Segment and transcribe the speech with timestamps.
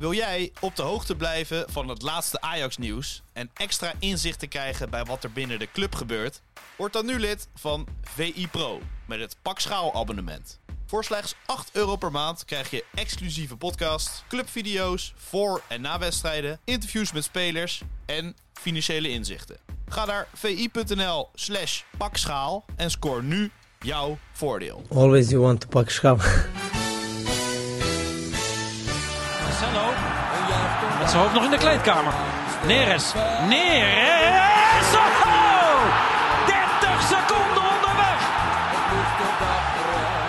[0.00, 4.90] Wil jij op de hoogte blijven van het laatste Ajax-nieuws en extra inzicht te krijgen
[4.90, 6.40] bij wat er binnen de club gebeurt?
[6.76, 10.58] Word dan nu lid van VI Pro met het Pak Schaal abonnement.
[10.86, 16.60] Voor slechts 8 euro per maand krijg je exclusieve podcasts, clubvideo's voor en na wedstrijden,
[16.64, 19.56] interviews met spelers en financiële inzichten.
[19.88, 24.82] Ga naar vi.nl slash pakschaal en scoor nu jouw voordeel.
[24.90, 25.90] Always you want to pak
[31.10, 32.12] Met zijn hoofd nog in de kleedkamer.
[32.66, 33.12] Neres.
[33.48, 34.90] Neres.
[34.94, 35.80] Oh!
[36.46, 38.20] 30 seconden onderweg.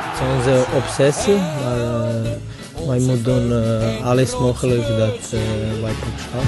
[0.10, 5.92] Het is onze obsessie, maar eh, wij moeten doen eh, alles mogelijk dat eh, wij
[5.92, 6.44] pak schap.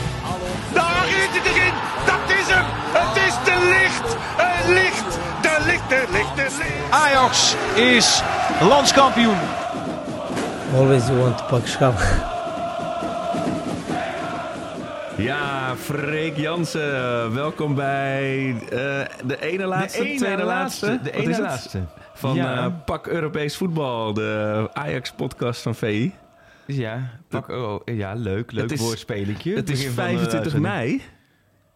[0.74, 1.74] Daar is het erin!
[2.06, 2.66] Dat is hem!
[2.92, 4.16] Het is de licht!
[4.36, 5.18] Het licht!
[5.42, 6.90] De licht, de licht, de licht!
[6.90, 8.22] Ajax is
[8.62, 9.38] landskampioen.
[10.76, 12.33] Always you want to pak schap.
[15.24, 18.70] Ja, Freek Jansen, welkom bij eh,
[19.26, 21.46] de ene laatste, ene tweede laatste, laatste, de ene is het?
[21.46, 21.80] laatste.
[22.14, 22.58] van Ja.
[22.66, 26.14] eh, Pak Europees Voetbal, de Ajax-podcast van VI.
[26.66, 29.56] Ja, pak, oh, ja leuk, leuk Het is- woordspelletje.
[29.56, 30.74] Het is van de 25 uitzending.
[30.74, 31.02] mei,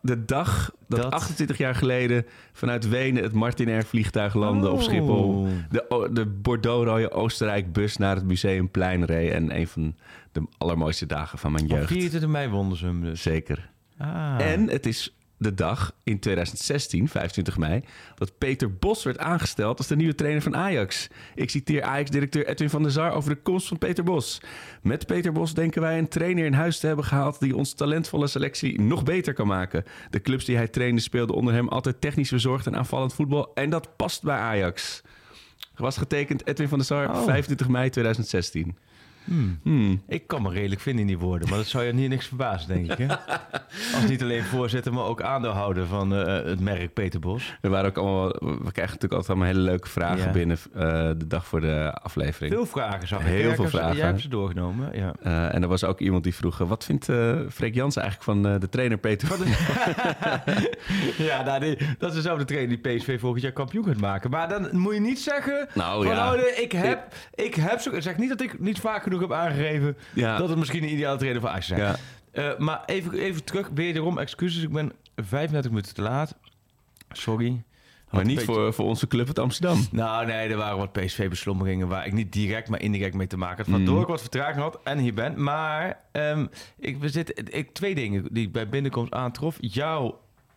[0.01, 4.83] de dag dat, Dat- 28 jaar geleden vanuit Wenen het Martinair vliegtuig landde op Oh.
[4.83, 5.47] Schiphol.
[5.69, 9.95] De, de Bordeaux-rode Oostenrijk-bus naar het Museumplein reed en een van
[10.43, 11.87] de allermooiste dagen van mijn jeugd.
[11.87, 13.21] 24 mei wonnen ze hem dus.
[13.21, 13.69] Zeker.
[13.97, 14.35] Ah.
[14.39, 17.83] En het is de dag in 2016, 25 mei,
[18.15, 21.07] dat Peter Bos werd aangesteld als de nieuwe trainer van Ajax.
[21.35, 24.41] Ik citeer Ajax-directeur Edwin van der Sar over de komst van Peter Bos.
[24.81, 28.27] Met Peter Bos denken wij een trainer in huis te hebben gehaald die ons talentvolle
[28.27, 29.83] selectie nog beter kan maken.
[30.09, 33.69] De clubs die hij trainde speelden onder hem altijd technisch verzorgd en aanvallend voetbal en
[33.69, 35.01] dat past bij Ajax.
[35.75, 37.23] Was getekend Edwin van der Sar, Oh.
[37.23, 38.77] 25 mei 2016.
[39.63, 40.01] Hmm.
[40.07, 42.67] Ik kan me redelijk vinden in die woorden, maar dat zou je niet niks verbazen,
[42.67, 42.97] denk ik.
[43.07, 43.15] Hè?
[43.95, 47.55] Als niet alleen voorzitter, maar ook aandeelhouder van eh, het merk Peter Bos.
[47.61, 50.31] Er waren ook allemaal, we krijgen natuurlijk altijd allemaal hele leuke vragen Ja.
[50.31, 50.81] binnen eh,
[51.17, 52.53] de dag voor de aflevering.
[52.53, 53.25] Veel vragen zag ik.
[53.25, 53.95] Heel Ja, veel vragen.
[53.97, 55.13] Jij hebt ze doorgenomen, ja.
[55.21, 58.31] Eh, en er was ook iemand die vroeg: eh, wat vindt eh Freek Jansen eigenlijk
[58.39, 59.29] van eh, de trainer Peter?
[61.17, 64.29] ja, nou, die- dat is dezelfde trainer die PSV volgend jaar kampioen gaat maken.
[64.29, 65.67] Maar dan moet je niet zeggen...
[65.73, 66.33] Nou, van, ja.
[66.33, 67.99] oh, nee, ik heb, ik heb zo...
[67.99, 69.97] Zeg niet dat ik niet vaak genoeg heb aangegeven...
[70.13, 70.37] Ja.
[70.37, 71.77] dat het misschien een ideale trainer voor Ajax is.
[71.77, 71.95] Ja.
[72.31, 74.63] Eh, maar even, even terug, wederom excuses.
[74.63, 76.35] Ik ben 35 minuten te laat.
[77.11, 77.63] Sorry.
[78.11, 79.85] maar niet beetje- voor, voor onze club uit Amsterdam.
[79.91, 83.57] Nou, nee, er waren wat PSV-beslommeringen waar ik niet direct, maar indirect mee te maken
[83.57, 83.67] had.
[83.67, 84.01] Waardoor Mm.
[84.01, 85.43] ik wat vertraging had en hier ben.
[85.43, 86.45] Maar ehm,
[86.79, 89.57] ik, we zitten, ik, twee dingen die ik bij binnenkomst aantrof.
[89.59, 90.13] Jou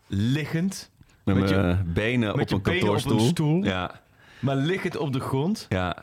[0.07, 0.91] liggend,
[1.25, 3.21] Met, Met je- benen met op je een benen op een kantoorstoel.
[3.21, 3.65] stoel.
[3.65, 4.01] Ja,
[4.39, 5.67] maar liggend op de grond.
[5.69, 5.97] ja.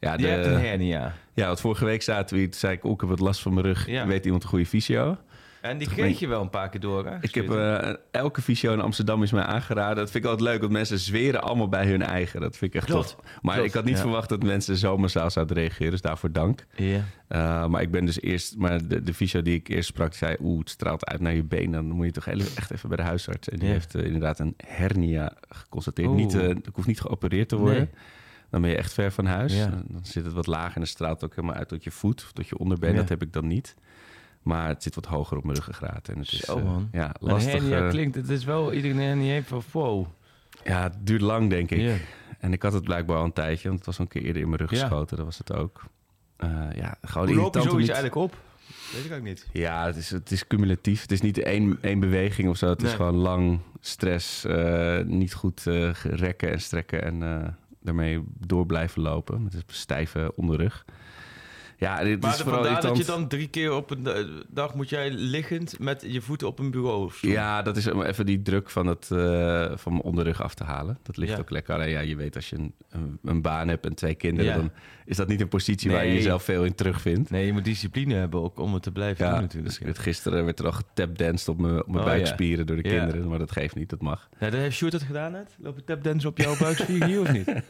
[0.00, 1.14] Ja, Je hebt een de, hernia.
[1.34, 3.40] ja, want vorige week zaten we hier, toen zei ik, oh, ik heb wat last
[3.42, 3.86] van mijn rug.
[3.86, 4.06] Ja.
[4.06, 5.16] Weet iemand een goede fysio?
[5.60, 7.16] En die kreeg je wel een paar keer door, hè?
[7.20, 9.96] Ik heb eh, elke fysio in Amsterdam is mij aangeraden.
[9.96, 12.40] Dat vind ik altijd leuk, want mensen zweren allemaal bij hun eigen.
[12.40, 13.16] Dat vind ik echt tof.
[13.42, 14.00] Maar Klopt, ik had niet ja.
[14.00, 16.66] verwacht dat mensen zo massaal zouden reageren, dus daarvoor dank.
[16.76, 16.96] Ja.
[17.28, 20.36] Uh, maar ik ben dus eerst, maar de, de fysio die ik eerst sprak, zei:
[20.40, 21.70] Oeh, het straalt uit naar je been.
[21.70, 23.48] Dan moet je toch echt even bij de huisarts.
[23.48, 23.72] En die Ja.
[23.74, 26.08] heeft eh, inderdaad een hernia geconstateerd.
[26.08, 26.16] Oeh.
[26.16, 27.76] Niet, eh, ik hoef niet geopereerd te worden.
[27.78, 27.88] Nee.
[28.50, 29.54] Dan ben je echt ver van huis.
[29.54, 29.66] Ja.
[29.66, 32.22] Dan zit het wat lager en dan straalt het ook helemaal uit tot je voet,
[32.24, 32.90] of tot je onderbeen.
[32.92, 32.96] Ja.
[32.96, 33.74] Dat heb ik dan niet.
[34.42, 36.08] Maar het zit wat hoger op mijn ruggengraat.
[36.08, 37.88] En het is Zo, eh, ja, een lastig.
[37.90, 40.06] klinkt, het is wel iedereen een hernia heeft van wow.
[40.64, 42.00] ja, het duurt lang, denk ik.
[42.38, 44.48] En ik had het blijkbaar al een tijdje, want het was een keer eerder in
[44.48, 44.78] mijn rug Ja.
[44.78, 45.16] geschoten.
[45.16, 45.82] Dat was het ook.
[46.36, 48.36] Eh, ja, gewoon Hoe loop je zoiets niet- eigenlijk op?
[48.92, 49.46] Weet ik ook niet.
[49.52, 51.02] Ja, het is, het is cumulatief.
[51.02, 52.68] Het is niet één, één beweging of zo.
[52.68, 55.62] Het is gewoon lang stress, eh, niet goed
[56.02, 57.22] rekken en strekken en
[57.88, 60.84] daarmee door blijven lopen met een stijve onderrug.
[61.80, 64.08] Ja, dit Maar is vooral vandaar dat je dan drie keer op een
[64.48, 67.28] dag moet jij liggend met je voeten op een bureau of zo.
[67.28, 70.64] Ja, dat is om even die druk van, het, eh, van mijn onderrug af te
[70.64, 70.98] halen.
[71.02, 71.38] Dat ligt Ja.
[71.38, 71.74] ook lekker.
[71.74, 74.56] Alleen ja, je weet als je een, een, een baan hebt en twee kinderen, Ja.
[74.56, 74.70] dan
[75.04, 77.30] is dat niet een positie waar je jezelf veel in terugvindt.
[77.30, 79.76] Nee, je moet discipline hebben ook om het te blijven Ja, doen dus natuurlijk.
[79.78, 82.82] ik werd gisteren werd er al getapdanced op mijn, op mijn Oh, buikspieren door de
[82.82, 83.28] kinderen.
[83.28, 84.28] Maar dat geeft niet, dat mag.
[84.40, 85.56] Ja, dat heeft Sjoerd het gedaan net?
[85.58, 87.46] Lopen tapdance op jouw buikspier hier of niet?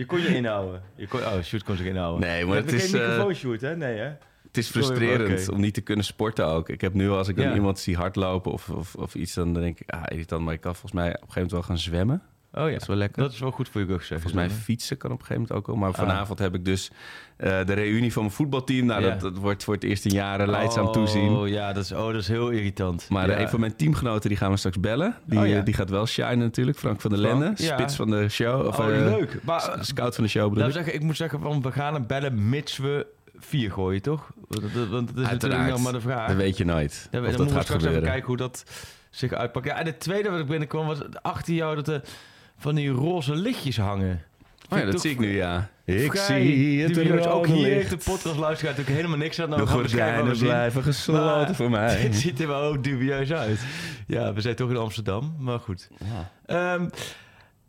[0.00, 0.82] Je kon je inhouden.
[0.96, 2.20] Je kon, oh, Sjoerd kon zich inhouden.
[2.28, 3.76] Nee, maar Je het hebt is, geen eh, microfoon, Sjoerd, hè?
[3.76, 4.04] Nee, hè?
[4.46, 6.68] Het is frustrerend om niet te kunnen sporten ook.
[6.68, 7.54] Ik heb nu als ik dan Ja.
[7.54, 10.44] iemand zie hardlopen of, of, of iets, dan denk ik, ah, irritant.
[10.44, 12.22] Maar ik kan volgens mij op een gegeven moment wel gaan zwemmen.
[12.54, 13.22] Oh ja, Dat is wel lekker.
[13.22, 14.20] dat is wel goed voor je rug, zeg.
[14.20, 15.80] Volgens mij fietsen kan op een gegeven moment ook al.
[15.80, 15.94] Maar Ah.
[15.94, 16.90] vanavond heb ik dus
[17.36, 18.86] eh, de reunie van mijn voetbalteam.
[18.86, 19.10] Nou, Ja.
[19.10, 21.28] dat, dat wordt voor het eerst in jaren leidzaam toezien.
[21.28, 23.06] Oh ja, dat is, oh, dat is heel irritant.
[23.08, 23.34] Maar ja.
[23.34, 25.14] eh, een van mijn teamgenoten die gaan we straks bellen.
[25.24, 25.58] Die, Oh, ja.
[25.58, 26.78] eh, die gaat wel shinen natuurlijk.
[26.78, 27.76] Frank van der Lende, ja.
[27.78, 28.66] spits van de show.
[28.66, 29.38] Of, Oh, leuk.
[29.44, 30.74] Maar, scout van de show bedoel Nou, ik.
[30.76, 33.06] zeggen, ik moet zeggen, van, we gaan hem bellen mits we
[33.38, 34.30] vier gooien, toch?
[34.90, 36.26] Want dat, is natuurlijk nog maar de vraag.
[36.28, 37.08] Dat weet je nooit.
[37.10, 38.64] Ja, dan dat moeten we straks even kijken hoe dat
[39.10, 39.66] zich uitpakt.
[39.66, 42.02] Ja, en het tweede wat ik binnenkwam was achter jou dat er
[42.60, 44.22] van die roze lichtjes hangen.
[44.68, 45.70] Oh ja, dat zie ik nu, ja.
[45.84, 47.26] Ik vrij zie het.
[47.26, 48.04] Ook hier heeft licht.
[48.04, 49.48] de podcast luisteraar natuurlijk helemaal niks aan.
[49.48, 51.94] Nou, De gordijnen blijven gesloten Maar voor mij.
[52.02, 53.60] Het ziet er wel ook dubieus uit.
[54.06, 55.88] Ja, we zijn toch in Amsterdam, maar goed.
[56.46, 56.88] Ehm,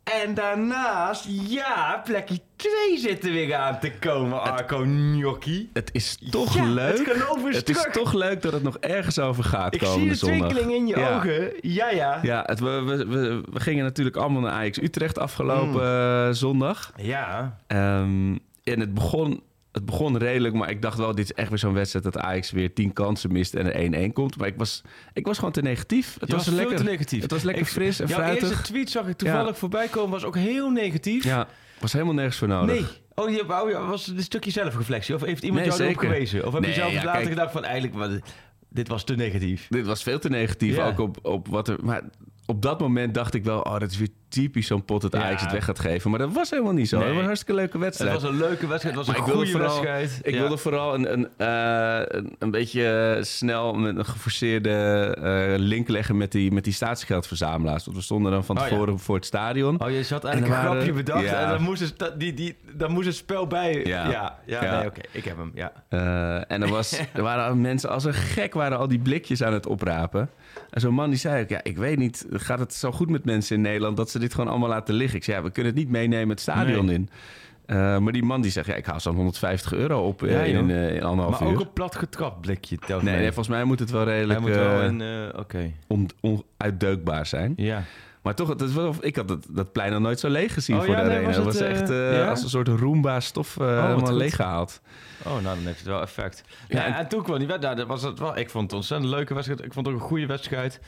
[0.04, 5.70] en daarnaast, ja, plekje 2 zit er weer aan te komen, Arco Gnocchi.
[5.72, 7.06] Het is toch Ja, leuk.
[7.06, 10.16] het is Het is toch leuk dat het nog ergens over gaat Ik zie de
[10.16, 11.16] twinkeling in je Ja.
[11.16, 11.52] ogen.
[11.60, 12.18] Ja, ja.
[12.22, 16.92] Ja, het, we, we, we, we gingen natuurlijk allemaal naar Ajax Utrecht afgelopen eh, zondag.
[16.96, 17.58] Ja.
[17.66, 21.58] Ehm, en het begon, het begon redelijk, maar ik dacht wel, dit is echt weer
[21.58, 24.36] zo'n wedstrijd dat Ajax weer tien kansen mist en er 1-1 komt.
[24.38, 24.82] Maar ik was,
[25.12, 26.16] ik was gewoon te negatief.
[26.20, 27.22] Het was, was lekker, te negatief.
[27.22, 28.48] Het was lekker Ik- fris en Jouw fruitig.
[28.48, 29.54] eerste tweet zag ik toevallig Ja.
[29.54, 31.24] voorbij komen, was ook heel negatief.
[31.24, 31.48] Ja,
[31.80, 32.74] was helemaal nergens voor nodig.
[32.74, 32.84] Nee.
[33.14, 35.14] Oh, je, je- was het een stukje zelfreflectie?
[35.14, 36.46] Of heeft iemand Nee, jou erop gewezen?
[36.46, 37.28] Of heb Nee, je zelf ja, later kijk.
[37.28, 38.20] gedacht van eigenlijk,
[38.70, 39.66] dit was te negatief?
[39.68, 40.86] Dit was veel te negatief, Ja.
[40.86, 41.76] ook op, op wat er...
[41.84, 42.02] Maar
[42.46, 45.22] op dat moment dacht ik wel, oh, dat is weer typisch zo'n pot dat Ja.
[45.22, 46.10] Ajax het weg gaat geven.
[46.10, 46.96] Maar dat was helemaal niet zo.
[46.96, 47.04] Nee.
[47.04, 48.12] Het was een hartstikke leuke Het wedstrijd.
[48.12, 50.20] was een leuke wedstrijd, het was Maar een goede vooral- wedstrijd.
[50.22, 50.40] Ik Ja.
[50.40, 54.70] wilde vooral een, een, eh, een, een beetje snel met een geforceerde
[55.22, 57.84] eh, link leggen met die, met die statiegeldverzamelaars.
[57.84, 58.68] Want we stonden dan van Oh, ja.
[58.68, 59.80] tevoren voor het stadion.
[59.82, 62.90] Oh, je zat En eigenlijk een grapje bedacht en dan moest, het, die, die, dan
[62.92, 63.84] moest het spel bij.
[63.84, 64.10] Ja.
[64.10, 64.78] ja, ja, Ja.
[64.78, 65.72] nee, oké, ik heb hem, ja.
[65.88, 69.52] Eh, en er, was, er waren mensen als een gek waren al die blikjes aan
[69.52, 70.30] het oprapen.
[70.72, 73.24] En zo'n man die zei ook, ja, ik weet niet, gaat het zo goed met
[73.24, 75.16] mensen in Nederland dat ze dit gewoon allemaal laten liggen?
[75.18, 76.94] Ik zei, ja, we kunnen het niet meenemen het stadion Nee.
[76.94, 77.08] in.
[77.66, 80.58] Eh, maar die man die zegt, ja, ik haal zo'n 150 euro op eh, Ja,
[80.58, 81.54] in, eh, in anderhalf Maar uur.
[81.54, 82.78] ook een plat getrapt blikje.
[82.78, 85.02] telt nee, volgens mij moet het wel Hij redelijk moet wel een,
[85.38, 85.72] oké.
[85.86, 87.52] on- onuitdeukbaar zijn.
[87.56, 87.82] Ja.
[88.22, 90.82] Maar toch, het is wel, ik had dat plein nog nooit zo leeg gezien Oh
[90.84, 91.26] voor ja, de nee, arena.
[91.28, 92.28] was Het was echt eh, eh, ja?
[92.28, 94.10] als een soort Roomba stof helemaal goed.
[94.10, 94.80] leeggehaald.
[95.24, 96.44] Oh, nou, dan heeft het wel effect.
[96.68, 97.76] Ja, en- en, toen kwam die wedstrijd.
[97.76, 99.64] Dat was het wel, ik vond het ontzettend leuke wedstrijd.
[99.64, 100.80] Ik vond het ook een goede wedstrijd.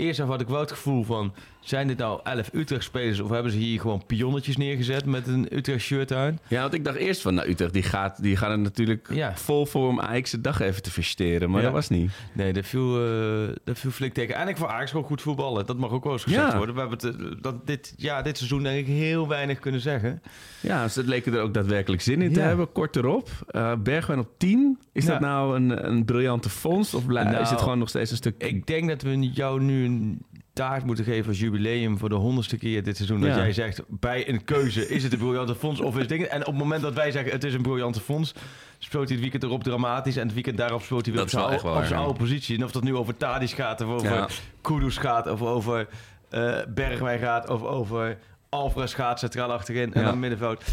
[0.00, 1.32] Eerst had ik wel het gevoel van...
[1.60, 3.20] zijn dit nou 11 Utrecht-spelers...
[3.20, 6.38] of hebben ze hier gewoon pionnetjes neergezet met een Utrecht-shirt aan?
[6.48, 9.36] Ja, want ik dacht eerst van, nou Utrecht, die, gaat, die gaan er natuurlijk Ja.
[9.36, 11.50] vol voor om Ajax de dag even te feliciteren.
[11.50, 11.64] Maar Ja.
[11.66, 12.10] dat was niet.
[12.32, 14.34] Nee, dat viel, eh, dat viel flink tegen.
[14.34, 15.66] En ik vond Ajax gewoon goed voetballen.
[15.66, 16.56] Dat mag ook wel eens gezegd Ja.
[16.56, 16.74] worden.
[16.74, 20.22] We hebben het, eh, dat dit, ja, dit seizoen denk ik heel weinig kunnen zeggen.
[20.60, 22.72] Ja, dus het leken er ook daadwerkelijk zin in te hebben.
[22.72, 23.28] Kort erop.
[23.48, 24.78] Eh Bergwijn op 10.
[24.92, 26.94] Is dat nou een, een briljante vondst?
[26.94, 28.34] Of Nou, is het gewoon nog steeds een stuk...
[28.38, 32.56] Ik denk dat we jou nu een taart moeten geven als jubileum voor de honderdste
[32.56, 33.20] keer dit seizoen.
[33.20, 36.22] Dat jij zegt, bij een keuze, is het een briljante fonds of is het ding?
[36.22, 38.34] En op het moment dat wij zeggen, het is een briljante fonds,
[38.78, 40.16] speelt hij het weekend erop dramatisch.
[40.16, 42.04] En het weekend daarop speelt hij weer op zijn, wel op waar, zijn ja.
[42.04, 42.56] oude positie.
[42.56, 44.28] En of dat nu over Tadic gaat, of over Ja.
[44.60, 45.88] Kudus gaat, of over
[46.28, 50.64] eh, Bergwijn gaat, of over Alvarez gaat, centraal achterin en dan middenveld.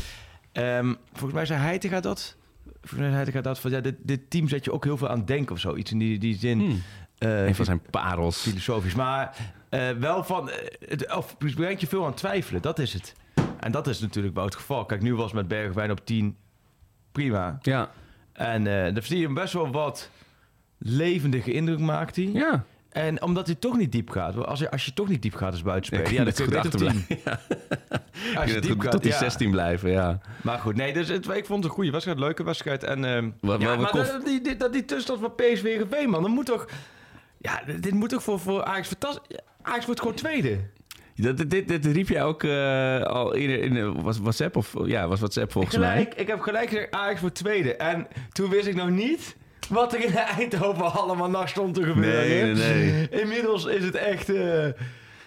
[0.52, 2.36] Ehm, volgens mij zei Heitinga gaat dat.
[2.64, 5.10] Volgens mij zei Heitinga dat van, ja, dit, dit team zet je ook heel veel
[5.10, 5.76] aan denken of zo.
[5.76, 6.60] Iets in die, die zin.
[6.60, 6.82] Hmm,
[7.18, 8.38] een van zijn parels.
[8.42, 8.96] filosofisch.
[8.96, 9.36] Maar
[9.70, 10.50] eh, wel van.
[10.50, 13.14] eh, of brengt je veel aan twijfelen, dat is het.
[13.60, 14.86] En dat is natuurlijk wel het geval.
[14.86, 16.36] Kijk, nu was met Bergwijn op 10
[17.12, 17.58] prima.
[17.62, 17.90] Ja,
[18.34, 20.10] En eh dan zie je hem best wel wat
[20.78, 22.30] levendige indruk maakt hij.
[22.34, 22.64] ja.
[22.90, 24.46] En omdat hij toch niet diep gaat.
[24.46, 26.72] Als je, als je toch niet diep gaat als buitenspeler, ja, dan kun je beter
[26.74, 26.88] op 10.
[26.88, 27.40] achterblijven.
[28.42, 29.18] Als Je diep goed gaat, tot die ja.
[29.18, 30.20] 16 blijven, ja.
[30.44, 32.84] Maar goed, nee, dus het, ik vond het een goede wedstrijd, leuke wedstrijd.
[32.84, 36.22] En, Wat- ja, wat- maar dat, die, die, dat, die tussenstand van PSV en man,
[36.22, 36.66] dat moet toch...
[37.48, 39.38] Ja, dit moet toch voor, voor Ajax fantastisch...
[39.62, 40.58] Ajax wordt gewoon tweede.
[41.16, 45.08] Dat, dit, dit, dit riep jij ook eh, al in eh, was WhatsApp of ja,
[45.08, 46.22] was WhatsApp volgens gelijk, mij.
[46.24, 47.76] Ik heb gelijk gezegd Ajax wordt tweede.
[47.76, 49.36] En toen wist ik nog niet
[49.70, 52.54] wat er in Eindhoven allemaal nog stond te gebeuren.
[52.58, 54.30] Nee, nee, Inmiddels is het echt...
[54.30, 54.64] eh,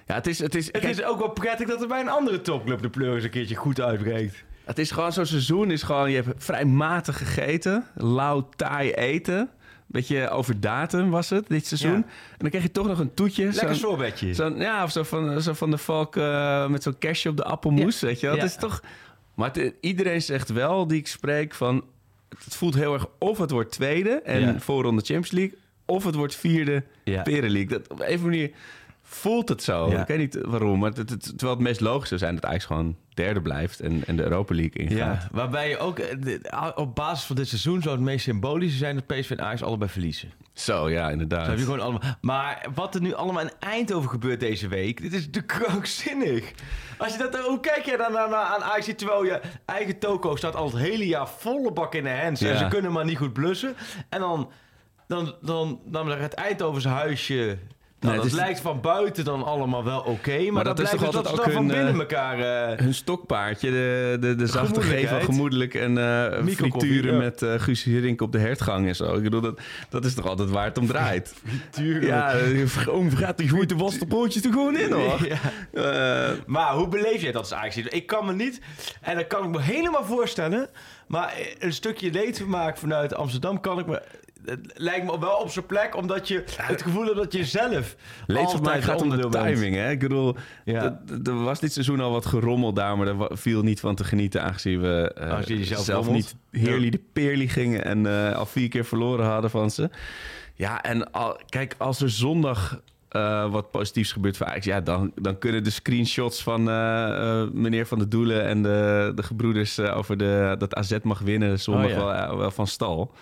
[0.06, 2.08] Ja, het is, het is, het kijk, is ook wel prettig dat er bij een
[2.08, 4.44] andere topclub de pleur eens een keertje goed uitbreekt.
[4.64, 9.50] het is gewoon zo'n seizoen is gewoon je hebt vrij matig gegeten, lauw taai eten.
[9.92, 11.90] Beetje over datum was het dit seizoen.
[11.90, 11.96] Ja.
[12.30, 13.44] En dan krijg je toch nog een toetje.
[13.44, 14.34] Lekker sorbetje.
[14.34, 17.44] Zo'n, ja, of zo van, zo van de Valk eh, met zo'n kerstje op de
[17.44, 18.36] appelmoes, weet je wel.
[18.36, 18.42] Ja.
[18.42, 18.82] Het is toch...
[19.34, 21.84] Maar het- iedereen zegt wel, die ik spreek, van...
[22.44, 25.58] Het voelt heel erg of het wordt tweede en voorronde Champions League...
[25.86, 27.22] of het wordt vierde Ja.
[27.22, 27.78] Peren League.
[27.78, 28.50] Dat, op een manier
[29.12, 29.90] voelt het zo.
[29.90, 30.00] Ja.
[30.00, 32.34] Ik weet niet waarom, maar het, het- terwijl het meest logisch zou zijn...
[32.34, 35.22] dat Ajax gewoon derde blijft en, en de Europa League ingaat.
[35.22, 38.94] Ja, waarbij je ook eh, op basis van dit seizoen zou het meest symbolische zijn
[38.94, 40.32] dat PSV en Ajax allebei verliezen.
[40.52, 41.46] Zo, ja, inderdaad.
[41.46, 42.00] heb je gewoon allemaal.
[42.20, 46.52] Maar wat er nu allemaal in Eindhoven gebeurt deze week, dit is de krankzinnig.
[46.98, 50.54] Als je dat, hoe kijk jij dan naar, aan Ajax terwijl je eigen toko staat
[50.56, 53.32] al het hele jaar volle bak in de hands en ze kunnen maar niet goed
[53.32, 53.74] blussen.
[54.08, 54.50] En dan,
[55.06, 57.58] dan, dan, dan, dan het Eindhovense huisje
[58.00, 61.00] Nou, het dat lijkt van buiten dan allemaal wel oké, maar, dat dat, is toch
[61.00, 62.68] dus altijd dat ze dan ook van hun, binnen eh, elkaar...
[62.70, 67.18] eh, Hun stokpaardje, de, de, de zachte G van gemoedelijk en Microkoffie, frituren ja.
[67.18, 69.14] met eh Guus Hiddink op de hertgang en zo.
[69.14, 71.34] Ik bedoel, dat, dat is toch altijd waar het om draait.
[72.00, 72.34] Ja,
[72.88, 75.18] oom gaat die gooit de waste pootjes er gewoon in hoor.
[75.72, 76.34] Ja.
[76.46, 77.76] Maar hoe beleef jij dat als Ajax?
[77.76, 78.60] Ik kan me niet,
[79.00, 80.68] en dat kan ik me helemaal voorstellen,
[81.06, 84.02] maar een stukje leedvermaak vanuit Amsterdam kan ik me...
[84.44, 87.96] Het lijkt me wel op zijn plek, omdat je het gevoel hebt dat je zelf
[88.26, 89.90] altijd gaat om de timing, hè?
[89.90, 91.00] Ik bedoel, Ja.
[91.24, 94.04] er was dit seizoen al wat gerommel daar, maar er wa- viel niet van te
[94.04, 98.68] genieten, aangezien we eh, je zelf niet heerly de peerly gingen en eh, al vier
[98.68, 99.90] keer verloren hadden van ze.
[100.54, 105.12] Ja, en al, kijk, als er zondag eh, wat positiefs gebeurt voor Ajax, ja, dan,
[105.14, 106.62] dan kunnen de screenshots van
[107.60, 111.84] meneer Van de Doelen en de, de gebroeders over de, dat AZ mag winnen zondag
[111.84, 112.26] Oh, ja.
[112.26, 113.12] wel, wel van stal.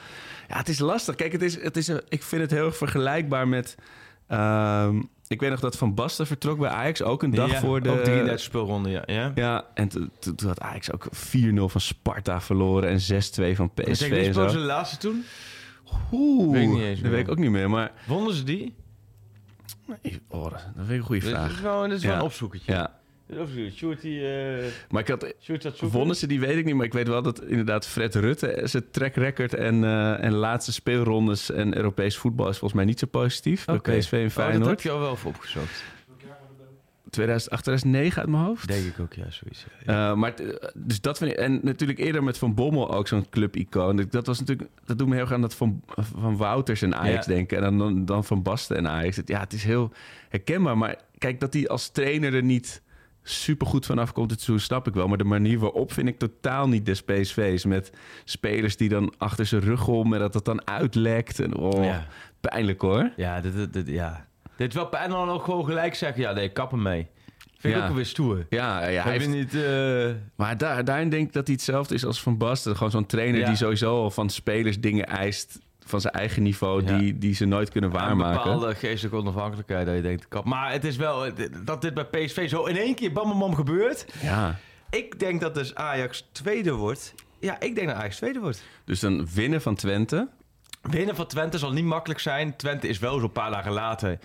[0.48, 1.14] Ja, het is lastig.
[1.14, 3.76] Kijk, het is, het is, een- ik vind het heel erg vergelijkbaar met...
[4.26, 7.82] ehm, ik weet nog dat Van Basten vertrok bij Ajax, ook een dag Ja, voor
[7.82, 7.90] de...
[7.90, 9.02] Ook 33 speelronde, ja.
[9.06, 9.32] ja.
[9.34, 12.98] Ja, en to- to- toen had Ajax ook 4-0 van Sparta verloren en
[13.52, 14.46] 6-2 van PSV wie zo.
[14.46, 15.24] de laatste toen?
[16.12, 17.92] Oeh, Weet ik niet eens dat weet ik ook niet meer, maar...
[18.06, 18.74] Wonnen ze die?
[20.28, 21.50] Oh, dat vind ik een goede Dit vraag.
[21.52, 22.18] is wel, dit is wel Ja.
[22.18, 22.72] een opzoekertje.
[22.72, 22.97] Ja,
[23.74, 24.28] Sjoerd die...
[24.32, 25.34] eh, maar ik had...
[25.62, 25.78] Dat.
[25.80, 26.74] Wonnen ze die, weet ik niet.
[26.74, 28.60] Maar ik weet wel dat inderdaad Fred Rutte...
[28.64, 32.48] zijn track record en, eh, en laatste speelrondes en Europees voetbal...
[32.48, 33.64] is volgens mij niet zo positief.
[33.64, 34.70] Bij PSV en Oh, dat Feyenoord.
[34.70, 35.82] heb je al wel voor opgezocht.
[37.10, 38.68] 2008, 2009 uit mijn hoofd.
[38.68, 39.66] Denk ik ook, ja, zoiets.
[39.86, 40.10] ja.
[40.10, 40.34] Eh, maar
[40.74, 44.06] dus dat vind ik, en natuurlijk eerder met Van Bommel ook zo'n club-icoon.
[44.10, 45.82] Dat was natuurlijk, dat doet me heel erg aan dat van,
[46.18, 47.32] van Wouters en Ajax Ja.
[47.32, 47.62] denken.
[47.64, 49.20] En dan- dan, van Basten en Ajax.
[49.24, 49.92] Ja, het is heel
[50.28, 50.78] herkenbaar.
[50.78, 52.82] Maar kijk, dat hij als trainer er niet
[53.22, 55.08] super goed vanaf komt, het zo snap ik wel.
[55.08, 57.64] Maar de manier waarop vind ik totaal niet des PSV's.
[57.64, 57.92] Met
[58.24, 61.40] spelers die dan achter zijn rug om en dat het dan uitlekt.
[61.40, 62.06] En, oh, Ja.
[62.40, 63.10] pijnlijk hoor.
[63.16, 64.26] Ja, dit, dit, dit- ja.
[64.56, 67.06] Dit is wel en dan ook gewoon gelijk zeggen, ja, nee, kap hem mee.
[67.58, 67.88] Vind ik Ja.
[67.88, 68.46] ook weer stoer.
[68.48, 69.54] Ja, ja hij heeft, niet...
[69.54, 72.74] eh, Maar daar, daarin denk ik dat hij hetzelfde is als Van Basten.
[72.76, 73.46] Gewoon zo'n trainer Ja.
[73.46, 75.58] die sowieso al van spelers dingen eist
[75.88, 76.84] van zijn eigen niveau...
[76.84, 76.98] Ja.
[76.98, 78.42] Die, die ze nooit kunnen Een waarmaken.
[78.42, 80.44] bepaalde geestelijke onafhankelijkheid dat je denkt.
[80.44, 81.26] Maar het is wel,
[81.64, 84.06] dat dit bij PSV zo in één keer bam bam bam gebeurt.
[84.22, 84.58] Ja,
[84.90, 87.14] Ik denk dat dus Ajax tweede wordt.
[87.40, 88.62] Ja, ik denk dat Ajax tweede wordt.
[88.84, 90.28] dus dan winnen van Twente.
[90.82, 92.56] Winnen van Twente zal niet makkelijk zijn.
[92.56, 94.18] Twente is wel zo'n paar dagen later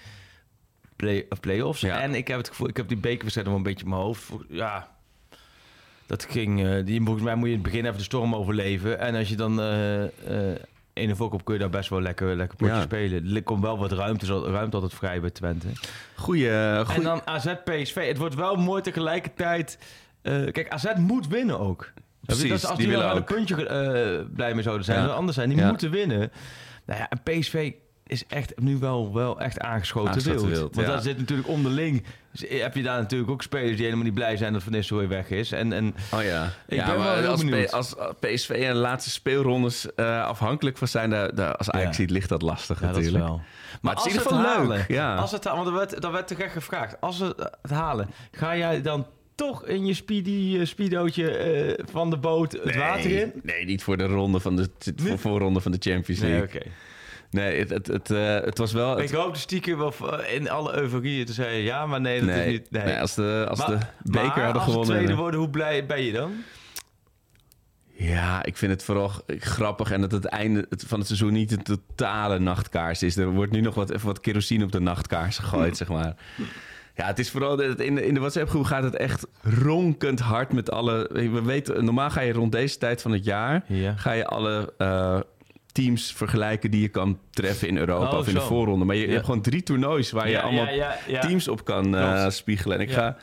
[0.96, 1.82] play, of play-offs.
[1.82, 2.00] Ja.
[2.02, 4.30] En ik heb het gevoel, ik heb die bekerwedstrijd nog een beetje in mijn hoofd.
[4.50, 4.92] Ja,
[6.06, 6.66] dat ging...
[6.66, 9.00] eh, die, volgens mij moet je in het begin even de storm overleven.
[9.00, 9.60] En als je dan...
[9.62, 10.60] eh eh
[10.94, 12.82] ene volk op kun je daar best wel lekker, lekker potje Ja.
[12.82, 13.36] spelen.
[13.36, 15.68] Er komt wel wat ruimte, zo- ruimte altijd vrij bij Twente.
[16.16, 17.02] Goeie, En goeie...
[17.04, 18.08] dan AZ PSV.
[18.08, 19.78] Het wordt wel mooi tegelijkertijd.
[20.22, 21.92] eh, kijk, AZ moet winnen ook.
[22.26, 25.06] Precies, dat is als die die, willen wel een puntje eh, blij mee zouden zijn.
[25.06, 25.08] Ja.
[25.14, 26.32] Anders zijn, die moeten winnen.
[26.86, 27.72] Nou ja, en PSV
[28.14, 30.58] is echt nu wel, wel echt aangeschoten, Aangeschoten wild.
[30.58, 30.94] wild, Want ja.
[30.94, 32.04] daar zit natuurlijk onderling.
[32.32, 35.08] Dus heb je daar natuurlijk ook spelers die helemaal niet blij zijn dat Van Nistelrooy
[35.08, 35.52] weg is.
[35.52, 37.44] En, en Oh ja, Ik ja ben wel maar heel als.
[37.44, 41.10] P- als PSV en de laatste speelrondes eh, afhankelijk van zijn...
[41.10, 41.94] Daar, daar, als Ajax Ja.
[42.04, 43.26] ziet, ligt dat lastig ja, dat is natuurlijk.
[43.32, 43.42] wel.
[43.82, 44.56] Maar het is in ieder geval leuk.
[44.58, 45.16] halen, Ja.
[45.16, 46.96] Als het, want er werd, dat werd toch echt gevraagd.
[47.02, 52.10] Als ze het halen, ga jij dan toch in je speedy, eh, speedootje eh, van
[52.10, 53.32] de boot het water in?
[53.44, 56.40] Nee, niet voor de ronde van de, voor voorronde van de Champions League.
[56.40, 56.70] Nee, oké.
[57.34, 58.98] Nee, het, het, het, eh, het was wel...
[59.00, 59.94] Ik Het, hoopte stiekem wel
[60.34, 62.72] in alle euforie te zeggen ja, maar nee, dat nee, is niet.
[62.72, 62.84] Nee.
[62.84, 63.78] nee, als de, als Maar- de
[64.12, 64.86] beker maar hadden als gewonnen...
[64.86, 66.32] ze tweede eh, worden, hoe blij ben je dan?
[67.96, 71.64] Ja, ik vind het vooral grappig en dat het einde van het seizoen niet een
[71.64, 73.18] totale nachtkaars is.
[73.18, 76.16] Er wordt nu nog wat, even wat kerosine op de nachtkaars gegooid, zeg maar.
[76.96, 80.54] Ja, het is vooral dat in de, in de WhatsApp-groep gaat het echt ronkend hard
[80.54, 81.10] met alle.
[81.14, 83.94] We weten, normaal ga je rond deze tijd van het jaar Ja.
[83.96, 85.20] ga je alle eh,
[85.74, 88.86] teams vergelijken die je kan treffen in Europa Oh, of in de voorronde.
[88.86, 90.68] Maar je, hebt gewoon drie toernoois waar je allemaal
[91.22, 92.78] teams op kan eh, spiegelen.
[92.78, 93.18] En ik, ga,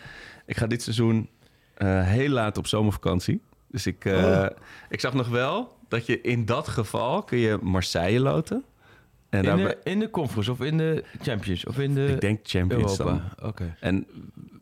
[0.47, 1.29] ik ga dit seizoen
[1.75, 3.41] eh, heel laat op zomervakantie.
[3.69, 4.47] Dus ik, eh, Oh.
[4.89, 8.65] ik zag nog wel dat je in dat geval kun je Marseille loten.
[9.29, 12.21] En In daarbij, de, in de conference of in de Champions of in de ik
[12.21, 13.33] denk Champions Europa.
[13.39, 13.49] dan.
[13.49, 13.77] Oké.
[13.81, 14.07] En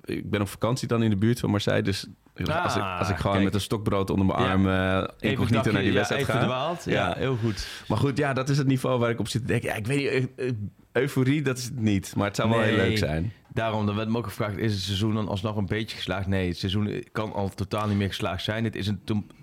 [0.04, 1.82] ik ben op vakantie dan in de buurt van Marseille.
[1.82, 2.06] Dus
[2.46, 3.44] als, ik, als ik gewoon kijk.
[3.44, 4.50] met een stokbrood onder mijn Ja.
[4.50, 6.32] arm eh Even incognito naar die ja, wedstrijd ga.
[6.38, 6.84] verdwaald.
[6.84, 7.14] Ja, Ja.
[7.16, 7.66] heel goed.
[7.88, 9.68] Maar goed, ja, dat is het niveau waar ik op zit te denken.
[9.68, 10.54] Ja, ik weet niet, eh, eh,
[10.92, 12.12] euforie, dat is het niet.
[12.16, 13.32] Maar het zou wel heel leuk zijn.
[13.52, 16.26] Daarom, dan werd me ook gevraagd, is het seizoen dan alsnog een beetje geslaagd?
[16.26, 18.64] Nee, het seizoen kan al totaal niet meer geslaagd zijn.
[18.64, 19.00] Het is een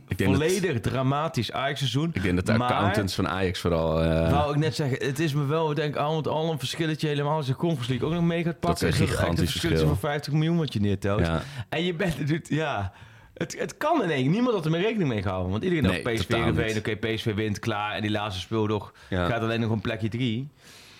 [0.07, 2.09] to- Ik denk dat- volledig dramatisch Ajax-seizoen.
[2.13, 4.01] Ik denk dat de Maar- accountants van Ajax vooral...
[4.01, 6.59] eh, Wou ik net zeggen, het is me wel, ik denk al met al een
[6.59, 8.87] verschilletje helemaal als de Conference League ook nog mee gaat pakken.
[8.87, 9.87] is een gigantisch een verschil.
[9.87, 11.19] van 50 miljoen wat je neertelt.
[11.19, 11.41] ja.
[11.69, 12.93] En je bent natuurlijk, ja,
[13.33, 14.31] het, het kan in één.
[14.31, 15.51] Niemand had er meer rekening mee gehouden.
[15.51, 17.91] Want iedereen Nee, dacht PSV oké, PSV wint, klaar.
[17.95, 19.25] En die laatste speeldag Ja.
[19.27, 20.49] gaat alleen nog om plekje drie.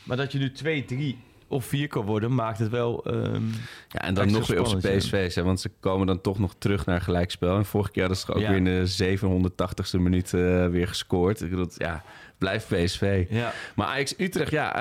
[0.03, 3.03] Maar dat je nu 2-3 of vier kan worden, maakt het wel...
[3.05, 3.41] ehm,
[3.89, 4.79] Ja, en dan nog weer op.
[4.79, 5.35] PSV's.
[5.35, 7.57] Hè, want ze komen dan toch nog terug naar gelijkspel.
[7.57, 8.47] En vorig jaar hadden ze ook Ja.
[8.47, 11.41] weer in de 780ste minuut eh, weer gescoord.
[11.41, 12.03] Ik bedoel, ja,
[12.37, 13.25] blijf PSV.
[13.29, 13.51] ja.
[13.75, 14.75] Maar Ajax Utrecht, ja,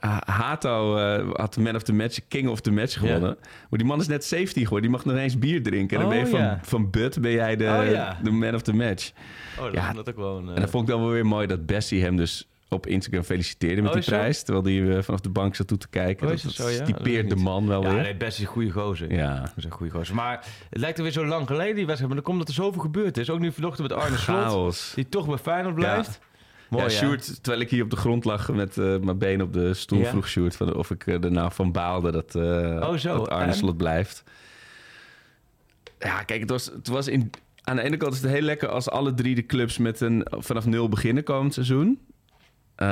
[0.00, 3.36] eh, Hato eh, had de man of the match, king of the match gewonnen.
[3.70, 4.90] Maar die man is net 17 geworden.
[4.90, 5.96] Die mag nog eens bier drinken.
[5.96, 6.58] En dan Oh, ben je van, ja.
[6.62, 9.10] van Bud ben jij de, Oh, de man of the match.
[9.58, 10.48] Oh, dat Ja, dat ook wel een...
[10.48, 13.82] En dat vond ik dan wel weer mooi dat Bessie hem dus op Instagram feliciteerde
[13.82, 14.42] met Oh, die prijs.
[14.42, 16.26] Terwijl hij eh, vanaf de bank zat toe te kijken.
[16.26, 16.76] Oh, dat dat zo, ja?
[16.78, 18.02] Dat typeert de man wel ja, weer.
[18.02, 19.12] nee, best is een goede gozer.
[19.12, 19.40] Ja.
[19.40, 20.14] Dat is een goede gozer.
[20.14, 22.12] Maar het lijkt er weer zo lang geleden, die wedstrijd.
[22.14, 23.30] Maar dan komt dat er zoveel gebeurd is.
[23.30, 24.92] Ook nu vanochtend met Arne Slot.
[24.94, 26.18] Die toch bij Feyenoord blijft.
[26.68, 26.96] Mooi, ja, hè?
[26.96, 29.98] Sjoerd, terwijl ik hier op de grond lag met eh, mijn benen op de stoel,
[29.98, 30.08] Ja.
[30.08, 32.42] vroeg Sjoerd van of ik eh, er nou van baalde dat, eh
[32.88, 33.16] Oh, zo.
[33.16, 33.52] dat Arne?
[33.52, 34.22] Slot blijft.
[35.98, 37.30] Ja, kijk, het was, het was in,
[37.62, 40.26] aan de ene kant is het heel lekker als alle drie de clubs met een
[40.30, 41.98] vanaf nul beginnen komend seizoen.
[42.76, 42.86] Eh,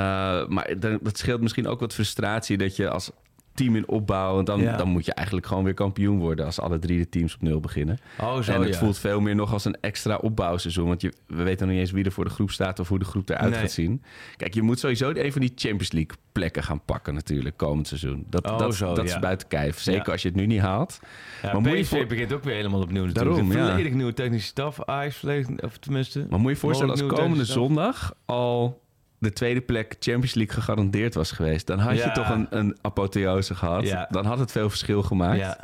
[0.47, 3.11] maar dat scheelt misschien ook wat frustratie dat je als
[3.53, 4.77] team in opbouw, dan, Ja.
[4.77, 7.59] dan moet je eigenlijk gewoon weer kampioen worden als alle drie de teams op nul
[7.59, 7.97] beginnen.
[8.19, 8.77] Oh, zo, en het ja.
[8.79, 10.87] voelt veel meer nog als een extra opbouwseizoen.
[10.87, 12.99] Want je, we weten nog niet eens wie er voor de groep staat of hoe
[12.99, 13.59] de groep eruit Nee.
[13.59, 14.03] gaat zien.
[14.37, 18.25] Kijk, je moet sowieso een van die Champions League plekken gaan pakken natuurlijk komend seizoen.
[18.29, 19.13] Dat, Oh, dat, zo, dat ja.
[19.15, 19.79] is buiten kijf.
[19.79, 20.99] Zeker als je het nu niet haalt.
[21.43, 23.35] Maar moet je voor- begint ook weer helemaal opnieuw natuurlijk.
[23.35, 23.67] Daarom, ja.
[23.69, 24.83] volledig nieuwe technische staf.
[24.85, 25.23] Ajax
[25.57, 26.25] of tenminste...
[26.29, 28.81] Maar moet je je voorstellen als komende zondag al
[29.23, 31.67] de tweede plek Champions League gegarandeerd was geweest.
[31.67, 33.83] Dan had je toch een, een apotheose gehad.
[33.83, 34.07] Ja.
[34.11, 35.39] Dan had het veel verschil gemaakt.
[35.39, 35.57] Ja.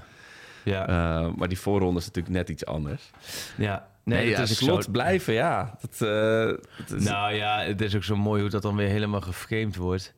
[0.63, 0.87] Ja.
[0.87, 3.09] Eh, maar die voorronde is natuurlijk net iets anders.
[3.57, 3.87] ja.
[4.03, 4.91] Nee, ja, is slot zo.
[4.91, 5.77] blijven, ja.
[5.81, 8.87] Dat, eh, dat is- Nou ja, het is ook zo mooi hoe dat dan weer
[8.87, 10.13] helemaal geframed wordt.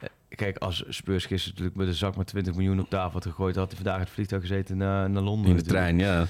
[0.00, 3.22] Eh, Kijk, als Spurs gisteren natuurlijk met een zak met 20 miljoen op tafel had
[3.22, 3.56] gegooid...
[3.56, 5.50] had hij vandaag het vliegtuig gezeten naar, naar Londen.
[5.50, 5.98] in de natuurlijk.
[5.98, 6.26] trein,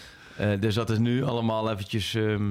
[0.48, 0.56] ja.
[0.56, 2.14] Dus dat is nu allemaal eventjes...
[2.14, 2.50] ehm,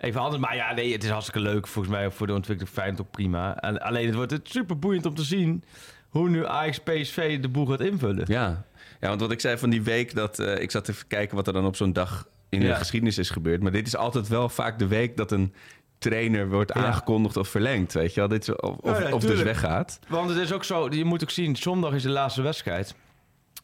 [0.00, 0.42] even anders.
[0.42, 1.66] Maar ja, nee, het is hartstikke leuk.
[1.66, 3.56] Volgens mij voor de ontwikkeling Feyenoord ook prima.
[3.60, 5.64] En, alleen het wordt het super boeiend om te zien...
[6.08, 8.24] hoe nu Ajax PSV de boel gaat invullen.
[8.28, 8.64] Ja.
[9.00, 11.46] ja, want wat ik zei van die week, dat eh, ik zat even kijken wat
[11.46, 13.62] er dan op zo'n dag in de geschiedenis is gebeurd.
[13.62, 15.52] Maar dit is altijd wel vaak de week dat een
[15.98, 16.84] trainer wordt Ja.
[16.84, 17.92] aangekondigd of verlengd.
[17.92, 18.28] Weet je wel?
[18.28, 19.98] Dit of, of, Ja, ja, of dus weggaat.
[20.08, 22.94] Want het is ook zo, je moet ook zien, zondag is de laatste wedstrijd.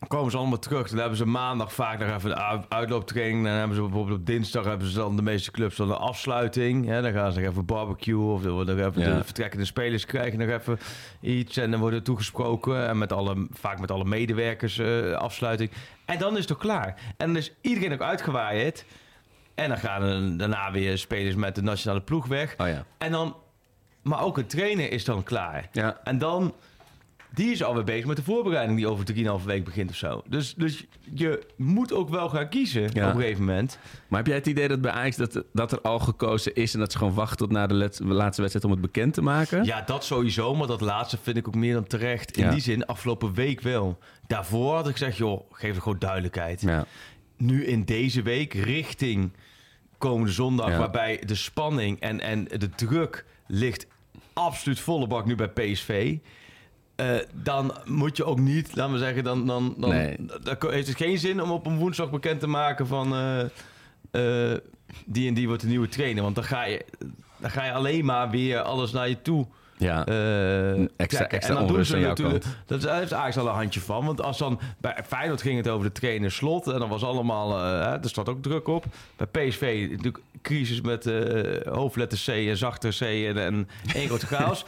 [0.08, 0.88] Komen ze allemaal terug.
[0.88, 3.45] Dan hebben ze maandag vaak nog even de uitlooptraining.
[3.45, 6.86] Dan hebben ze bijvoorbeeld op dinsdag hebben ze dan de meeste clubs dan de afsluiting.
[6.86, 9.16] Ja, dan gaan ze nog even barbecue of dan worden even Ja.
[9.16, 10.78] de vertrekkende spelers krijgen nog even
[11.21, 11.56] iets.
[11.56, 12.88] En dan worden er toegesproken.
[12.88, 15.71] En met alle, vaak met alle medewerkers eh, afsluiting.
[16.04, 16.95] En dan is het toch klaar.
[17.16, 18.84] En dan is iedereen ook uitgewaaid.
[19.54, 22.54] En dan gaan er daarna weer spelers met de nationale ploeg weg.
[22.58, 22.84] Oh ja.
[22.99, 23.36] En dan,
[24.02, 25.69] maar ook een trainer is dan klaar.
[25.73, 26.00] Ja.
[26.04, 26.54] En dan,
[27.34, 29.04] die is alweer bezig met de voorbereiding die over
[29.40, 30.23] 3,5 week begint of zo.
[30.28, 33.08] Dus, dus je moet ook wel gaan kiezen Ja.
[33.08, 33.78] op een gegeven moment.
[34.08, 36.75] Maar heb jij het idee dat bij Ajax dat, dat er al gekozen is...
[36.75, 39.23] en dat ze gewoon wachten tot na de let- laatste wedstrijd om het bekend te
[39.23, 39.64] maken?
[39.64, 42.36] Ja, dat sowieso, maar dat laatste vind ik ook meer dan terecht.
[42.36, 42.50] In Ja.
[42.50, 43.99] die zin, afgelopen week wel.
[44.26, 46.60] Daarvoor had ik gezegd, joh, geef er gewoon duidelijkheid.
[46.60, 46.84] Ja.
[47.36, 49.32] Nu in deze week richting
[49.99, 53.86] komende zondag, waarbij de spanning en, en de druk ligt
[54.32, 56.16] absoluut volle bak nu bij PSV.
[56.97, 60.17] Eh, dan moet je ook niet, laten we zeggen, dan, dan, dan, Nee.
[60.43, 63.41] dan heeft het geen zin om op een woensdag bekend te maken van eh,
[64.52, 64.59] eh,
[65.07, 66.23] die en die wordt de nieuwe trainer.
[66.23, 66.85] Want dan ga je,
[67.37, 69.47] dan ga je alleen maar weer alles naar je toe
[69.78, 69.99] ja.
[70.97, 72.45] extra- extra en dan doen ze natuurlijk.
[72.67, 74.04] Dat is- daar heeft Ajax al een handje van.
[74.07, 76.67] Want als dan bij Feyenoord ging het over de trainer slot.
[76.67, 77.59] En dan was allemaal.
[78.02, 78.85] er staat ook druk op.
[79.17, 81.11] Bij PSV natuurlijk crisis met
[81.65, 84.65] hoofdletter C en zachte C en, en één grote chaos.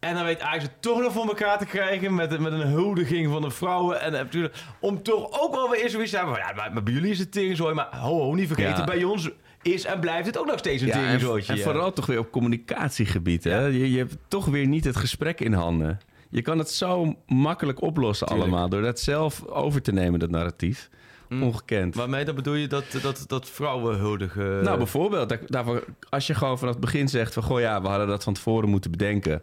[0.00, 3.30] En dan weet Ajax het toch nog voor elkaar te krijgen met, met een huldiging
[3.32, 4.00] van de vrouwen.
[4.00, 6.44] En eh, natuurlijk, om toch ook wel weer eens zoiets te hebben van...
[6.46, 7.74] Ja, maar, maar bij jullie is het tegenzooi.
[7.74, 8.84] Maar ho, ho, niet vergeten, Ja.
[8.84, 9.30] bij ons
[9.62, 11.20] is en blijft het ook nog steeds een Ja, en,
[11.60, 13.44] vooral toch weer op communicatiegebied.
[13.44, 13.58] Hè?
[13.58, 13.66] Ja.
[13.66, 15.98] Je, je hebt toch weer niet het gesprek in handen.
[16.30, 18.48] Je kan het zo makkelijk oplossen Tuurlijk.
[18.50, 18.68] allemaal...
[18.68, 20.88] door dat zelf over te nemen, dat narratief.
[21.30, 21.94] Ongekend.
[21.94, 24.62] Waarmee dan bedoel je dat, dat, dat vrouwen huldigen?
[24.64, 27.42] Nou, bijvoorbeeld, daar- daarvoor, als je gewoon vanaf het begin zegt van...
[27.42, 29.42] goh ja, we hadden dat van tevoren moeten bedenken.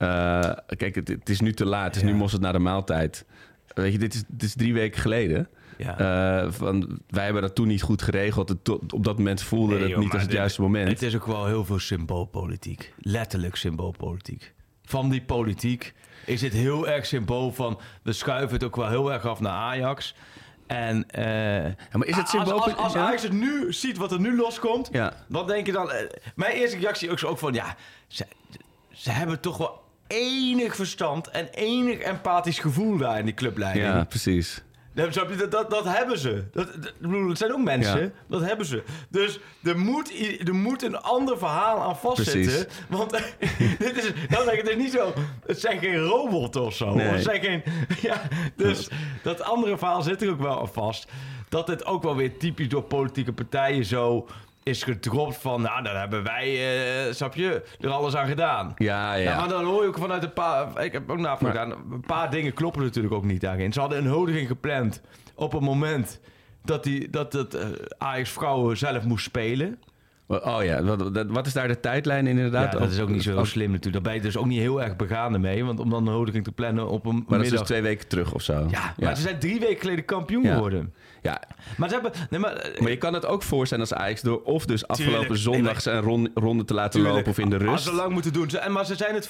[0.00, 1.84] Eh, kijk, het, het is nu te laat.
[1.86, 2.06] Het is Ja.
[2.08, 3.24] nu mosterd na de maaltijd.
[3.74, 5.48] Weet je, dit is, dit is drie weken geleden.
[5.76, 5.98] ja.
[6.44, 8.48] Eh, van, wij hebben dat toen niet goed geregeld.
[8.48, 10.88] Het, op dat moment voelde Nee, het joh, niet als het dit- juiste moment.
[10.88, 12.92] Het is ook wel heel veel symboolpolitiek.
[13.00, 14.52] Letterlijk symboolpolitiek.
[14.84, 15.94] Van die politiek
[16.26, 17.78] is dit heel erg symbool van...
[18.02, 20.14] we schuiven het ook wel heel erg af naar Ajax.
[20.66, 22.62] En, eh, Ja, maar is het symbool...
[22.62, 23.00] als, als ja?
[23.06, 24.88] Ajax het nu ziet wat er nu loskomt...
[24.92, 25.12] Ja.
[25.28, 25.90] wat denk je dan?
[26.34, 27.52] mijn eerste reactie ook zo ook van...
[27.52, 27.76] ja,
[28.08, 28.26] ze,
[28.92, 31.30] ze hebben toch wel enig verstand...
[31.30, 33.86] en enig empathisch gevoel daar in die clubleiding.
[33.86, 34.62] Ja, precies.
[34.92, 36.44] Dat, dat, dat, hebben ze.
[36.52, 38.00] Dat, dat, ik bedoel, het zijn ook mensen.
[38.00, 38.10] Ja.
[38.28, 38.82] Dat hebben ze.
[39.08, 40.12] Dus er moet,
[40.46, 42.42] er moet een ander verhaal aan vastzitten.
[42.42, 42.66] Precies.
[42.88, 43.10] Want
[43.78, 45.12] dit is, dan zeg ik, het is niet zo...
[45.46, 46.94] Het zijn geen robots of zo.
[46.94, 47.06] Nee.
[47.06, 47.62] Het zijn geen...
[48.10, 48.22] Ja,
[48.56, 48.88] dus
[49.22, 51.10] dat andere verhaal zit er ook wel aan vast.
[51.48, 54.28] Dat het ook wel weer typisch door politieke partijen zo
[54.70, 55.62] is gedropt van...
[55.62, 56.48] Nou, dan hebben wij,
[57.06, 58.72] eh snap je, er alles aan gedaan.
[58.76, 59.30] Ja, ja.
[59.30, 60.84] Ja, maar dan hoor je ook vanuit een paar...
[60.84, 61.70] Ik heb ook navraag gedaan.
[61.92, 63.72] Een paar dingen kloppen natuurlijk ook niet daarin.
[63.72, 65.00] Ze hadden een huldiging gepland
[65.34, 66.20] op het moment
[66.64, 67.66] dat, die, dat het eh,
[67.98, 69.78] Ajax vrouwen zelf moest spelen.
[70.26, 72.72] Oh ja, wat, dat- wat is daar de tijdlijn in inderdaad?
[72.72, 74.04] Ja, dat is ook niet zo slim natuurlijk.
[74.04, 75.64] Daar ben je dus ook niet heel erg begaan mee.
[75.64, 77.58] Want om dan een huldiging te plannen op een Maar dat is middag...
[77.58, 78.66] dus twee weken terug of zo.
[78.70, 80.54] Ja, maar ze zijn drie weken geleden kampioen Ja.
[80.54, 80.94] geworden.
[81.22, 81.42] Ja,
[81.76, 82.12] Maar ze hebben...
[82.30, 85.20] Nee, maar, eh, maar je kan het ook voorstellen als Ajax door of dus afgelopen
[85.20, 85.40] Tuurlijk.
[85.40, 87.14] zondag zijn ron- ronde te laten Tuurlijk.
[87.14, 87.84] lopen of in de Als rust.
[87.84, 88.50] ze lang moeten doen.
[88.50, 89.28] Ze- En, maar ze zijn het...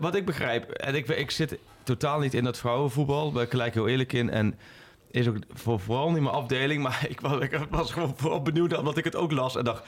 [0.00, 0.70] Wat ik begrijp...
[0.70, 3.24] En ik, ik zit totaal niet in dat vrouwenvoetbal.
[3.24, 4.30] Daar ben ik gelijk heel eerlijk in.
[4.30, 4.58] En
[5.10, 6.82] is ook voor, vooral niet mijn afdeling.
[6.82, 9.56] Maar ik was, ik was gewoon vooral benieuwd omdat ik het ook las.
[9.56, 9.82] En dacht...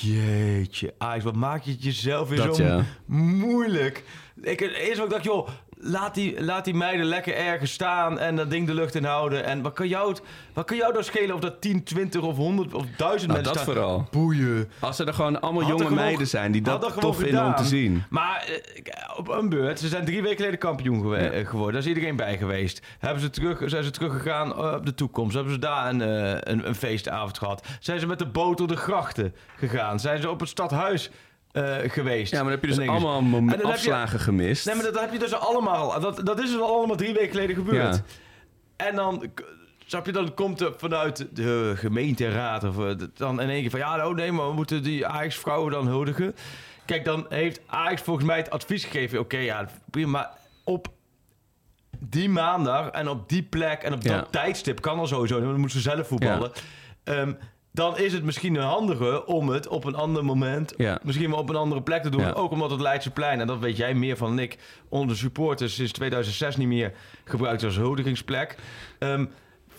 [0.00, 2.84] Jeetje, Ajax, wat maak je het jezelf weer Dat zo ja.
[3.06, 4.04] moeilijk.
[4.42, 5.48] Ik, eerst ik dacht, joh,
[5.84, 9.44] laat die, laat die meiden lekker ergens staan en dat ding de lucht in houden.
[9.44, 10.16] En wat kan jou,
[10.52, 13.42] wat kan jou dan schelen of dat 10, 20 of 100 of 1000 Nou, mensen
[13.42, 13.64] dat staan?
[13.74, 14.06] vooral.
[14.10, 14.70] Boeien.
[14.78, 17.54] Als er dan gewoon allemaal Had jonge gewoon- meiden zijn die dat tof vinden om
[17.54, 18.04] te zien.
[18.10, 21.72] Maar eh, op een beurt, ze zijn drie weken geleden kampioen gewe- eh, geworden.
[21.72, 22.80] Daar is iedereen bij geweest.
[22.98, 25.34] Hebben ze terug, zijn ze teruggegaan eh, op de toekomst?
[25.34, 26.00] Hebben ze daar een,
[26.50, 27.66] een, een feestavond gehad?
[27.80, 30.00] Zijn ze met de boot door de grachten gegaan?
[30.00, 31.10] Zijn ze op het stadhuis
[31.52, 32.30] eh, geweest?
[32.32, 34.66] Ja, maar dan heb je dus allemaal mom- En je- afslagen gemist.
[34.66, 36.00] Nee, maar dat heb je dus allemaal.
[36.00, 37.94] Dat, dat is dus allemaal drie weken geleden gebeurd.
[37.96, 38.02] Ja.
[38.86, 39.30] En dan,
[39.86, 43.80] snap je, dan komt er vanuit de gemeenteraad of eh, dan in één keer van
[43.80, 46.34] ja, nou nee, maar we moeten die Ajax-vrouwen dan huldigen.
[46.86, 49.18] Kijk, dan heeft Ajax volgens mij het advies gegeven.
[49.18, 50.30] Oké, ja, prima, maar
[50.64, 50.88] op
[51.98, 54.16] die maandag en op die plek en op Ja.
[54.16, 55.40] dat tijdstip kan al sowieso.
[55.40, 56.52] Dan moeten ze zelf voetballen.
[57.04, 57.32] Ehm,
[57.72, 61.00] dan is het misschien een handige om het op een ander moment, Ja.
[61.02, 62.20] misschien wel op een andere plek te doen.
[62.20, 62.30] Ja.
[62.32, 64.58] Ook omdat het Leidseplein, en dat weet jij meer van dan ik,
[64.88, 66.92] onder supporters sinds 2006 niet meer
[67.24, 68.56] gebruikt als huldigingsplek.
[68.98, 69.24] Ehm,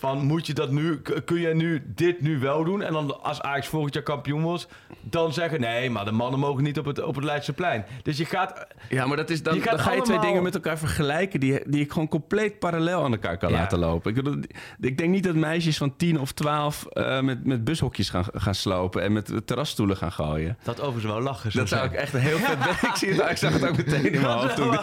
[0.04, 2.82] van moet je dat nu, kun je nu dit nu wel doen?
[2.82, 4.68] En dan als Ajax volgend jaar kampioen wordt,
[5.02, 7.84] dan zeggen nee, maar de mannen mogen niet op het, op het Leidseplein.
[8.02, 10.54] Dus je gaat, Ja, maar dat is dan, Je dan ga je twee dingen met
[10.54, 13.56] elkaar vergelijken die, die ik gewoon compleet parallel aan elkaar kan Ja.
[13.56, 14.16] laten lopen.
[14.16, 14.46] Ik,
[14.80, 18.54] ik denk niet dat meisjes van 10 of 12 eh, met, met bushokjes gaan, gaan
[18.54, 20.58] slopen en met terrasstoelen gaan gooien.
[20.62, 21.50] dat overigens wel lachen.
[21.54, 22.58] Dat zou ik echt een heel vet...
[22.90, 24.70] ik, zie het, ik zag het ook meteen in mijn hoofd toen.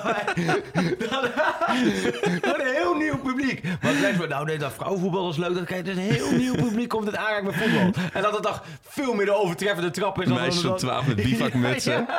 [2.42, 3.62] Wat een heel nieuw publiek.
[3.82, 5.54] Want mensen nou nee, dat vrouwenvoetbal is leuk.
[5.56, 8.04] Dat kijk, is een heel nieuw publiek komt het aanraken met voetbal.
[8.14, 10.28] En dat het toch veel meer de overtreffende trap is.
[10.28, 12.06] dan- Meisjes van dan- 12 met bivakmutsen.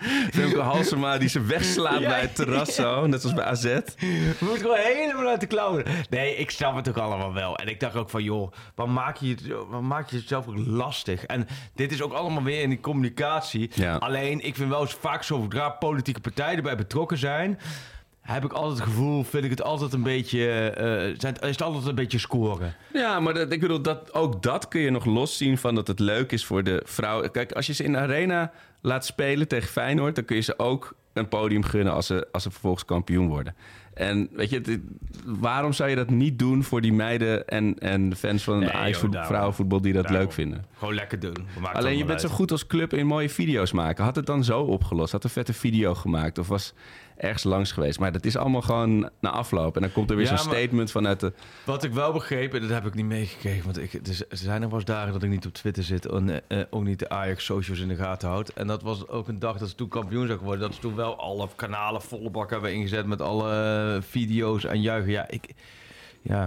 [0.32, 2.08] Femke Halsema die ze wegslaat Ja.
[2.08, 3.62] bij het terras zo, net als bij AZ.
[3.64, 5.84] We moeten gewoon helemaal uit de klauwen.
[6.10, 7.56] Nee, ik snap het ook allemaal wel.
[7.56, 10.46] En ik dacht ook van, joh, wat maak je het, wat maak je het zelf
[10.48, 11.24] ook lastig?
[11.24, 13.70] En dit is ook allemaal weer in die communicatie.
[13.74, 13.94] Ja.
[13.96, 17.58] Alleen, ik vind wel eens vaak zodra politieke partijen erbij betrokken zijn...
[18.20, 20.46] heb ik altijd het gevoel, vind ik het altijd een beetje...
[20.70, 22.74] eh, zijn, is het altijd een beetje scoren.
[22.92, 25.98] Ja, maar dat, ik bedoel, dat, ook dat kun je nog loszien van dat het
[25.98, 27.30] leuk is voor de vrouwen.
[27.30, 30.14] Kijk, als je ze in de arena laat spelen tegen Feyenoord...
[30.14, 33.54] dan kun je ze ook een podium gunnen als ze, als ze vervolgens kampioen worden.
[33.94, 34.80] En weet je, het-
[35.24, 38.68] waarom zou je dat niet doen voor die meiden en, en de fans van Nee,
[38.92, 40.20] de joh, vrouwenvoetbal die dat Daarom.
[40.22, 40.64] leuk vinden?
[40.78, 41.36] Gewoon lekker doen.
[41.60, 44.04] Het Alleen je bent zo goed als club in mooie video's maken.
[44.04, 45.12] Had het dan zo opgelost?
[45.12, 46.38] Had een vette video gemaakt?
[46.38, 46.74] Of was
[47.20, 47.98] ergens langs geweest?
[47.98, 49.74] Maar dat is allemaal gewoon na afloop.
[49.76, 51.32] En dan komt er weer Ja, zo'n statement vanuit de...
[51.64, 54.70] Wat ik wel begreep, en dat heb ik niet meegekregen, want ik, er zijn nog
[54.70, 57.44] wel eens dagen dat ik niet op Twitter zit en eh, ook niet de Ajax
[57.44, 58.48] socials in de gaten houd.
[58.48, 60.60] En dat was ook een dag dat ze toen kampioen zijn geworden.
[60.62, 63.50] Dat ze toen wel alle kanalen volle bak hebben ingezet met alle
[63.96, 65.10] eh, video's en juichen.
[65.12, 65.52] Ja, ik,
[66.22, 66.44] ja.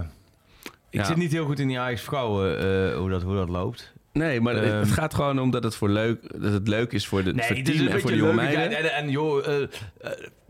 [0.90, 1.04] ik Ja.
[1.04, 3.92] zit niet heel goed in die Ajax vrouwen, eh, hoe, dat, hoe dat loopt.
[4.14, 4.78] Nee, maar het- Ehm.
[4.78, 7.38] het gaat gewoon om dat het, voor leuk, dat het leuk is voor, de, voor
[7.40, 8.62] het het is team en voor de jonge meiden.
[8.62, 9.68] En, en, en joh, eh, eh,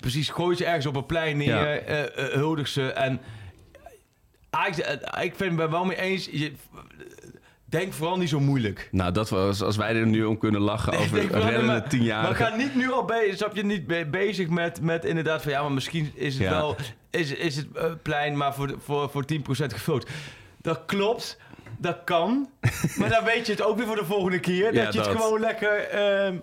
[0.01, 1.75] precies, gooi ze ergens op een plein neer, Ja.
[1.77, 2.87] eh, huldig ze.
[2.93, 3.21] En
[5.23, 6.53] ik vind het wel mee eens, je,
[7.65, 8.89] denk vooral niet zo moeilijk.
[8.91, 11.89] Nou, dat was als wij er nu om kunnen lachen Nee, over niet, reddende maar-
[11.89, 12.43] tienjarigen.
[12.43, 15.53] Maar ga niet nu al bezig, snap je, niet be- bezig met, met inderdaad van
[15.53, 16.51] ja, maar misschien is het Ja.
[16.51, 16.77] wel,
[17.11, 20.09] is, is het plein maar voor, voor, voor 10% gevuld.
[20.63, 21.39] Dat klopt,
[21.85, 22.49] dat kan,
[22.99, 24.73] maar dan weet je het ook weer voor de volgende keer.
[24.73, 25.17] Dat je het dat.
[25.17, 26.37] gewoon lekker, ehm,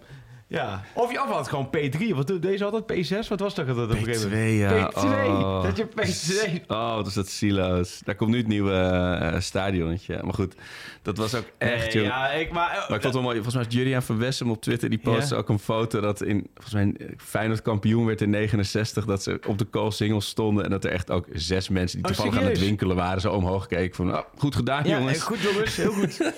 [0.52, 0.84] Ja.
[0.94, 2.16] Of je af had gewoon P3.
[2.16, 3.08] Wat doet deze altijd?
[3.08, 3.28] P6?
[3.28, 4.58] Wat was dat altijd op een gegeven P2, moment?
[4.58, 4.92] ja.
[4.92, 5.28] P2.
[5.28, 5.64] Oh.
[5.64, 6.66] Dat je P2.
[6.68, 8.02] Oh, dus dat silo's.
[8.04, 10.20] Daar komt nu het nieuwe eh, stadionnetje.
[10.24, 10.56] Maar goed,
[11.02, 13.36] dat was ook echt, Nee, ja, ik, maar, Maar ik vond het wel mooi.
[13.36, 14.90] Volgens mij is Julian van Wessem op Twitter.
[14.90, 16.48] Die postte ook een foto dat in...
[16.54, 19.06] Volgens mij Feyenoord kampioen werd in 69.
[19.06, 20.64] Dat ze op de Koolsingel stonden.
[20.64, 23.22] En dat er echt ook zes mensen die Oh, toevallig aan het winkelen waren...
[23.22, 24.14] zo omhoog keken van...
[24.16, 25.18] Oh, goed gedaan, ja, jongens.
[25.18, 26.18] eh, goed jongens, heel goed.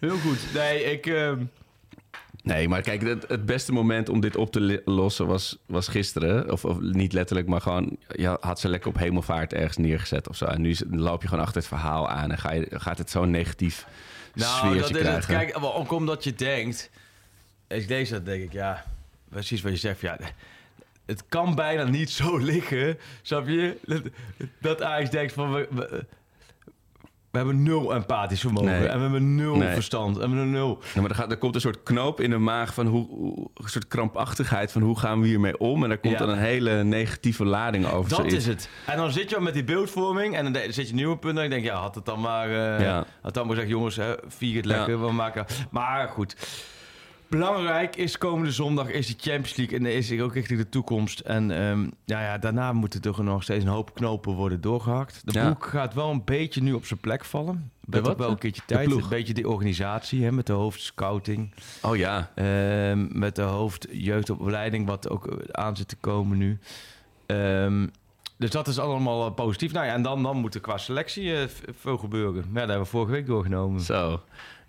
[0.00, 0.38] Heel goed.
[0.54, 1.06] Nee, ik...
[1.06, 1.38] ehm,
[2.42, 6.52] Nee, maar kijk, het, het beste moment om dit op te lossen was, was gisteren.
[6.52, 7.96] Of, of niet letterlijk, maar gewoon...
[8.08, 10.44] Je had ze lekker op hemelvaart ergens neergezet of zo.
[10.44, 12.30] En nu loop je gewoon achter het verhaal aan...
[12.30, 13.86] en ga je, gaat het zo'n negatief
[14.34, 15.26] Nou, dat is het.
[15.26, 16.90] Kijk, ook omdat je denkt...
[17.68, 18.84] Als ik deze dat denk ik, ja...
[19.28, 20.18] Precies wat je zegt, ja...
[21.06, 23.76] Het kan bijna niet zo liggen, snap je?
[23.86, 24.02] Dat,
[24.60, 25.52] dat Ajax denkt van...
[25.52, 26.06] We, we,
[27.30, 28.70] we hebben nul empathisch vermogen.
[28.70, 28.86] Nee.
[28.88, 29.72] En we hebben nul Nee.
[29.74, 30.18] verstand.
[30.18, 30.78] En we hebben nul...
[30.94, 33.06] Ja, maar er, gaat, er komt een soort knoop in de maag van hoe,
[33.54, 35.82] een soort krampachtigheid van hoe gaan we hiermee om.
[35.82, 36.18] En daar komt Ja.
[36.18, 38.10] dan een hele negatieve lading over.
[38.10, 38.34] Dat zoiets.
[38.34, 38.68] is het.
[38.86, 41.38] En dan zit je al met die beeldvorming en dan zit je nieuwe punten.
[41.38, 42.48] En ik denk, ja, had het dan maar...
[42.50, 43.04] eh Ja.
[43.22, 45.00] Had dan maar gezegd, jongens, hè, vier het lekker.
[45.06, 45.46] We maken...
[45.70, 46.36] Maar goed.
[47.30, 49.78] Belangrijk is komende zondag is de Champions League.
[49.78, 51.20] En is ook richting de toekomst.
[51.20, 55.20] En ehm, ja, ja, daarna moeten er nog steeds een hoop knopen worden doorgehakt.
[55.24, 55.44] De Ja.
[55.44, 57.70] broek gaat wel een beetje nu op zijn plek vallen.
[57.84, 58.18] Bent wat?
[58.18, 58.90] wel een keertje tijd.
[58.92, 61.54] Een beetje die organisatie hè, met de hoofdscouting.
[61.82, 62.30] Oh ja.
[62.34, 66.58] Ehm, met de hoofdjeugdopleiding, wat ook eh, aan zit te komen nu.
[67.26, 67.86] Ehm,
[68.36, 69.72] dus dat is allemaal eh, positief.
[69.72, 72.44] Nou ja, en dan, dan moet er qua selectie v- veel gebeuren.
[72.46, 73.80] Ja, dat hebben we vorige week doorgenomen.
[73.80, 74.20] Zo.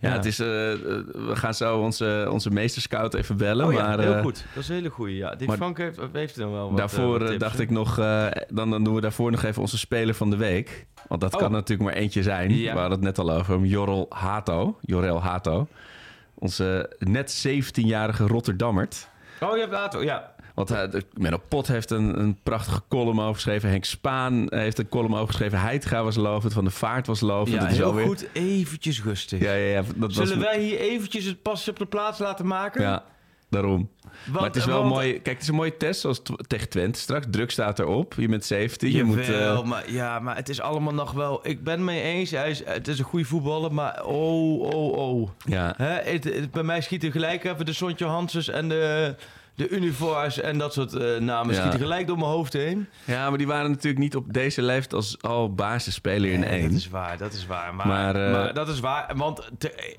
[0.02, 0.12] Ja.
[0.12, 3.66] Het is, eh, we gaan zo onze, onze meesterscout even bellen.
[3.66, 4.46] Oh ja, maar heel eh, goed.
[4.54, 5.16] Dat is een hele goeie.
[5.16, 7.96] Ja, die Frank heeft, heeft er wel wat daarvoor eh, wat tips, dacht ik nog,
[8.50, 10.86] dan, dan doen we daarvoor nog even onze speler van de week.
[11.08, 11.40] Want dat Oh.
[11.40, 12.56] kan natuurlijk maar eentje zijn.
[12.58, 12.74] Ja.
[12.74, 13.60] We hadden het net al over.
[13.60, 14.78] Jorrel Hato.
[14.82, 15.68] Jorel Hato.
[16.34, 19.10] Onze net 17-jarige Rotterdammert.
[19.40, 20.04] Oh, je hebt later.
[20.04, 20.31] Ja.
[20.56, 23.70] Want de- Menno Pot heeft een, een prachtige column over geschreven.
[23.70, 25.60] Henk Spaan heeft een column over geschreven.
[25.60, 26.54] Heidga was lovend.
[26.54, 27.56] Van de Vaart was lovend.
[27.56, 28.28] Ja, dat is heel alweer- goed.
[28.34, 29.40] Eventjes rustig.
[29.40, 29.84] Ja, ja, ja.
[29.96, 32.82] Dat Zullen was, wij hier eventjes het pasje op de plaats laten maken?
[32.82, 33.04] Ja,
[33.50, 33.90] daarom.
[34.26, 35.12] Want- maar het is wel want- mooi.
[35.12, 37.26] Kijk, het is een mooie test zoals tegen Twente straks.
[37.30, 38.14] Druk staat erop.
[38.18, 38.92] Je bent 17.
[38.92, 39.30] Je Jawel, moet.
[39.30, 41.40] eh, maar, ja, maar het is allemaal nog wel...
[41.48, 44.92] Ik ben het mee eens, hij is, het is een goede voetballer, maar oh, oh,
[44.98, 45.30] oh.
[45.46, 45.74] ja.
[45.78, 49.16] Hè, het, het- bij mij schieten gelijk even de Sontje Hanses en de,
[49.62, 51.60] de Univoirs en dat soort eh, namen Ja.
[51.60, 52.88] schieten gelijk door mijn hoofd heen.
[53.06, 56.62] ja, maar die waren natuurlijk niet op deze leeftijd als al basisspeler in één.
[56.70, 57.76] Dat is waar, dat is waar.
[57.76, 59.98] Maar, Maar, maar, eh, dat is waar, want te-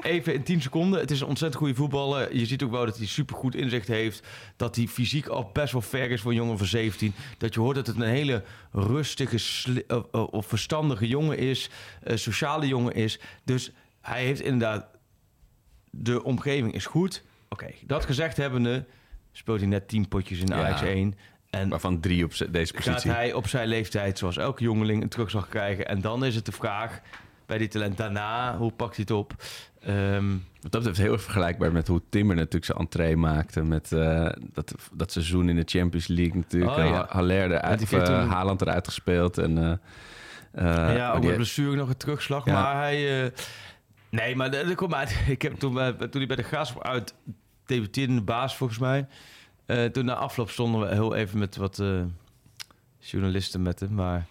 [0.00, 1.00] even in 10 seconden.
[1.00, 2.36] Het is een ontzettend goede voetballer.
[2.36, 4.26] Je ziet ook wel dat hij supergoed inzicht heeft.
[4.56, 7.14] Dat hij fysiek al best wel ver is voor een jongen van 17.
[7.38, 9.38] Dat je hoort dat het een hele rustige
[10.10, 11.70] of, verstandige jongen is.
[12.04, 13.18] Sociale jongen is.
[13.44, 13.70] Dus
[14.00, 14.86] hij heeft inderdaad...
[15.90, 17.22] De omgeving is goed.
[17.48, 18.84] Oké, dat gezegd hebbende...
[19.32, 20.54] speelt hij net 10 potjes in Ja.
[20.54, 21.14] Ajax 1.
[21.50, 23.10] En Waarvan drie op ze- deze gaat positie.
[23.10, 25.86] hij op zijn leeftijd, zoals elke jongeling, een terugslag krijgen.
[25.88, 27.00] En dan is het de vraag
[27.46, 29.34] bij die talent daarna, hoe pakt hij het op?
[30.60, 33.62] Wat dat betreft heel erg vergelijkbaar met hoe Timber natuurlijk zijn entree maakte.
[33.62, 36.76] Met eh, dat, dat seizoen in de Champions League natuurlijk.
[36.76, 37.06] Oh, ja.
[37.10, 39.38] Haller eruit, eh, Haaland eruit gespeeld.
[39.38, 39.58] En,
[40.52, 42.44] eh, ja, ook met blessure nog een terugslag.
[42.44, 42.52] Ja.
[42.52, 43.32] Maar hij...
[44.10, 45.16] eh, nee, maar dat komt uit.
[45.28, 47.14] Ik heb toen, bij- toen hij bij de Graafschap uit
[47.66, 49.06] debuteerde in de baas, volgens mij.
[49.66, 52.00] eh, toen na afloop stonden we heel even met wat eh,
[52.98, 53.94] journalisten met hem.
[53.94, 54.26] Maar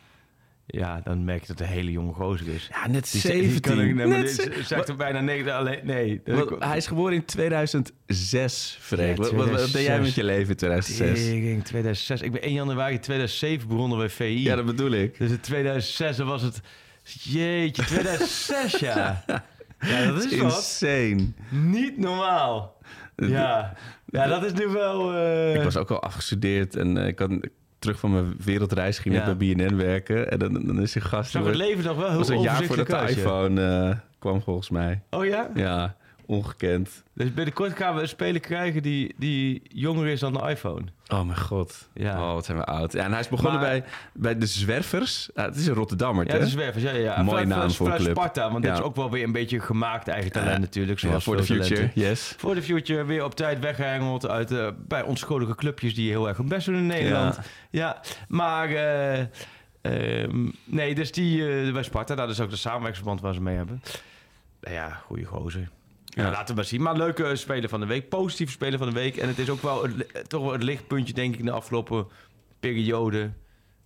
[0.65, 2.67] ja, dan merk je dat een hele jonge gozer is.
[2.71, 3.61] ja, net Die 17.
[3.71, 6.21] kan ik, nee, maar Net dit ze- zegt er bijna nee, alleen, nee.
[6.25, 9.07] Wat- hij is geboren in 2006, Freek.
[9.09, 10.05] Ja, Wat, wat, wat deed jij 2006.
[10.05, 11.23] met je leven in 2006?
[11.25, 12.21] Tering, 2006.
[12.21, 14.43] Ik ben 1 januari 2007 begonnen bij VI.
[14.43, 15.17] Ja, dat bedoel ik.
[15.17, 16.59] Dus in 2006 dan was het...
[17.03, 19.23] Jeetje, 2006 ja.
[19.79, 20.51] Ja, dat is wat.
[20.55, 21.27] Insane.
[21.49, 22.75] Niet normaal.
[23.15, 23.73] Ja.
[24.05, 25.13] ja, dat is nu wel...
[25.15, 27.31] eh, Ik was ook al afgestudeerd en eh, ik had
[27.79, 29.35] terug van mijn wereldreis ging net Ja.
[29.35, 30.31] bij BNN werken.
[30.31, 31.31] En dan, dan is een gast...
[31.31, 34.69] zag het leven nog wel heel was een jaar voordat de iPhone eh, kwam volgens
[34.69, 35.01] mij.
[35.09, 35.49] Oh ja?
[35.55, 35.95] Ja,
[36.27, 37.03] ongekend.
[37.13, 40.81] Dus binnenkort gaan we een speler krijgen die, die jonger is dan de iPhone.
[41.07, 41.89] Oh mijn god.
[41.93, 42.21] Ja.
[42.27, 42.93] Oh, wat zijn we oud.
[42.93, 45.29] Ja, en hij is begonnen Maar- bij, bij de Zwervers.
[45.33, 46.39] Het is een Rotterdammer, Ja, hè?
[46.39, 46.83] de zwervers.
[46.83, 47.23] Ja, ja, ja.
[47.23, 48.09] Mooie naam voor club.
[48.09, 48.69] Sparta, want Ja.
[48.69, 50.99] dit is ook wel weer een beetje gemaakt eigen talent natuurlijk.
[50.99, 52.01] Zoals voor de future, talenten.
[52.01, 52.33] yes.
[52.37, 56.37] Voor de future weer op tijd weggehengeld uit eh, bij onschuldige clubjes die heel erg
[56.37, 57.39] hun best doen in Nederland.
[57.69, 59.19] Ja, maar eh,
[59.81, 63.55] ehm, nee, dus die eh, bij Sparta, dat is ook de samenwerkingsverband waar ze mee
[63.55, 63.81] hebben.
[64.61, 65.69] Nou ja, goede gozer.
[66.23, 66.30] Ja.
[66.32, 66.82] Laten we maar zien.
[66.82, 69.17] Maar leuke speler van de week, positieve speler van de week.
[69.17, 72.08] En het is ook wel het, toch wel het lichtpuntje, denk ik, in de afgelopen
[72.60, 73.32] periode.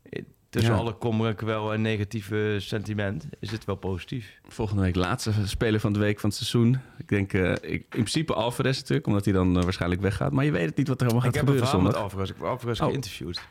[0.10, 0.80] Eh, tussen Ja.
[0.80, 4.39] alle kommer en kwel en negatieve sentiment, is het wel positief.
[4.48, 6.80] Volgende week laatste speler van de week van het seizoen.
[6.98, 10.32] Ik denk eh, ik, in principe Alvarez natuurlijk, omdat hij dan eh, waarschijnlijk weggaat.
[10.32, 11.94] Maar je weet het niet wat er helemaal gaat ik heb een gebeuren verhaal met
[11.96, 12.12] zondag.
[12.12, 12.30] Alvarez.
[12.30, 12.88] Ik heb Alvarez Oh.
[12.88, 13.41] geïnterviewd.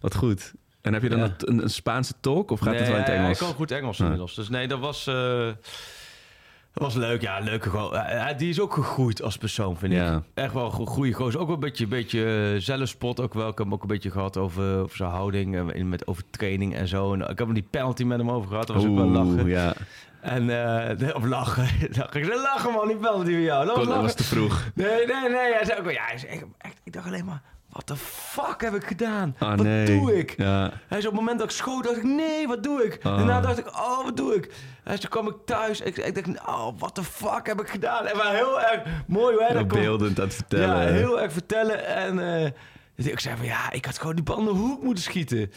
[0.00, 0.52] Wat goed.
[0.80, 1.24] En heb je dan Ja.
[1.24, 3.38] een, een, een Spaanse tolk of gaat nee, het wel in het Engels?
[3.38, 4.34] hij kan goed Engels inmiddels.
[4.34, 5.06] Dus nee, dat was,
[6.76, 7.20] dat was leuk.
[7.22, 7.70] Ja, leuke.
[7.92, 10.16] Ja, die is ook gegroeid als persoon, vind Ja.
[10.16, 10.22] ik.
[10.34, 11.40] Echt wel een goede gozer.
[11.40, 13.20] Ook wel een beetje, beetje eh, zelfspot.
[13.20, 13.48] Ook wel.
[13.48, 15.56] Ik heb hem ook een beetje gehad over, over zijn houding.
[15.56, 17.12] En in- met, over training en zo.
[17.12, 18.66] En ik heb hem die penalty met hem over gehad.
[18.66, 19.46] Dat was ook wel Oeh, lachen.
[19.46, 19.74] ja.
[20.20, 20.50] En,
[20.98, 21.64] eh, of lachen.
[21.88, 23.66] Ik zei, lachen man, die penalty van jou.
[23.66, 24.02] Dat was Kon- dat lachen.
[24.02, 24.70] was te vroeg.
[24.74, 25.52] Nee, nee, nee.
[25.54, 27.42] Hij zei ook wel, ja, hij echt, echt, ik dacht alleen maar,
[27.76, 29.34] wat de fuck heb ik gedaan?
[29.40, 29.86] Oh, wat nee.
[30.00, 30.34] doe ik?
[30.36, 30.60] Ja.
[30.62, 32.94] Hij zei op het moment dat ik schoot, dacht ik, nee, wat doe ik?
[33.04, 33.16] Oh.
[33.16, 34.50] Daarna dacht ik, oh, wat doe ik?
[34.84, 35.80] Hij zei, kwam ik thuis.
[35.80, 38.06] Ik, ik dacht, oh, wat de fuck heb ik gedaan?
[38.06, 40.86] En maar heel erg mooi hoe hij Heel dat kon- beeldend aan het vertellen.
[40.86, 41.86] Ja, heel erg vertellen.
[41.86, 42.50] En eh,
[42.96, 45.52] dus ik zei van, ja, ik had gewoon die bal in de hoek moeten schieten.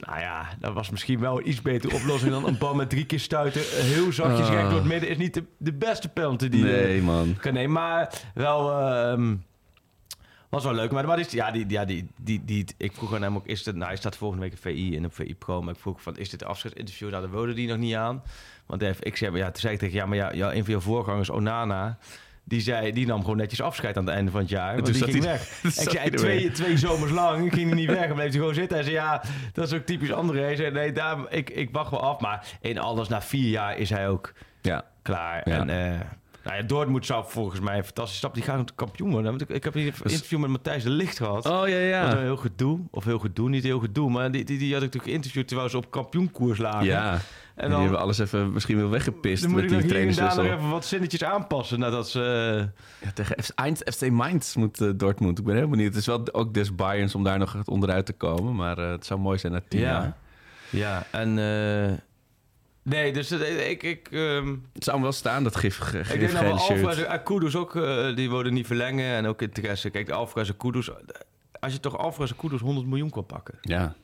[0.00, 3.06] Nou ja, dat was misschien wel een iets betere oplossing dan een bal met drie
[3.06, 3.60] keer stuiten.
[3.64, 4.52] Heel zachtjes Ah.
[4.54, 6.62] recht door het midden is niet de, de beste penalty die...
[6.64, 7.36] Nee, man.
[7.40, 7.72] kan nemen.
[7.72, 8.70] Maar wel...
[8.80, 9.34] ehm,
[10.54, 10.90] was wel leuk.
[10.90, 13.46] Maar, maar die, ja, die, ja, die, die, die, ik vroeg aan hem ook...
[13.46, 15.62] Is het, nou, hij staat volgende week in VI en op VI Pro.
[15.62, 16.16] Maar ik vroeg van...
[16.16, 17.08] Is dit de afscheidsinterview?
[17.10, 18.22] Nou, daar wilde die nog niet aan.
[18.66, 19.36] Want heeft- ik zei...
[19.36, 19.94] Ja, toen zei ik tegen...
[19.96, 21.98] Ja, maar ja, ja, een van je voorgangers, Onana...
[22.46, 24.72] Die, zei, die nam gewoon netjes afscheid aan het einde van het jaar.
[24.72, 25.62] Want toen die zat ging hij- weg.
[25.84, 28.04] Ik zei, twee, twee zomers lang ging hij niet weg.
[28.04, 28.76] En bleef hij gewoon zitten.
[28.76, 30.40] Hij zei, ja, dat is ook typisch André.
[30.40, 32.20] Hij zei, nee, daar, ik, ik wacht wel af.
[32.20, 34.84] Maar in alles, na vier jaar is hij ook Ja.
[35.02, 35.48] klaar.
[35.48, 35.58] Ja.
[35.58, 36.00] En eh
[36.44, 38.34] nou ja, Dortmund zou volgens mij een fantastische stap.
[38.34, 39.30] Die gaan kampioen worden.
[39.30, 41.46] Want ik, ik heb hier een interview met Matthijs de Licht gehad.
[41.46, 42.18] Oh, ja, was een ja.
[42.18, 42.80] heel gedoe.
[42.90, 44.10] Of heel gedoe, niet heel gedoe.
[44.10, 46.84] Maar die, die, die had ik natuurlijk geïnterviewd terwijl ze op kampioenkoers lagen.
[46.84, 47.12] Ja.
[47.12, 47.20] En
[47.54, 50.14] En die dan, hebben alles even misschien wel weggepist dan moet met ik die en
[50.14, 52.20] daar nog even wat zinnetjes aanpassen nadat ze...
[53.00, 55.38] Ja, tegen FC, Eind- FC Mainz moet eh, Dortmund.
[55.38, 55.88] Ik ben heel benieuwd.
[55.88, 58.54] Het is wel ook des Bayerns om daar nog onderuit te komen.
[58.54, 60.02] Maar eh, het zou mooi zijn na tien jaar.
[60.02, 60.16] ja.
[60.70, 61.38] Ja, en...
[61.38, 61.92] eh,
[62.84, 63.82] nee, dus eh, ik...
[63.82, 66.70] ik ehm, Het zou hem wel staan, dat gif, ge- Ik denk dat shirt.
[66.84, 69.14] Alvarez en Kudus ook, eh, die worden niet verlengen.
[69.14, 69.90] En ook interesse.
[69.90, 70.90] Kijk, Alvarez en Kudus...
[71.60, 73.54] Als je toch Alvarez en Kudus 100 miljoen kan pakken.
[73.60, 73.94] Ja.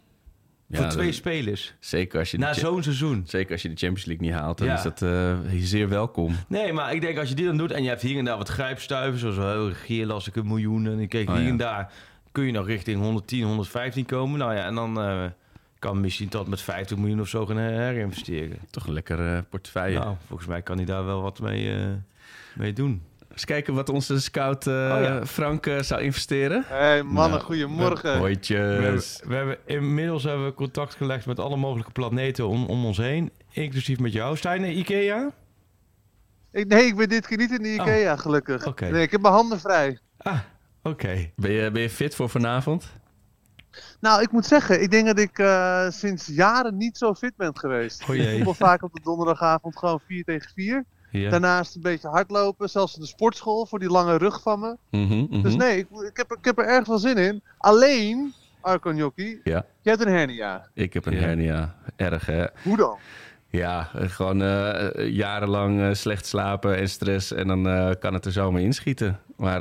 [0.73, 1.75] voor Ja, twee dat- spelers.
[1.81, 3.23] Zeker als je Na zo'n seizoen.
[3.27, 4.75] Zeker als je de Champions League niet haalt, dan Ja.
[4.75, 6.37] is dat eh, zeer welkom.
[6.49, 8.37] Nee, maar ik denk als je die dan doet en je hebt hier en daar
[8.37, 9.37] wat grijpstuiven, zoals
[9.71, 11.51] oh, Gier las ik een miljoen en ik keek Oh, hier ja.
[11.51, 11.93] en daar,
[12.33, 14.38] kun je nog richting 110, 115 komen.
[14.38, 15.25] Nou ja, en dan eh,
[15.81, 18.59] kan misschien tot met 50 miljoen of zo gaan her- herinvesteren.
[18.71, 19.99] Toch een lekker eh, portefeuille.
[19.99, 21.87] Nou, volgens mij kan hij daar wel wat mee, eh,
[22.55, 23.03] mee doen.
[23.33, 25.27] Eens kijken wat onze scout eh, Oh, ja.
[25.27, 26.64] Frank eh, zou investeren.
[26.66, 28.23] Hey mannen, Nou, goedemorgen.
[28.23, 32.85] We hebben, we hebben, inmiddels hebben we contact gelegd met alle mogelijke planeten om, om
[32.85, 34.37] ons heen, inclusief met jou.
[34.37, 35.31] Sta je naar Ikea?
[36.53, 37.75] Ik, nee, ik ben dit keer niet in de Oh.
[37.87, 38.66] Ikea, gelukkig.
[38.66, 38.90] Oké.
[38.90, 39.99] Nee, ik heb mijn handen vrij.
[40.16, 40.38] Ah,
[40.83, 41.31] oké.
[41.37, 42.93] Ben, je, ben je fit voor vanavond?
[44.00, 47.59] Nou, ik moet zeggen, ik denk dat ik eh, sinds jaren niet zo fit ben
[47.59, 48.09] geweest.
[48.09, 50.85] Oh ik voetbal vaak op de donderdagavond gewoon 4 tegen 4.
[51.11, 51.30] Ja.
[51.30, 54.76] Daarnaast een beetje hardlopen, zelfs in de sportschool voor die lange rug van me.
[54.90, 55.42] Mhm, mhm.
[55.42, 57.42] Dus nee, ik, ik, heb, ik heb er erg veel zin in.
[57.59, 60.68] Alleen, Arco Gnocchi, Ja, jij hebt een hernia.
[60.74, 61.20] ik heb een Ja.
[61.20, 61.74] hernia.
[61.96, 62.44] Erg, hè?
[62.62, 62.98] Hoe dan?
[63.48, 67.33] Ja, gewoon eh, jarenlang eh, slecht slapen en stress.
[67.33, 69.18] En dan eh, kan het er zomaar inschieten.
[69.37, 69.61] Maar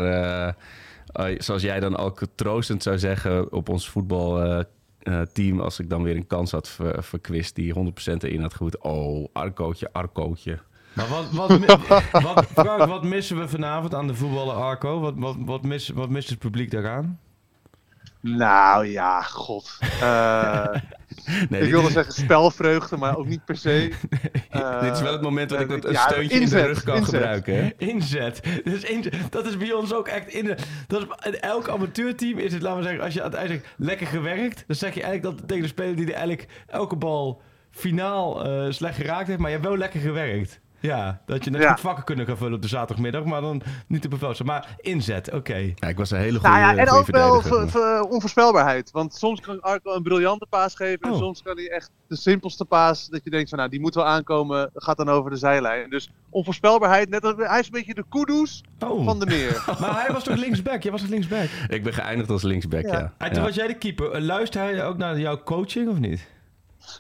[1.38, 5.60] zoals jij dan ook troostend zou zeggen op ons voetbalteam...
[5.60, 7.78] als ik dan weer een kans had ver, verkwist die 100%
[8.17, 8.78] erin had goed.
[8.78, 10.60] Oh, Arcootje, Arcootje.
[10.93, 11.50] Maar wat, wat,
[12.28, 15.00] wat, Frank, wat missen we vanavond aan de voetballen Arco?
[15.00, 17.19] Wat, wat, wat, mis, wat mist het publiek daaraan?
[18.22, 19.78] Nou ja, god.
[20.02, 20.66] Eh,
[21.50, 23.92] Nee, ik wilde is, zeggen spelvreugde, maar ook niet per se.
[24.50, 26.62] Eh, dit is wel het moment dat ik eh, wat een ja, steuntje in inzet,
[26.62, 27.14] de rug kan inzet.
[27.14, 27.56] gebruiken.
[27.56, 27.70] Hè?
[27.78, 28.42] Inzet.
[28.64, 29.16] Dus inzet.
[29.30, 30.56] Dat is bij ons ook echt in de.
[30.88, 34.64] Dat is, in elk amateurteam is het, laten we zeggen, als je uiteindelijk lekker gewerkt,
[34.68, 38.72] dan zeg je eigenlijk dat tegen de speler die er eigenlijk elke bal finaal eh,
[38.72, 40.60] slecht geraakt heeft, maar je hebt wel lekker gewerkt.
[40.80, 41.72] Ja, dat je net Ja.
[41.72, 45.34] goed vakken kunnen gaan vullen op de zaterdagmiddag, maar dan niet op een Maar inzet,
[45.34, 45.56] oké.
[45.76, 47.42] Ja, ik was een hele goede Nou ja, en ook wel
[48.10, 48.92] onvoorspelbaarheid.
[48.92, 51.00] Want soms kan Arco een briljante paas geven.
[51.02, 51.18] En Oh.
[51.18, 53.08] soms kan hij echt de simpelste paas.
[53.08, 54.70] Dat je denkt van nou, die moet wel aankomen.
[54.76, 55.89] Gaat dan over de zijlijn.
[55.89, 57.10] Dus onvoorspelbaarheid.
[57.10, 59.06] Net als, hij is een beetje de kudoes Oh.
[59.06, 59.63] van de meer.
[59.80, 60.84] Maar hij was toch linksback?
[60.84, 61.50] Jij was toch linksback?
[61.68, 63.00] Ik ben geëindigd als linksback, ja.
[63.00, 63.13] Ja.
[63.18, 63.46] En toen Ja.
[63.46, 64.22] was jij de keeper.
[64.22, 66.28] Luisterde hij ook naar jouw coaching of niet?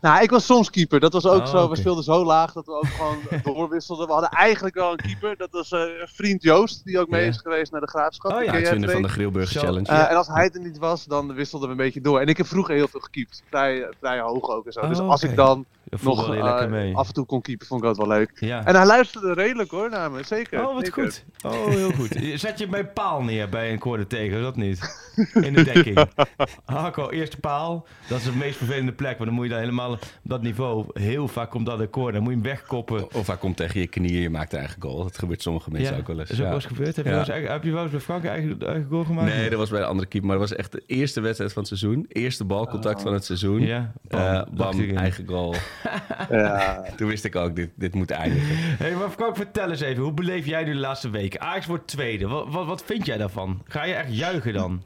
[0.01, 0.99] Nou, ik was soms keeper.
[0.99, 1.69] Dat was ook Oh, zo.
[1.69, 3.17] We speelden zo laag dat we ook gewoon
[3.55, 4.05] doorwisselden.
[4.07, 5.37] We hadden eigenlijk wel een keeper.
[5.37, 6.85] Dat was eh, vriend Joost.
[6.85, 8.31] Die ook mee is geweest naar de graafschap.
[8.31, 9.59] Oh ja, Uitvinder van de Zo.
[9.59, 9.87] Challenge.
[9.87, 12.19] Eh, en als hij er niet was, dan wisselden we een beetje door.
[12.19, 13.43] En ik heb vroeger heel veel gekiept.
[13.49, 14.87] Vrij, vrij hoog ook en zo.
[14.87, 15.65] dus Oh, als ik dan
[16.01, 16.95] nog mee.
[16.95, 18.31] af en toe kon keeper, vond ik dat wel leuk.
[18.39, 18.65] Ja.
[18.65, 20.67] En hij luisterde redelijk hoor naar me, zeker.
[20.67, 21.03] Oh, wat zeker.
[21.03, 21.25] goed.
[21.41, 22.19] Oh, heel goed.
[22.33, 25.07] Zet je bij paal neer bij een koorde tegen, dat niet?
[25.33, 26.05] In de dekking.
[26.65, 27.87] Harco, eerste paal.
[28.07, 30.85] Dat is de meest vervelende plek, want dan moet je daar helemaal op dat niveau.
[30.93, 33.13] Heel vaak komt dat een koord, dan moet je hem wegkoppen.
[33.13, 35.03] Of hij komt tegen je knieën, je maakt een eigen goal.
[35.03, 36.29] Dat gebeurt sommige mensen ook wel eens.
[36.29, 36.45] Is ook ja.
[36.45, 36.95] wel eens gebeurd?
[36.95, 39.33] Heb je, wel eens, heb je wel eens bij Frank eigen, eigen goal gemaakt?
[39.33, 40.29] Nee, dat was bij de andere keeper.
[40.29, 42.05] Maar dat was echt de eerste wedstrijd van het seizoen.
[42.07, 43.61] Eerste balcontact van het seizoen.
[43.61, 45.55] Ja, bam, Eh, bam, eigen goal.
[46.29, 46.83] Ja.
[46.95, 48.55] Toen wist ik ook, dit, dit moet eindigen.
[48.55, 51.41] Hey, maar Frank, vertel eens even, hoe beleef jij nu de laatste weken?
[51.41, 52.27] Ajax wordt tweede.
[52.27, 53.61] Wat, wat, wat vind jij daarvan?
[53.63, 54.81] Ga je echt juichen dan?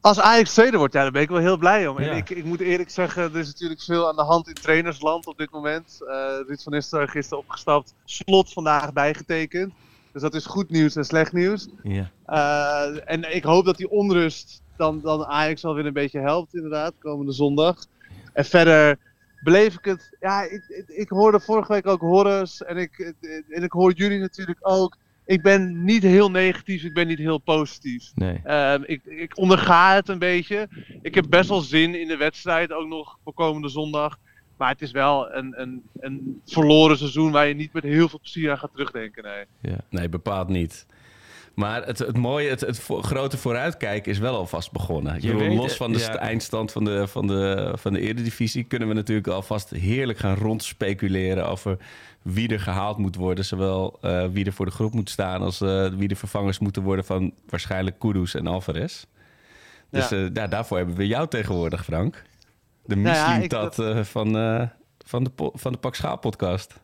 [0.00, 2.00] Als Ajax tweede wordt, ja, daar ben ik wel heel blij om.
[2.00, 2.10] Ja.
[2.10, 5.26] En ik, ik moet eerlijk zeggen, er is natuurlijk veel aan de hand in trainersland
[5.26, 5.98] op dit moment.
[6.08, 6.16] Eh
[6.46, 9.72] Ruud van Nistelrooy gisteren opgestapt, slot vandaag bijgetekend.
[10.12, 11.68] Dus dat is goed nieuws en slecht nieuws.
[11.82, 12.10] Ja.
[12.26, 16.54] Eh, en ik hoop dat die onrust dan, dan Ajax wel weer een beetje helpt,
[16.54, 17.76] inderdaad, komende zondag.
[18.32, 18.98] En verder
[19.42, 20.16] beleef ik het.
[20.20, 22.62] Ja, ik, ik, ik hoorde vorige week ook Horus.
[22.62, 23.14] En ik,
[23.48, 24.96] en ik hoor jullie natuurlijk ook.
[25.24, 28.10] Ik ben niet heel negatief, ik ben niet heel positief.
[28.14, 28.40] Nee.
[28.44, 30.68] Ehm, ik, ik onderga het een beetje.
[31.02, 34.18] Ik heb best wel zin in de wedstrijd, ook nog voor komende zondag.
[34.56, 38.18] Maar het is wel een, een, een verloren seizoen waar je niet met heel veel
[38.18, 39.22] plezier aan gaat terugdenken.
[39.60, 39.76] Nee.
[39.90, 40.86] Nee, bepaald niet.
[41.54, 45.14] Maar het, het mooie, het, het grote vooruitkijken is wel alvast begonnen.
[45.14, 46.16] Ik Je bedoel, weet, los van de ja.
[46.16, 48.64] eindstand van de, van, de, van de Eredivisie...
[48.64, 51.48] kunnen we natuurlijk alvast heerlijk gaan rondspeculeren...
[51.48, 51.76] over
[52.22, 53.44] wie er gehaald moet worden.
[53.44, 55.42] Zowel eh, wie er voor de groep moet staan...
[55.42, 59.04] als eh, wie de vervangers moeten worden van waarschijnlijk Kudus en Alvarez.
[59.90, 60.16] Dus Ja.
[60.16, 62.22] eh, ja, daarvoor hebben we jou tegenwoordig, Frank.
[62.84, 64.32] De Nou eh, van,
[65.04, 66.80] van, de, van de Pak Schaal podcast.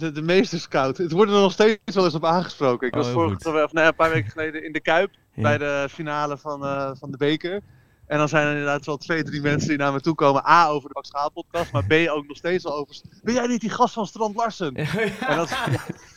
[0.00, 0.96] De, de meesterscout.
[0.98, 2.86] Het wordt er nog steeds wel eens op aangesproken.
[2.86, 5.10] Ik Oh, was vorige, of, nee, een paar weken geleden in de Kuip.
[5.34, 5.42] Ja.
[5.42, 7.60] Bij de finale van, eh, van de beker.
[8.06, 10.46] En dan zijn er inderdaad wel twee, drie mensen die naar me toe komen.
[10.48, 11.72] A, over de Max Schaal podcast.
[11.72, 12.94] Maar B, ook nog steeds wel over...
[13.22, 14.74] Ben jij niet die gast van Strand Larsen?
[15.28, 15.48] En dat,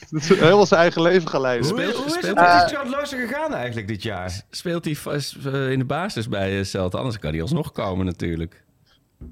[0.09, 1.69] dat is helemaal zijn eigen leven gaan leiden.
[1.69, 4.43] Hoe, Speelt- hoe is het met Eh, Strand Larsen gegaan eigenlijk dit jaar?
[4.49, 6.97] Speelt hij vast eh, in de basis bij Celta?
[6.97, 8.63] Anders kan hij alsnog komen natuurlijk.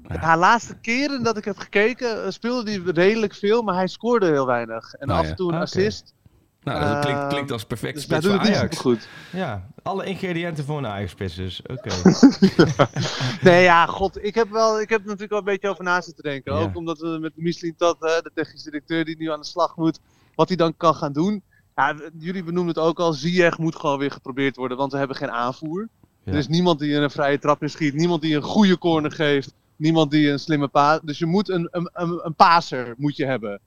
[0.08, 4.26] Ja, laatste keren dat ik heb gekeken, eh, speelde hij redelijk veel, maar hij scoorde
[4.26, 4.92] heel weinig.
[4.94, 5.62] En Nou af en toe een oké.
[5.64, 6.14] assist.
[6.62, 8.58] Nou, dat Eh, klinkt, klinkt als perfect Dus spits voor Ajax.
[8.58, 9.08] supergoed.
[9.32, 11.62] Ja, alle ingrediënten voor een Ajax-spits dus.
[11.66, 11.90] Oké.
[13.42, 16.00] Nee, ja, god, ik heb, wel, ik heb er natuurlijk wel een beetje over na
[16.00, 16.54] zitten denken.
[16.54, 16.60] Ja.
[16.60, 19.98] Ook omdat we met Michelin hè, de technisch directeur die nu aan de slag moet,
[20.34, 21.42] wat hij dan kan gaan doen.
[21.76, 25.16] Ja, jullie benoemden het ook al, Ziyech moet gewoon weer geprobeerd worden, want we hebben
[25.16, 25.88] geen aanvoer.
[26.24, 26.32] Ja.
[26.32, 30.10] Er is niemand die een vrije trap inschiet, niemand die een goede corner geeft, niemand
[30.10, 31.00] die een slimme paas.
[31.02, 33.60] Dus je moet een, een, een, een paser moet je hebben.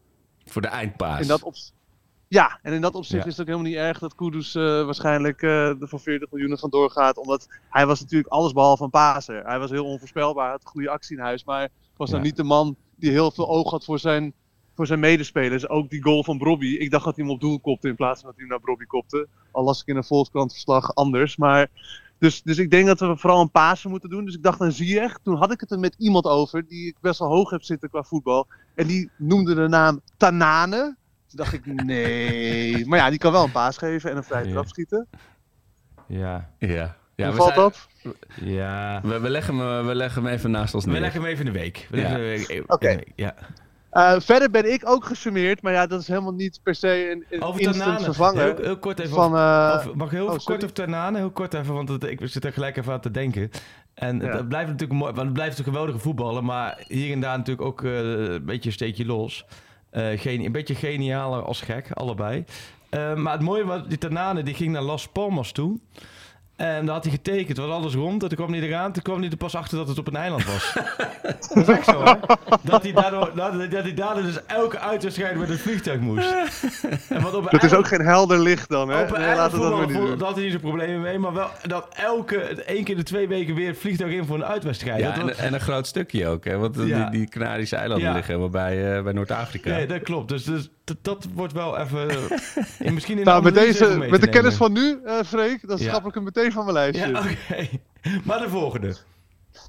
[0.45, 1.21] Voor de eindpaas.
[1.21, 1.73] In dat ops-
[2.27, 3.29] ja, en in dat opzicht Ja.
[3.29, 6.57] is het ook helemaal niet erg dat Kudus eh, waarschijnlijk eh er voor 40 miljoen
[6.57, 7.17] van doorgaat.
[7.17, 9.45] Omdat hij was natuurlijk alles behalve een paser.
[9.45, 11.43] Hij was heel onvoorspelbaar, had goede actie in huis.
[11.43, 12.25] Maar was dan Ja.
[12.25, 14.33] niet de man die heel veel oog had voor zijn,
[14.75, 15.69] voor zijn medespelers.
[15.69, 16.65] Ook die goal van Brobby.
[16.67, 18.63] Ik dacht dat hij hem op doel kopte in plaats van dat hij hem naar
[18.65, 19.27] Brobby kopte.
[19.51, 21.37] Al las ik in een Volkskrant verslag anders.
[21.37, 21.67] Maar,
[22.19, 24.25] dus, dus ik denk dat we vooral een paser moeten doen.
[24.25, 25.17] Dus ik dacht aan Ziyech.
[25.23, 27.89] Toen had ik het er met iemand over die ik best wel hoog heb zitten
[27.89, 28.47] qua voetbal.
[28.75, 30.95] En die noemde de naam Tanane.
[31.27, 32.85] Toen dacht ik, nee.
[32.87, 35.07] Maar ja, die kan wel een paas geven en een vrije trap schieten.
[36.07, 36.49] Ja.
[36.59, 36.95] Ja.
[37.15, 37.59] Ja, Hoe we, valt zijn-
[38.03, 38.17] dat?
[38.41, 39.01] Ja.
[39.03, 40.99] we, we, leggen hem, we leggen hem even naast ons We neer.
[41.01, 41.87] leggen hem even in de week.
[41.89, 42.17] We Ja.
[42.17, 42.99] leggen hem Oké.
[43.15, 43.35] Ja.
[43.95, 45.61] Eh, verder ben ik ook gesummeerd.
[45.61, 48.03] Maar ja, dat is helemaal niet per se een, een Over instant Tanane.
[48.03, 48.43] vervanger.
[48.43, 51.17] Heel, heel kort even van, eh, mag ik heel oh, kort over Ternane?
[51.17, 53.51] Heel kort even, want het, ik zit er gelijk even aan te denken.
[53.93, 54.25] En Ja.
[54.37, 57.67] het blijft natuurlijk mooi, want het blijft een geweldige voetballer, maar hier en daar natuurlijk
[57.67, 59.45] ook eh, een beetje een steekje los.
[59.91, 62.45] Een beetje genialer als gek, allebei.
[63.15, 65.79] Maar het mooie was, die Ternane die ging naar Las Palmas toe.
[66.55, 68.21] En daar had hij getekend, was alles rond.
[68.23, 70.15] En toen kwam hij eraan, toen kwam hij er pas achter dat het op een
[70.15, 70.73] eiland was.
[71.53, 72.13] dat is echt zo, hè?
[72.61, 76.33] Dat hij daardoor, dat, dat hij daardoor dus elke uitwedstrijd met een vliegtuig moest.
[77.09, 79.01] En wat op Dat is ook geen helder licht dan, hè?
[79.01, 80.21] op een Nee, eiland laten we dat maar niet doen.
[80.27, 81.19] had hij niet zo'n problemen mee.
[81.19, 84.45] Maar wel dat elke, één keer de twee weken weer het vliegtuig in voor een
[84.45, 84.99] uitwedstrijd.
[84.99, 86.57] Ja, Dat was- en, en een groot stukje ook, hè?
[86.57, 87.09] Want Ja.
[87.09, 88.13] die, die Canarische eilanden Ja.
[88.13, 89.69] liggen helemaal bij, eh, bij Noord-Afrika.
[89.69, 90.29] Nee, dat klopt.
[90.29, 92.09] Dus, dus dat, dat wordt wel even...
[92.79, 94.99] in- misschien in Nou, de met, analyse deze, even mee met de kennis van nu,
[95.05, 95.83] eh Freek, dan Ja.
[95.83, 97.07] schrap ik hem meteen van mijn lijstje.
[97.07, 97.67] Ja, oké.
[98.23, 98.95] Maar de volgende.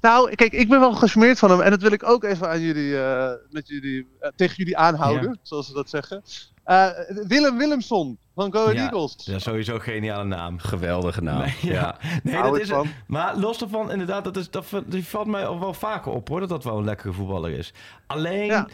[0.01, 1.61] Nou, kijk, ik ben wel gesmeerd van hem.
[1.61, 5.29] En dat wil ik ook even aan jullie, eh, met jullie eh, tegen jullie aanhouden,
[5.29, 5.35] Ja.
[5.41, 6.23] zoals ze dat zeggen.
[6.63, 6.87] Eh,
[7.27, 8.81] Willem Willemson van Go Ahead Ja.
[8.91, 9.15] Eagles.
[9.17, 10.59] Ja, sowieso een geniale naam.
[10.59, 11.39] Geweldige naam.
[11.39, 11.71] Nee, ja.
[11.73, 11.97] ja.
[12.23, 12.87] Nee, Hou dat is van.
[13.07, 16.39] Maar los daarvan, inderdaad, dat, is, dat, die valt mij al wel vaker op hoor.
[16.39, 17.73] Dat dat wel een lekkere voetballer is.
[18.07, 18.67] Alleen Ja.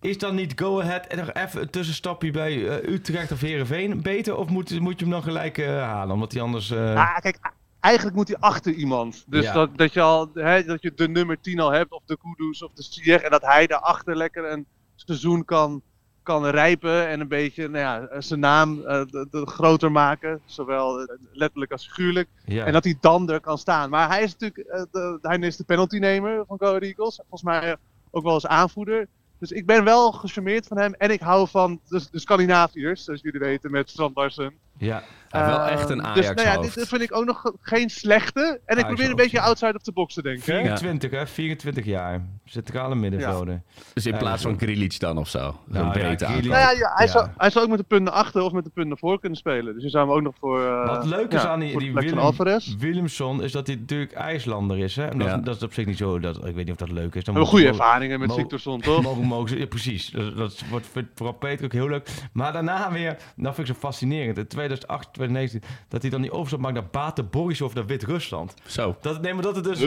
[0.00, 4.02] Is dan niet go ahead en nog even een tussenstapje bij eh, Utrecht of Herenveen
[4.02, 4.36] beter?
[4.36, 6.14] Of moet, moet je hem dan gelijk eh, halen?
[6.14, 6.70] Omdat hij anders.
[6.70, 7.38] eh, Ah, kijk,
[7.80, 9.24] eigenlijk moet hij achter iemand.
[9.28, 9.52] Dus Ja.
[9.52, 12.62] dat, dat, je al, hè, dat je de nummer 10 al hebt, of de Kudus
[12.62, 13.22] of de Ziyech.
[13.22, 15.82] En dat hij daarachter lekker een seizoen kan,
[16.22, 17.08] kan rijpen.
[17.08, 17.78] En een beetje nou
[18.10, 20.40] ja, zijn naam de- de groter maken.
[20.44, 22.28] Zowel letterlijk als figuurlijk.
[22.44, 22.64] Ja.
[22.64, 23.90] En dat hij dan er kan staan.
[23.90, 27.16] Maar hij is natuurlijk de, hij is de penaltynemer van Go Eagles.
[27.16, 27.76] Volgens mij
[28.10, 29.06] ook wel als aanvoerder.
[29.38, 30.94] Dus ik ben wel gecharmeerd van hem.
[30.94, 34.54] En ik hou van de, de Scandinaviërs, zoals jullie weten, met Strand Larsen.
[34.78, 35.02] Ja.
[35.28, 37.90] Hij heeft wel Ehm, echt een Dus nou ja, dit vind ik ook nog geen
[37.90, 38.60] slechte.
[38.64, 39.42] En ik probeer een beetje ja.
[39.42, 40.54] outside of the box te denken.
[40.54, 40.60] hè.
[40.62, 41.26] 24, hè?
[41.26, 42.26] 24 jaar.
[42.44, 43.62] Centrale middenvelder.
[43.94, 45.60] Dus in Ja, plaats van Grealish dan of zo.
[45.66, 46.24] Nou, ja, breedte.
[46.24, 47.12] Nou ja, ja, hij, Ja.
[47.12, 49.74] Zou, hij zou ook met de punten achter of met de punten voor kunnen spelen.
[49.74, 50.64] Dus je zou hem ook nog voor.
[50.66, 52.36] eh, Wat leuk is ja, aan die, die Willem.
[52.36, 54.96] We Willemson is dat hij natuurlijk IJslander is.
[54.96, 55.04] Hè?
[55.06, 55.36] En dat, Ja.
[55.36, 56.18] dat is op zich niet zo.
[56.20, 57.24] Dat, ik weet niet of dat leuk is.
[57.24, 59.02] Dan hebben goede ervaringen met Victorson, toch?
[59.02, 60.10] Mogen, mogen ze, ja, precies.
[60.10, 62.08] Dat, dat wordt vooral Peter ook heel leuk.
[62.32, 64.38] Maar daarna weer, dat vind ik zo fascinerend.
[64.38, 68.54] In 2008, 2019, dat hij dan die overstap maakt naar Bate Borisov naar Wit-Rusland.
[68.66, 68.96] Zo.
[69.00, 69.80] Dat, nee, maar dat het dus,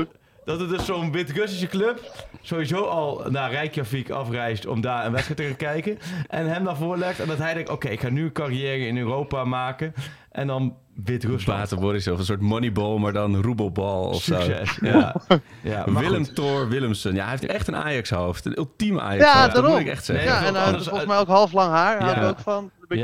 [0.46, 5.40] dat het dus zo'n Wit-Russische club sowieso al naar Reykjavik afreist om daar een wedstrijd
[5.40, 5.98] te gaan kijken.
[6.28, 7.20] En hem dan voorlegt.
[7.20, 9.94] En dat hij denkt, oké, ik ga nu een carrière in Europa maken.
[10.32, 11.60] En dan Wit-Rusland.
[11.60, 14.74] Baten Borisov, een soort moneyball, maar dan roebelbal of Succes.
[14.74, 14.86] zo.
[14.86, 15.16] Ja.
[15.64, 16.34] Ja, Willem.
[16.34, 17.14] Thor Willemsen.
[17.16, 18.46] Ja, hij heeft echt een Ajax-hoofd.
[18.46, 19.46] Een ultieme Ja, Ajax-hoofd.
[19.46, 19.72] dat daarom.
[19.72, 20.26] moet ik echt zeggen.
[20.26, 22.06] Nee, ja, dat en hij had volgens mij ook half lang haar.
[22.06, 22.22] Ja.
[22.22, 22.64] er ook van.
[22.64, 23.04] Een beetje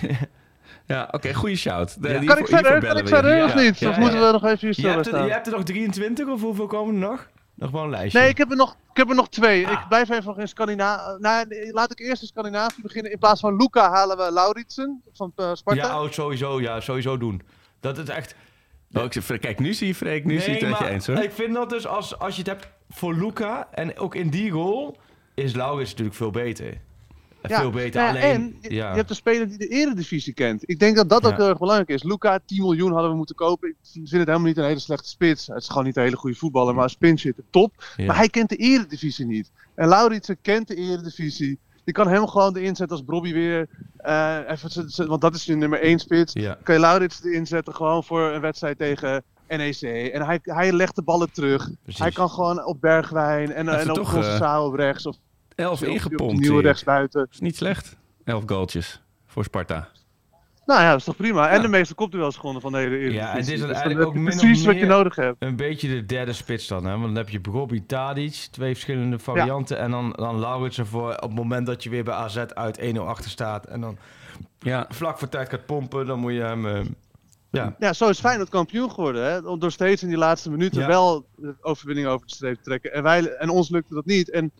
[0.00, 0.16] Ja.
[0.88, 2.02] Ja, oké, goede shout.
[2.02, 2.18] De- Ja.
[2.18, 2.80] Kan voor- ik verder?
[2.86, 3.78] Kan ik verder of niet?
[3.78, 4.00] Ja, of ja.
[4.00, 6.94] moeten we nog even hier Je er, je hebt er nog 23 of hoeveel komen
[6.94, 7.28] er nog?
[7.54, 8.20] Nog wel een lijstje.
[8.20, 9.66] Nee, ik heb er nog, ik heb er nog twee.
[9.66, 9.72] Ah.
[9.72, 11.16] Ik blijf even nog in Scandinavië.
[11.18, 13.12] Nou, nee, laat ik eerst in Scandinavië beginnen.
[13.12, 15.86] In plaats van Luca halen we Lauritsen van eh, Sparta.
[15.86, 17.42] Ja, oh, sowieso, ja, sowieso doen.
[17.80, 18.34] Dat is echt...
[18.92, 21.16] Oh, ik zeg, kijk, nu zie je Freek, nu zie je het eens hoor.
[21.16, 24.50] ik vind dat dus als, als je het hebt voor Luca en ook in die
[24.50, 24.96] rol
[25.34, 26.80] is Laurits natuurlijk veel beter.
[27.56, 28.00] Veel beter.
[28.02, 28.90] nou ja, Alleen, en je, ja.
[28.90, 30.62] je hebt een speler die de eredivisie kent.
[30.66, 31.36] Ik denk dat dat ook Ja.
[31.36, 32.02] heel erg belangrijk is.
[32.02, 33.68] Luca, 10 miljoen hadden we moeten kopen.
[33.68, 35.46] Ik vind het helemaal niet een hele slechte spits.
[35.46, 37.72] Het is gewoon niet een hele goede voetballer, maar als pinchitter top.
[37.96, 38.04] Ja.
[38.06, 39.50] Maar hij kent de eredivisie niet.
[39.74, 41.58] En Lauritsen kent de eredivisie.
[41.84, 43.68] Je kan hem gewoon erin zetten als Bobby weer.
[43.96, 46.32] eh, even, want dat is nu nummer 1 spits.
[46.32, 46.58] Ja.
[46.62, 49.80] Kan je Lauritsen erin zetten gewoon voor een wedstrijd tegen NEC.
[50.12, 51.70] En hij, hij legt de ballen terug.
[51.82, 52.00] Precies.
[52.00, 55.06] Hij kan gewoon op Bergwijn en, en op toch, Conceição op rechts.
[55.06, 55.16] Of
[55.58, 56.40] Elf ingepompt.
[56.40, 57.26] nieuwe rechtsbuiten.
[57.30, 57.96] is niet slecht.
[58.24, 59.88] Elf goaltjes voor Sparta.
[60.66, 61.48] Nou ja, dat is toch prima.
[61.48, 63.20] En de meeste kopduels gewonnen van de hele Eredivisie.
[63.20, 65.16] Ja, en dit is Dus eigenlijk ook je min of precies wat je meer- nodig
[65.16, 65.36] hebt.
[65.38, 66.90] Een beetje de derde spits dan, hè?
[66.90, 69.78] Want dan heb je Bobby Tadic, twee verschillende varianten.
[69.78, 73.06] En dan, dan Lauritsen voor op het moment dat je weer bij AZ uit 1-0
[73.06, 73.66] achter staat.
[73.66, 73.98] En dan
[74.58, 76.66] Ja, vlak voor tijd gaat pompen, dan moet je hem...
[76.66, 76.80] eh,
[77.50, 79.24] ja, Ja, zo is Feyenoord kampioen geworden.
[79.24, 79.38] Hè?
[79.38, 80.86] Om door steeds in die laatste minuten Ja.
[80.86, 82.92] wel de overwinning over de streep te trekken.
[82.92, 84.30] En, wij, en ons lukte dat niet.
[84.30, 84.52] En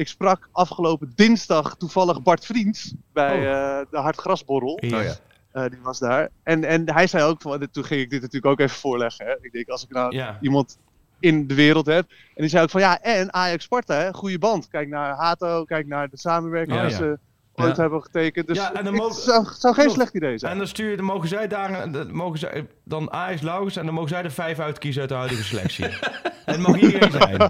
[0.00, 3.78] ik sprak afgelopen dinsdag toevallig Bart Vriends bij Oh.
[3.80, 4.72] eh, de Hartgrasborrel.
[4.72, 5.14] Oh ja.
[5.52, 6.28] Eh, die was daar.
[6.42, 9.26] En, en hij zei ook, van, toen ging ik dit natuurlijk ook even voorleggen.
[9.26, 9.34] Hè?
[9.40, 10.78] Ik denk, als ik nou iemand
[11.18, 12.10] in de wereld heb.
[12.10, 14.68] En die zei ook van ja, en Ajax Sparta, hè, goede band.
[14.68, 17.16] Kijk naar Hato, kijk naar de samenwerking Oh, ja.
[17.62, 17.82] Ooit Ja.
[17.82, 18.46] hebben getekend.
[18.46, 19.92] Dus Ja, en dan het mogen- zou, zou geen Klopt.
[20.00, 20.52] slecht idee zijn.
[20.52, 23.84] En dan stuur je, dan mogen zij daar, dan mogen zij, dan Ajax Laurens en
[23.84, 25.84] dan mogen zij er vijf uitkiezen uit de huidige selectie.
[26.46, 27.40] en het mag iedereen zijn.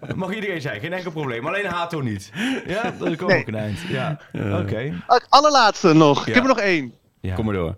[0.00, 1.46] Het mag iedereen zijn, geen enkel probleem.
[1.46, 2.32] Alleen Hato niet.
[2.66, 3.44] Ja, dat is ook Nee.
[3.48, 3.80] een eind.
[3.80, 5.02] Ja, oké.
[5.06, 6.20] Ah, Allerlaatste nog.
[6.20, 6.26] Ja.
[6.26, 6.94] Ik heb er nog één.
[7.20, 7.34] Ja.
[7.34, 7.76] Kom maar door.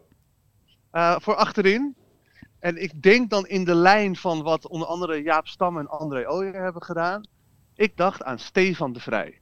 [0.91, 1.97] Eh, voor achterin.
[2.61, 6.31] En ik denk dan in de lijn van wat onder andere Jaap Stam en André
[6.31, 7.27] Ooyer hebben gedaan.
[7.75, 9.39] Ik dacht aan Stefan de Vrij.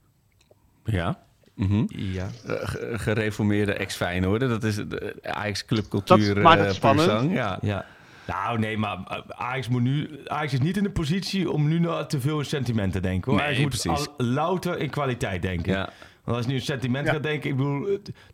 [0.83, 1.19] Ja.
[1.57, 1.83] Mhm.
[1.87, 2.27] Ja.
[2.47, 4.49] Eh, ge- gereformeerde ex-Feyenoorder.
[4.49, 6.33] Dat is de Ajax clubcultuur.
[6.33, 7.31] Dat maakt het eh, spannend.
[7.31, 7.57] Ja.
[7.61, 7.85] ja.
[8.27, 11.79] Nou, nee, maar eh, Ajax, moet nu, Ajax is niet in de positie om nu
[11.79, 13.31] nog te veel in sentiment te denken.
[13.31, 13.39] Hoor.
[13.41, 14.07] Nee, Ajax moet precies.
[14.17, 15.73] al louter in kwaliteit denken.
[15.73, 15.89] ja.
[16.23, 17.13] Want als je nu in sentiment Ja.
[17.13, 17.87] gaat denken, ik bedoel,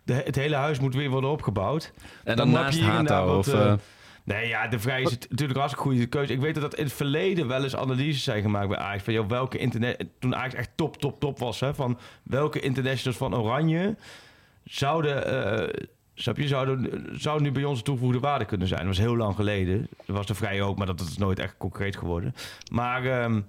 [0.06, 1.92] het, hele huis moet weer worden opgebouwd.
[2.24, 3.36] En Dan dan, heb naast je hier inderdaad Hato.
[3.36, 3.82] wat, Of,
[4.24, 6.34] Nee, ja, de Vrij is het natuurlijk een hartstikke goede keuze.
[6.34, 9.04] Ik weet dat in het verleden wel eens analyses zijn gemaakt bij Ajax.
[9.04, 11.60] Van, joh, welke internet, toen Ajax echt top, top, top was.
[11.60, 13.96] Hè, van welke internationals van Oranje
[14.64, 15.84] zouden, eh,
[16.16, 18.80] snap je, zouden, zouden nu bij ons toegevoegde waarde kunnen zijn.
[18.80, 19.88] Dat was heel lang geleden.
[20.06, 22.36] Dat was de Vrij ook, maar dat is nooit echt concreet geworden.
[22.72, 23.42] Maar ehm,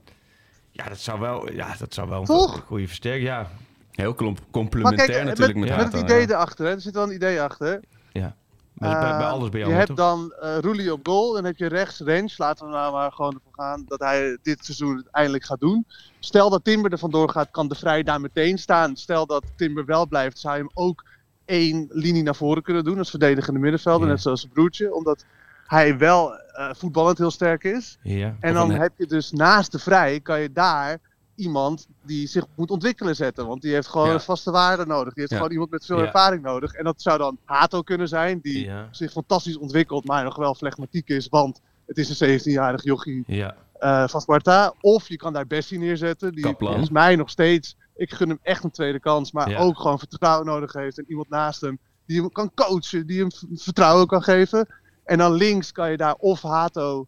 [0.70, 2.64] ja, dat zou wel, ja, dat zou wel een Toch?
[2.66, 3.26] goede versterking.
[3.26, 3.50] Ja,
[3.90, 4.14] heel
[4.50, 6.26] complementair kijk, eh, natuurlijk met, met, het idee ja.
[6.26, 6.66] erachter.
[6.66, 6.72] Hè.
[6.72, 7.80] Er zit wel een idee achter.
[8.12, 8.36] ja.
[8.74, 9.96] Is bij, bij alles bij je hebt toch?
[9.96, 11.32] dan eh Roelie op goal.
[11.32, 12.38] Dan heb je rechts Rens.
[12.38, 15.86] Laten we nou maar gewoon ervoor gaan dat hij dit seizoen het eindelijk gaat doen.
[16.18, 18.96] Stel dat Timber er vandoor gaat, kan de Vrij daar meteen staan.
[18.96, 21.04] Stel dat Timber wel blijft, zou je hem ook
[21.44, 22.98] één linie naar voren kunnen doen.
[22.98, 24.12] Als verdedigende middenvelder, Ja.
[24.12, 24.94] net zoals zijn broertje.
[24.94, 25.24] Omdat
[25.66, 27.98] hij wel eh, voetballend heel sterk is.
[28.02, 28.36] Ja.
[28.40, 30.98] En dan heb je dus naast de Vrij, kan je daar
[31.36, 33.46] iemand die zich moet ontwikkelen zetten.
[33.46, 34.14] Want die heeft gewoon Ja.
[34.14, 35.04] een vaste waarde nodig.
[35.12, 35.36] Die heeft Ja.
[35.36, 36.04] gewoon iemand met veel Ja.
[36.04, 36.72] ervaring nodig.
[36.72, 41.08] En dat zou dan Hato kunnen zijn, die zich fantastisch ontwikkelt, maar nog wel flegmatiek
[41.08, 41.28] is.
[41.28, 43.54] Want het is een 17-jarig jochie Ja.
[43.78, 44.74] eh, van Sparta.
[44.80, 46.68] Of je kan daar Bessie neerzetten, die Kaplan.
[46.70, 50.46] volgens mij nog steeds, ik gun hem echt een tweede kans, maar ook gewoon vertrouwen
[50.46, 50.98] nodig heeft.
[50.98, 54.66] En iemand naast hem die hem kan coachen, die hem vertrouwen kan geven.
[55.04, 57.06] En dan links kan je daar of Hato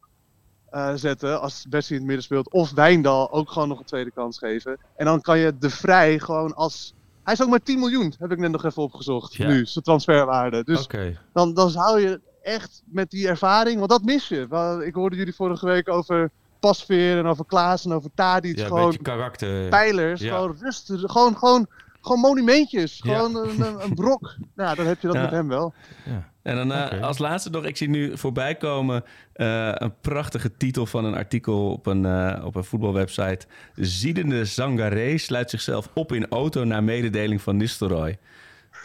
[0.76, 4.10] eh, zetten, als Bessie in het midden speelt, of Wijndal ook gewoon nog een tweede
[4.10, 4.78] kans geven.
[4.96, 6.94] En dan kan je de Vrij gewoon als...
[7.24, 9.46] Hij is ook maar 10 miljoen, heb ik net nog even opgezocht, Ja.
[9.46, 10.64] nu, zijn transferwaarde.
[10.64, 10.86] Dus
[11.32, 14.80] dan, dan zou je echt met die ervaring, want dat mis je.
[14.84, 18.58] Ik hoorde jullie vorige week over Pasveer en over Klaas en over Tadic.
[18.58, 19.68] Ja, gewoon karakter.
[19.68, 20.34] pijlers, Ja.
[20.34, 21.66] gewoon rustig, gewoon, gewoon,
[22.00, 23.00] gewoon monumentjes.
[23.02, 23.14] Ja.
[23.16, 24.34] Gewoon een, een, een brok.
[24.54, 25.22] Nou, dan heb je dat Ja.
[25.22, 25.74] met hem wel.
[26.04, 26.30] Ja.
[26.46, 30.86] En dan eh, als laatste nog, ik zie nu voorbij komen eh, een prachtige titel
[30.86, 33.46] van een artikel op een, eh, op een voetbalwebsite.
[33.74, 38.18] Ziedende Zangaré sluit zichzelf op in auto na mededeling van Nistelrooy.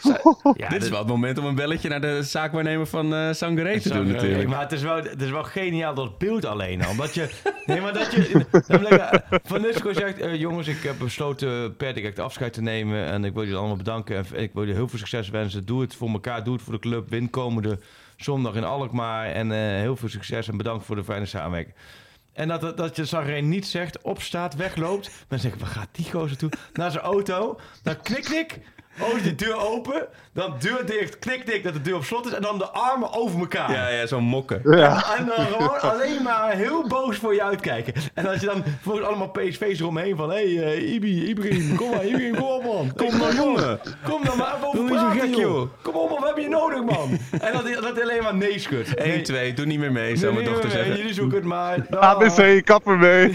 [0.56, 3.80] Ja, Dit is wel het moment om een belletje naar de zaakwaarnemer van eh Zangaré
[3.80, 4.48] te doen natuurlijk.
[4.48, 6.90] Maar het is, wel, het is wel geniaal dat beeld alleen al.
[6.90, 7.28] Omdat je...
[7.66, 8.46] Nee, maar dat je...
[9.44, 10.18] Van Nistelrooy zegt...
[10.20, 13.04] eh, jongens, ik heb besloten per direct afscheid te nemen.
[13.06, 14.16] En ik wil jullie allemaal bedanken.
[14.16, 15.64] En ik wil jullie heel veel succes wensen.
[15.66, 16.44] Doe het voor elkaar.
[16.44, 17.08] Doe het voor de club.
[17.10, 17.78] Win komende
[18.16, 19.26] zondag in Alkmaar.
[19.26, 20.48] En eh, heel veel succes.
[20.48, 21.74] En bedankt voor de fijne samenwerking.
[22.32, 25.10] En dat, dat, dat je Zangaré niet zegt, opstaat, wegloopt.
[25.28, 26.50] Dan zeg ik, waar gaat die gozer toe?
[26.72, 27.58] Naar zijn auto.
[27.82, 28.58] Dan knik, knik.
[29.00, 30.06] Oh, de deur open.
[30.34, 31.18] Dan deur dicht.
[31.18, 32.32] Knik, knik, dat de deur op slot is.
[32.32, 33.72] En dan de armen over elkaar.
[33.72, 34.60] Ja, ja, zo'n mokken.
[34.64, 35.16] Ja.
[35.18, 37.92] En dan gewoon alleen maar heel boos voor je uitkijken.
[38.14, 40.30] En als je dan volgens allemaal PSV's eromheen van...
[40.30, 42.92] Hé, hey, eh, Ibi, Ibrahim, kom maar, Ibrahim, kom op man.
[42.96, 43.80] Kom nou, jongen.
[44.04, 45.68] Kom dan maar even over Doe praten, gek, joh.
[45.82, 47.18] Kom op man, we hebben je nodig man.
[47.40, 48.94] En dat hij dat alleen maar nee schudt.
[48.94, 50.96] 1, Nee, 2, doe niet meer mee, zou mijn nee, dochter nee, zeggen.
[50.96, 51.86] Jullie zoeken het maar.
[52.10, 53.34] ABC, kapper mee.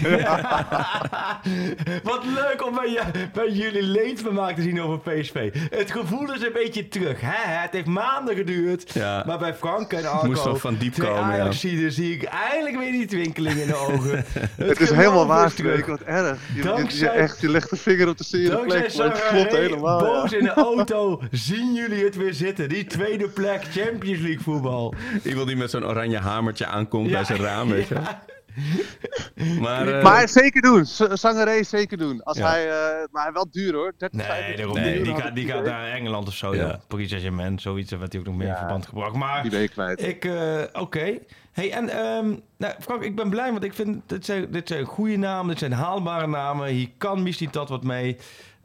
[2.02, 2.98] Wat leuk om bij,
[3.32, 5.47] bij jullie levensvermaak te zien over PSV.
[5.70, 7.20] Het gevoel is een beetje terug.
[7.20, 7.60] Hè?
[7.60, 8.90] Het heeft maanden geduurd.
[8.94, 9.22] Ja.
[9.26, 10.26] Maar bij Frank en Arco...
[10.26, 11.52] Moest nog van diep twee komen, ja.
[11.52, 14.24] Zie ik eindelijk weer die twinkeling in de ogen.
[14.56, 15.86] Het is helemaal waar, is terug.
[15.86, 16.38] Wat erg.
[16.54, 20.04] Je, je- echt, je legt de vinger op de zere plek, het klopt helemaal.
[20.14, 20.20] ja.
[20.20, 22.68] boos in de auto, zien jullie het weer zitten.
[22.68, 24.94] Die tweede plek, Champions League voetbal.
[25.22, 27.12] Iemand die met zo'n oranje hamertje aankomt Ja.
[27.14, 27.94] bij zijn raam, weet je.
[27.94, 28.22] Ja.
[29.60, 32.22] Maar, eh, Maar zeker doen, Sangaré zeker doen.
[32.22, 32.48] Als Ja.
[32.50, 33.92] hij, eh, maar hij wel duur hoor.
[33.98, 35.04] 30, Nee, 35 daarom miljoen niet.
[35.34, 36.66] Die, gaat, die naar Engeland of zo, ja.
[36.66, 36.80] Ja.
[36.88, 37.90] Paris Saint-Germain, zoiets.
[37.90, 39.14] Daar werd hij ook nog meer in verband gebracht.
[39.14, 40.02] Maar Die ben ik kwijt.
[40.02, 41.18] ik, eh, oké.
[41.52, 44.84] Hey, en ehm, nou, Frank, ik ben blij, want ik vind dit zijn, dit zijn
[44.84, 46.66] goede namen, dit zijn haalbare namen.
[46.68, 48.16] Hier kan misschien dat wat mee.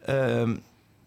[0.05, 0.55] Ehm,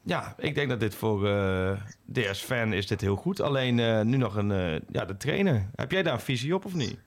[0.03, 1.71] ja, ik denk dat dit voor eh
[2.13, 3.41] DS Fan is dit heel goed.
[3.41, 5.67] Alleen eh, nu nog een, eh, ja, de trainer.
[5.75, 6.99] Heb jij daar een visie op of niet?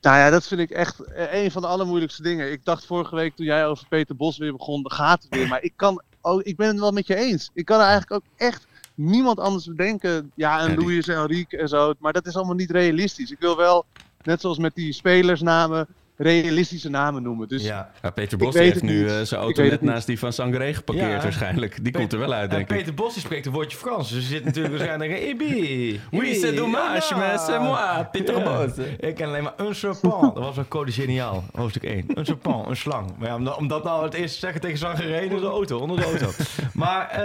[0.00, 2.52] Nou ja, dat vind ik echt eh, een van de allermoeilijkste dingen.
[2.52, 5.48] Ik dacht vorige week toen jij over Peter Bos weer begon, dan gaat het weer.
[5.48, 7.50] Maar ik, kan, oh, ik ben het wel met je eens.
[7.52, 10.32] Ik kan er eigenlijk ook echt niemand anders bedenken.
[10.34, 11.94] Ja, en Louis en Enrique en zo.
[11.98, 13.30] Maar dat is allemaal niet realistisch.
[13.30, 13.86] Ik wil wel,
[14.22, 17.48] net zoals met die spelersnamen, realistische namen noemen.
[17.48, 17.90] Dus ja.
[18.02, 21.22] ja, Peter Bos heeft nu eh, zijn auto net naast die van Sangaré geparkeerd Ja.
[21.22, 21.84] waarschijnlijk.
[21.84, 22.76] Die komt er wel uit, En denk ik.
[22.76, 26.00] Peter Bos die spreekt een woordje Frans, dus er zit natuurlijk waarschijnlijk een Ibi.
[26.10, 28.84] Oui, c'est dommage, mais c'est moi, Peter Bos.
[29.00, 30.34] Ik ken alleen maar un serpent.
[30.34, 32.04] Dat was een code geniaal, hoofdstuk 1.
[32.18, 33.10] Un serpent, een slang.
[33.18, 35.46] Maar ja, om, dat- om dat nou het eerst te zeggen tegen Zangeré, door de
[35.46, 36.30] auto, onder de auto.
[36.74, 37.20] Maar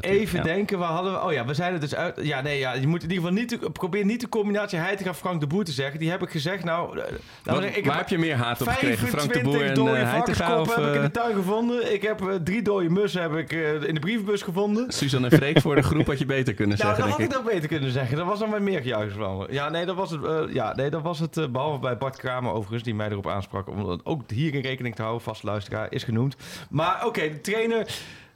[0.00, 0.44] even ja.
[0.44, 1.22] denken, waar hadden we...
[1.22, 2.14] Oh ja, we zeiden dus uit...
[2.22, 3.48] Ja, nee, ja, je moet in ieder geval niet...
[3.60, 5.98] de- Probeer niet de combinatie Heitinga Frank de Boer te zeggen.
[5.98, 6.98] Die heb ik gezegd, nou...
[6.98, 7.04] eh,
[7.44, 9.08] Wat- nou, ik waar heb je meer haat op gekregen?
[9.08, 11.34] Frank de Boer 25 en dode uh, Heitinga of heb ik in eh, de tuin
[11.34, 11.92] gevonden.
[11.94, 14.92] Ik heb eh, drie dode mussen heb ik, eh, in de brievenbus gevonden.
[14.92, 17.40] Suzanne en Freek voor de groep had je beter kunnen Nou, zeggen, dat denk had
[17.40, 17.44] ik.
[17.44, 18.16] ik ook beter kunnen zeggen.
[18.16, 19.46] Dat was dan weer meer gejuich van.
[19.50, 20.24] Ja, nee, dat was het.
[20.24, 21.36] eh, ja, nee, dat was het.
[21.36, 23.68] eh, behalve bij Bart Kramer overigens, die mij erop aansprak.
[23.68, 25.22] Om dat ook hier in rekening te houden.
[25.22, 26.36] Vast luisteraar is genoemd.
[26.70, 27.86] Maar oké, de trainer.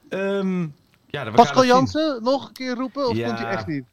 [0.08, 0.66] ehm,
[1.10, 1.70] ja, Pascal zien.
[1.72, 3.08] Jansen nog een keer roepen?
[3.08, 3.26] Of Ja.
[3.26, 3.84] komt hij echt niet?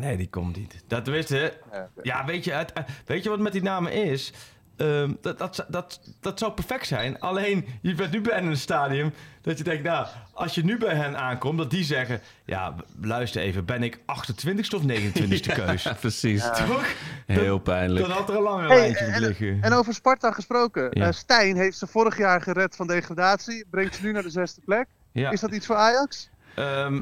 [0.00, 0.82] Nee, die komt niet.
[0.86, 1.52] Dat wist je.
[1.72, 4.32] Ja, Ja, weet je, het, eh, weet je wat met die namen is?
[4.76, 7.20] Ehm, dat, dat, dat, dat zou perfect zijn.
[7.20, 9.12] Alleen, je bent nu bij hen in een stadium
[9.42, 13.42] dat je denkt, nou, als je nu bij hen aankomt, dat die zeggen, ja, luister
[13.42, 15.82] even, ben ik 28ste of 29ste keus?
[15.82, 16.42] Ja, precies.
[16.42, 16.86] Toch?
[17.26, 18.06] Heel pijnlijk.
[18.06, 19.58] Dan had er een langer Hey, lijntje en, liggen.
[19.62, 20.88] en over Sparta gesproken.
[20.90, 21.06] Ja.
[21.06, 23.64] Eh, Stijn heeft ze vorig jaar gered van degradatie.
[23.70, 24.86] Brengt ze nu naar de zesde plek.
[25.12, 25.30] ja.
[25.30, 26.30] Is dat iets voor Ajax?
[26.56, 27.00] Ehm,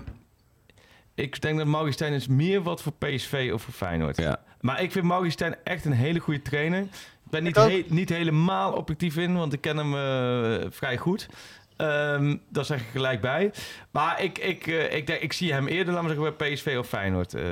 [1.14, 4.16] ik denk dat Maurice Stijn is meer wat voor PSV of voor Feyenoord.
[4.16, 4.40] Ja.
[4.60, 6.80] Maar ik vind Maurice Stijn echt een hele goede trainer.
[6.80, 7.70] Ik ben niet, Ik ook.
[7.70, 11.28] he- niet helemaal objectief in, want ik ken hem eh, vrij goed.
[11.76, 13.52] Ehm daar zeg ik gelijk bij.
[13.90, 16.76] Maar ik, ik, eh, ik, denk, ik zie hem eerder, laten we zeggen, bij PSV
[16.78, 17.42] of Feyenoord eh,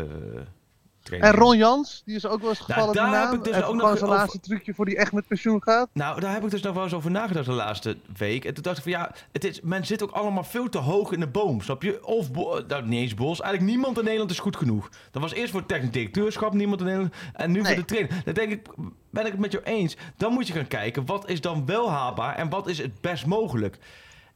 [1.18, 1.40] training.
[1.40, 2.94] En Ron Jans, die is ook wel eens gevallen.
[2.94, 5.26] daar die heb ik dus ook nog zijn over- laatste trucje voor die echt met
[5.26, 5.88] pensioen gaat.
[5.92, 8.44] Nou, daar heb ik dus nog wel eens over nagedacht de laatste week.
[8.44, 11.12] En toen dacht ik van ja, het is, men zit ook allemaal veel te hoog
[11.12, 12.06] in de boom, snap je?
[12.06, 14.88] Of, Bo- nou, niet eens Bos, eigenlijk niemand in Nederland is goed genoeg.
[15.10, 17.14] Dat was eerst voor technisch directeurschap niemand in Nederland.
[17.32, 18.20] En nu voor de trainer.
[18.24, 18.66] Dan denk ik,
[19.10, 19.96] ben ik het met jou eens.
[20.16, 23.26] Dan moet je gaan kijken, wat is dan wel haalbaar en wat is het best
[23.26, 23.78] mogelijk?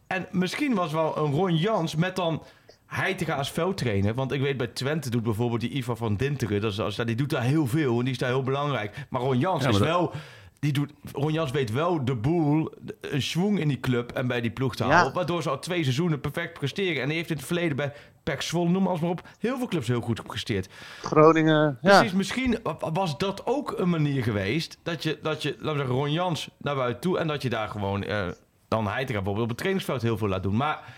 [0.07, 2.43] En misschien was wel een Ron Jans met dan
[2.87, 4.15] Heitinga als veldtrainer.
[4.15, 6.61] Want ik weet bij Twente doet bijvoorbeeld die Ivar van Dinteren.
[6.61, 9.07] Dat is, als- die doet daar heel veel en die is daar heel belangrijk.
[9.11, 10.13] Maar Ron Jans Ja, is dat- wel...
[10.59, 14.41] Die doet, Ron Jans weet wel de boel, een schwung in die club en bij
[14.41, 14.91] die ploeg te Ja.
[14.91, 15.13] houden.
[15.15, 17.03] Waardoor ze al twee seizoenen perfect presteren.
[17.03, 19.89] En die heeft in het verleden bij PEC Zwolle, noem maar op, heel veel clubs
[19.89, 20.69] heel goed gepresteerd.
[21.03, 21.79] Groningen.
[21.83, 21.99] Ja.
[21.99, 22.59] Precies, misschien
[22.93, 26.49] was dat ook een manier geweest dat je, dat je laten we zeggen, Ron Jans
[26.59, 28.27] naar buiten toe en dat je daar gewoon eh,
[28.69, 30.57] dan Heitinga bijvoorbeeld op het trainingsveld heel veel laat doen.
[30.57, 30.95] Maar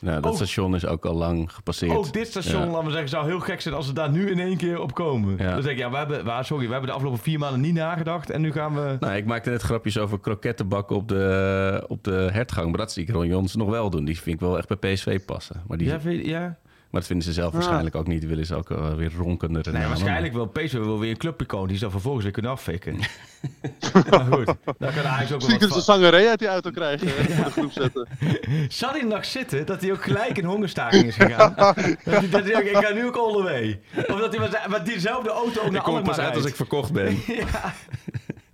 [0.00, 1.96] Nou, dat Ook- station is ook al lang gepasseerd.
[1.96, 2.66] ook dit station, Ja.
[2.70, 4.94] laten we zeggen, zou heel gek zijn als we daar nu in één keer op
[4.94, 5.36] komen.
[5.38, 5.52] Ja.
[5.52, 7.74] Dan zeg ik, ja, we hebben, waar, sorry, we hebben de afgelopen vier maanden niet
[7.74, 8.96] nagedacht en nu gaan we...
[9.00, 12.68] Nou, ik maakte net grapjes over krokettenbakken op de, op de hertgang.
[12.68, 14.04] Maar dat zie ik Ron Jons nog wel doen.
[14.04, 15.62] Die vind ik wel echt bij PSV passen.
[15.66, 16.56] Maar, die, Ja, vind je- ja.
[16.90, 18.20] Maar dat vinden ze zelf waarschijnlijk ook niet.
[18.20, 19.62] Die willen ze ook eh, weer ronkender.
[19.64, 19.88] Nee, namen.
[19.88, 22.96] waarschijnlijk wel PSV wil weer een clubicoon die ze dan vervolgens weer kunnen affikken.
[24.10, 24.46] maar goed,
[24.78, 27.44] dan kan Ajax ook wel Misschien kunnen ze Sangaré uit die auto krijgen en voor
[27.44, 28.08] de groep zetten.
[28.68, 31.54] Zal hij nog zitten dat hij ook gelijk in hongerstaking is gegaan?
[31.56, 33.80] dat hij, dat hij ook, ik ga nu ook all the way.
[33.96, 36.56] Of dat hij met, diezelfde auto ook Ik naar kom Alkmaar pas uit als ik
[36.56, 37.18] verkocht ben.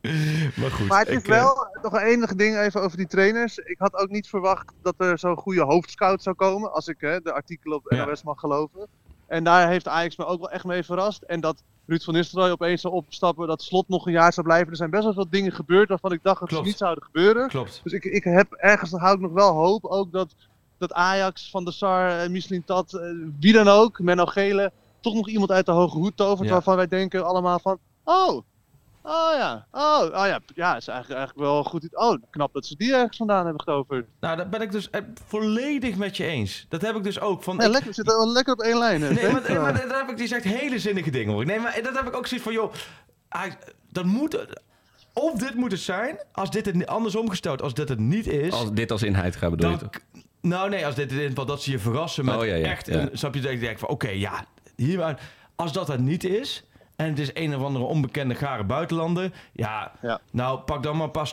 [0.61, 0.89] Maar goed.
[0.89, 3.59] Maar het is ik, wel nog een enig ding even over die trainers.
[3.59, 6.73] Ik had ook niet verwacht dat er zo'n goede hoofdscout zou komen.
[6.73, 8.05] Als ik hè, de artikelen op Ja.
[8.05, 8.87] NOS mag geloven.
[9.27, 11.23] En daar heeft Ajax me ook wel echt mee verrast.
[11.23, 13.47] En dat Ruud van Nistelrooy opeens zou opstappen.
[13.47, 14.71] Dat Slot nog een jaar zou blijven.
[14.71, 16.63] Er zijn best wel veel dingen gebeurd waarvan ik dacht dat Klopt.
[16.65, 17.49] ze niet zouden gebeuren.
[17.49, 17.81] Klopt.
[17.83, 20.35] Dus ik, ik heb ergens hou ik nog wel hoop ook dat,
[20.79, 23.01] dat Ajax, Van der Sar, eh, Michelin Tat, eh,
[23.41, 26.53] wie dan ook, Menno Gele, toch nog iemand uit de hoge hoed tovert Ja.
[26.55, 28.43] waarvan wij denken allemaal van, oh,
[29.07, 31.97] oh ja, oh, oh ja, ja, is eigenlijk, eigenlijk wel goed.
[31.97, 34.07] Oh, knap dat ze die ergens vandaan hebben getoverd.
[34.21, 36.67] Nou, daar ben ik dus eh, volledig met je eens.
[36.69, 37.43] Dat heb ik dus ook.
[37.43, 39.03] Van, Nee, ik- lekker, we zitten wel lekker op één lijn.
[39.03, 41.45] hè, Nee, maar, maar daar heb ik die zegt hele zinnige dingen hoor.
[41.47, 42.73] Nee, maar dat heb ik ook zoiets van, joh,
[43.29, 43.59] hij-
[43.93, 44.47] dat moet,
[45.13, 48.53] of dit moet het zijn, als dit het andersom gesteld, als dit het niet is,
[48.53, 50.03] Als dit als inheid gaat bedoel je dan, toch?
[50.41, 52.67] nou nee, als dit in ieder geval dat ze je verrassen met Oh, ja, ja,
[52.67, 52.95] echt, ja.
[53.01, 54.45] een, snap je, dat ik denk van, oké, ja,
[54.77, 55.19] hier,
[55.57, 56.65] als dat het niet is,
[56.97, 60.21] en het is een of andere onbekende gare buitenlander, ja, Ja.
[60.31, 61.27] nou pak dan maar een paar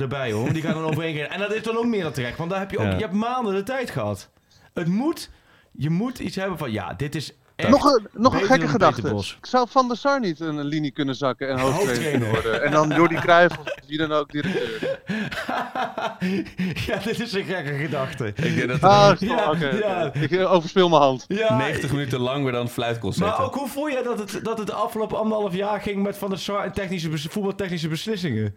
[0.00, 1.28] erbij hoor, die gaan dan overheen gaan.
[1.28, 2.92] En dat is dan ook meer dan terecht, want daar heb je ook, Ja.
[2.92, 4.30] je hebt maanden de tijd gehad.
[4.74, 5.30] Het moet,
[5.72, 9.22] je moet iets hebben van, ja, dit is echt Nog een, nog een gekke gedachte.
[9.42, 12.62] Zou Van der Sar niet een linie kunnen zakken en hoofdtrainer worden.
[12.62, 14.98] En dan Jordi Cruijff of wie dan ook directeur.
[16.86, 18.26] ja, dit is een gekke gedachte.
[18.26, 19.68] Ik denk dat Ah, stop, Ja, oké.
[19.68, 20.12] ja.
[20.14, 21.24] Ik eh, overspeel mijn hand.
[21.28, 23.28] Ja, 90 minuten lang weer dan fluitconcert.
[23.28, 26.16] maar ook hoe voel jij dat het, dat het de afgelopen anderhalf jaar ging met
[26.16, 28.56] Van der Sar en technische, voetbaltechnische beslissingen?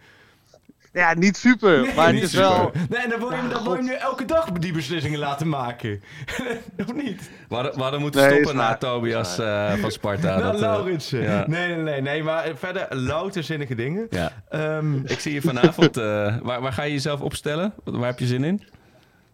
[0.94, 2.48] Ja, niet super, maar het niet is super.
[2.50, 2.72] wel...
[2.89, 5.50] Nee, en dan wil je, hem- dan wil je nu elke dag die beslissingen laten
[5.50, 6.02] maken.
[6.88, 7.30] of niet?
[7.50, 8.78] We hadden, we hadden moeten Nee, stoppen na waar.
[8.80, 10.30] Tobias eh, van Sparta.
[10.38, 11.22] nou, Dat, eh, Lauritsen.
[11.22, 11.44] ja.
[11.48, 12.24] Nee, nee, nee, nee.
[12.24, 14.08] Maar verder louter zinnige dingen.
[14.10, 14.32] ja.
[14.50, 15.98] Ehm, Ik zie je vanavond.
[15.98, 17.74] eh, waar, waar ga je jezelf opstellen?
[17.84, 18.62] Waar heb je zin in?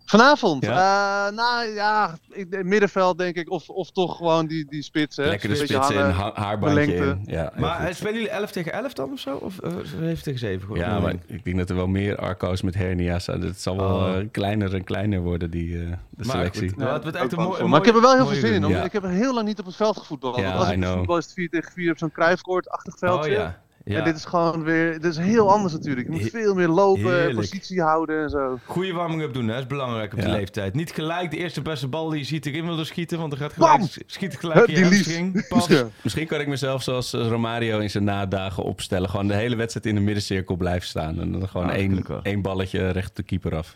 [0.10, 0.66] Vanavond?
[0.66, 1.28] Ja.
[1.28, 3.50] Eh, nou ja, ik, middenveld denk ik.
[3.52, 5.18] Of, of toch gewoon die, die spits.
[5.18, 5.24] Hè?
[5.26, 6.14] Lekker de Een beetje spits in, hangen.
[6.16, 7.22] ha haarbandje in.
[7.26, 7.88] Ja, heel maar goed.
[7.88, 9.36] eh, spelen jullie 11 tegen 11 dan of zo?
[9.36, 10.62] Of eh, 7 tegen 7?
[10.62, 13.42] Gewoon Ja, maar ik denk dat er wel meer Arco's met hernia's zijn.
[13.42, 14.18] Het zal wel Oh.
[14.18, 15.96] eh, kleiner en kleiner worden, die eh, de
[16.26, 16.70] Maar selectie.
[16.70, 17.66] goed, nou, het wordt echt Ook een bang mooi, voor.
[17.66, 18.68] een maar ik heb er wel heel veel zin in.
[18.68, 18.84] Ja.
[18.84, 20.36] Ik heb heel lang niet op het veld gevoetbald.
[20.36, 20.98] Ja, Want als I ik know.
[20.98, 23.32] voetbal is het 4 tegen 4 op zo'n kruifkoord-achtig Oh veldje.
[23.32, 23.62] ja.
[23.90, 23.98] Ja.
[23.98, 26.08] En dit is gewoon weer, dit is heel anders natuurlijk.
[26.08, 27.36] Je moet He- veel meer lopen, heerlijk.
[27.36, 28.60] positie houden en zo.
[28.66, 29.52] Goede warming-up doen, hè?
[29.54, 30.26] Dat is belangrijk op Ja.
[30.26, 30.74] die leeftijd.
[30.74, 33.54] Niet gelijk de eerste beste bal die je ziet erin willen schieten, want dan gaat
[33.54, 33.88] gelijk, Bam!
[34.06, 35.46] schiet gelijk Hup, je hamstring.
[35.68, 35.88] Ja.
[36.04, 39.10] Misschien kan ik mezelf zoals eh, Romario in zijn nadagen opstellen.
[39.10, 41.20] Gewoon de hele wedstrijd in de middencirkel blijven staan.
[41.22, 43.76] En dan gewoon Ah, één, één balletje recht de keeper af.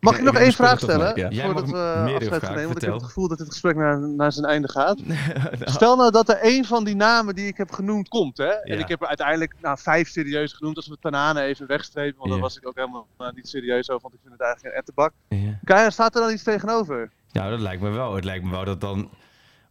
[0.00, 1.06] Mag ik ik nog één vraag stellen?
[1.06, 1.28] nog, ja.
[1.28, 2.66] Jij Voordat we afscheid gaan nemen.
[2.66, 4.98] Want ik heb het gevoel dat dit gesprek naar, naar zijn einde gaat.
[5.06, 8.46] Nou, Stel nou dat er één van die namen die ik heb genoemd komt, hè?
[8.48, 10.76] En ik heb er uiteindelijk nou, vijf serieus genoemd.
[10.76, 12.32] Als we Tanane even wegstrepen, want Ja.
[12.32, 14.82] daar was ik ook helemaal nou, niet serieus over, want ik vind het eigenlijk geen
[14.82, 15.12] ettenbak.
[15.28, 15.58] ja.
[15.64, 17.10] Kijk, staat er dan iets tegenover?
[17.32, 18.14] Nou, dat lijkt me wel.
[18.14, 19.10] Het lijkt me wel dat dan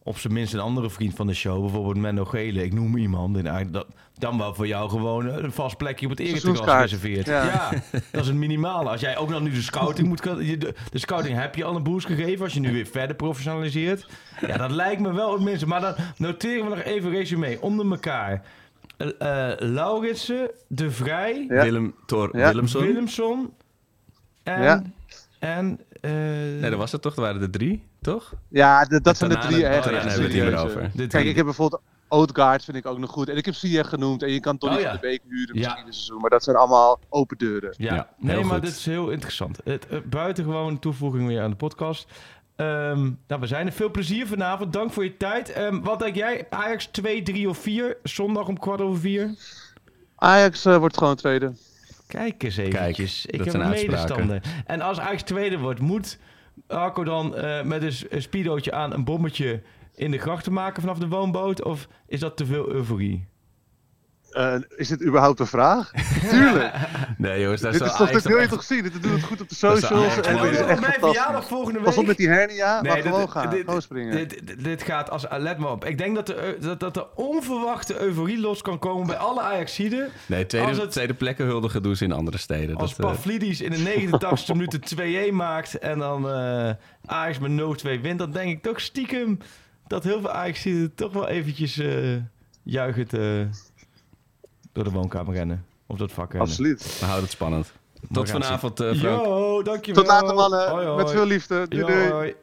[0.08, 3.38] op zijn minst een andere vriend van de show, bijvoorbeeld Menno Gele, ik noem iemand,
[3.46, 3.88] en dat,
[4.18, 6.72] dan wel voor jou gewoon een vast plekje op het Seizoenskaart.
[6.72, 7.26] gereserveerd.
[7.26, 7.44] Ja.
[7.46, 7.70] Ja.
[8.12, 8.90] dat is het minimale.
[8.90, 10.24] Als jij ook nog nu de scouting moet...
[10.24, 14.08] De, de scouting heb je al een boost gegeven, als je nu weer verder professionaliseert.
[14.48, 15.68] Ja, dat lijkt me wel het minste.
[15.68, 17.58] Maar dan noteren we nog even resume.
[17.62, 18.44] Onder elkaar.
[18.98, 21.64] Uh, Lauritsen, De Vrij, Ja.
[21.64, 22.48] Willem Thor Ja.
[22.48, 22.82] Willemson.
[22.86, 23.54] Willemson
[24.44, 24.62] en...
[24.64, 24.84] Ja.
[25.40, 25.80] En...
[26.02, 26.12] eh,
[26.62, 27.16] Nee, dat was het toch?
[27.16, 27.84] Er waren er drie,
[28.14, 28.34] toch?
[28.50, 30.92] Ja, de- dat zijn de drie oh, ja, daar hebben we het over.
[31.08, 33.30] Kijk, ik heb bijvoorbeeld Odegaard vind ik ook nog goed.
[33.30, 34.24] En ik heb Ziyech genoemd.
[34.24, 34.86] En je kan Tony Oh, ja.
[34.86, 35.62] van de Beek huren Ja.
[35.62, 36.22] misschien een seizoen.
[36.22, 37.74] Maar dat zijn allemaal open deuren.
[37.78, 39.60] Ja, Ja, nee, maar dit is heel interessant.
[39.64, 42.08] Het, uh, buitengewoon toevoeging weer aan de podcast.
[42.56, 43.72] Ehm, nou, we zijn er.
[43.74, 44.74] Veel plezier vanavond.
[44.74, 45.52] Dank voor je tijd.
[45.52, 46.48] Ehm, wat denk jij?
[46.50, 47.98] Ajax 2, 3 of 4?
[48.04, 49.36] Zondag om kwart over 4?
[50.16, 51.52] Ajax eh, wordt gewoon tweede.
[52.08, 53.22] Kijk eens eventjes.
[53.22, 54.08] dat ik heb zijn een uitspraken.
[54.28, 54.42] medestander.
[54.66, 56.18] En als Ajax tweede wordt, moet
[56.68, 59.62] Arco dan eh, met een, speedootje aan een bommetje
[59.96, 61.64] in de grachten maken vanaf de woonboot?
[61.64, 63.28] Of is dat te veel euforie?
[64.32, 65.92] Eh, is dit überhaupt een vraag?
[66.30, 66.74] Tuurlijk.
[67.18, 68.84] Nee jongens, daar dit zal is toch, dit wil je echt- toch zien?
[68.84, 70.12] Dit doet het goed op de Dat is socials.
[70.12, 71.88] Ajax En dit is echt Mijn verjaardag volgende week.
[71.88, 72.82] Pas op met die hernia.
[72.82, 73.50] Nee, maar dit- gewoon gaan.
[73.50, 74.12] dit- gewoon springen.
[74.16, 75.26] Dit, dit, dit gaat als...
[75.38, 75.86] Let maar op.
[75.86, 80.10] Ik denk dat, er, dat, dat er onverwachte euforie los kan komen bij alle Ajaxiden.
[80.26, 82.76] Nee, tweede, Als het- tweede plekken huldigen doen ze in andere steden.
[82.76, 84.82] Als Dat, eh, Pavlidis in de 89 minuten
[85.30, 86.70] 2-1 maakt en dan eh
[87.06, 89.38] Ajax met 0-2 wint, dan denk ik toch stiekem
[89.88, 92.16] dat heel veel Ajaxiden toch wel eventjes eh
[92.64, 93.22] juichend eh,
[94.78, 95.66] door de woonkamer rennen.
[95.86, 96.50] Of door het vak rennen.
[96.50, 96.98] Absoluut.
[97.00, 97.72] we houden het spannend.
[98.12, 99.26] Tot vanavond, eh, Frank.
[99.26, 100.04] Yo, dankjewel.
[100.04, 100.70] Tot later mannen.
[100.70, 100.98] Hoi, hoi.
[101.04, 101.68] Met veel liefde.
[101.68, 102.10] Doei, Yo, doei.
[102.10, 102.34] hoi.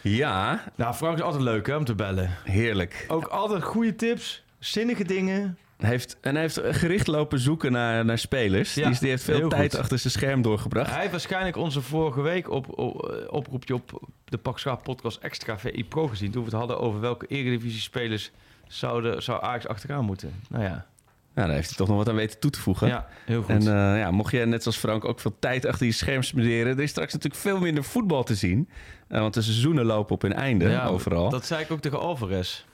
[0.00, 2.30] Ja, Nou, Frank is altijd leuk hè, om te bellen.
[2.44, 3.04] heerlijk.
[3.08, 5.58] Ook altijd goede tips, zinnige dingen.
[5.76, 8.74] Hij heeft, en hij heeft gericht lopen zoeken naar, naar spelers.
[8.74, 9.80] Ja, die, die heeft veel tijd goed.
[9.80, 10.90] achter zijn scherm doorgebracht.
[10.90, 15.18] Hij heeft waarschijnlijk onze vorige week op, op, eh, oproepje op de Pak Schaap podcast
[15.22, 16.30] Extra VI Pro gezien.
[16.30, 18.30] Toen we het hadden over welke Eredivisie spelers
[18.66, 20.32] zouden, zou Ajax achteraan moeten.
[20.48, 20.86] Nou ja,
[21.34, 22.88] Nou, daar heeft hij toch nog wat aan weten toe te voegen.
[22.88, 23.50] ja heel goed.
[23.50, 26.76] En eh, ja, mocht je net zoals Frank ook veel tijd achter je scherm spenderen...
[26.76, 28.68] er is straks natuurlijk veel minder voetbal te zien.
[29.08, 31.30] Eh, want de seizoenen lopen op hun einde, Ja, overal.
[31.30, 32.64] Dat zei ik ook tegen Alvarez.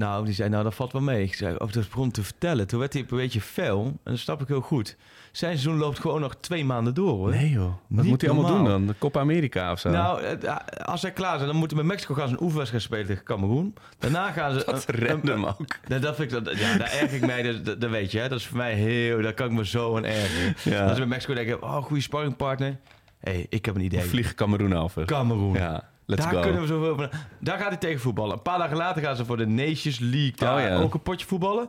[0.00, 1.22] Nou, die zei, nou, dat valt wel mee.
[1.22, 2.66] Ik zei, of dat begon te vertellen.
[2.66, 3.84] Toen werd hij een beetje fel.
[3.84, 4.96] En dat snap ik heel goed.
[5.32, 7.30] Zijn seizoen loopt gewoon nog twee maanden door, hoor.
[7.30, 8.86] Nee joh, wat Niet moet hij allemaal doen dan?
[8.86, 9.90] De Copa America of zo?
[9.90, 12.84] Nou, eh, als zij klaar zijn, dan moeten we met Mexico gaan ze een oefenwedstrijd
[12.84, 13.74] spelen tegen Cameroen.
[13.98, 14.68] Daarna gaan ze...
[14.70, 15.78] Een- random ook.
[15.88, 18.18] Nou, dat vind ik, dat, ja, daar erg ik mij, dat, dat, dat weet je,
[18.18, 18.28] hè.
[18.28, 20.54] Dat is voor mij heel, daar kan ik me zo aan ergeren.
[20.64, 20.82] Ja.
[20.82, 22.76] Als we met Mexico denken, oh, goede sparringpartner.
[23.20, 24.00] Hé, hey, ik heb een idee.
[24.00, 25.04] We vliegen Cameroen over.
[25.04, 25.54] Cameroen.
[25.54, 26.40] Ja, let's daar go.
[26.40, 27.08] kunnen we zoveel van.
[27.40, 28.32] Daar gaat hij tegen voetballen.
[28.36, 30.76] Een paar dagen later gaan ze voor de Nations League daar Oh, ja.
[30.76, 31.68] ook een potje voetballen.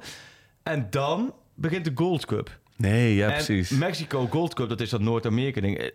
[0.63, 2.59] En dan begint de Gold Cup.
[2.75, 3.69] Nee, ja en precies.
[3.69, 5.77] Mexico Gold Cup, dat is dat Noord-Amerika ding.
[5.77, 5.89] Eh,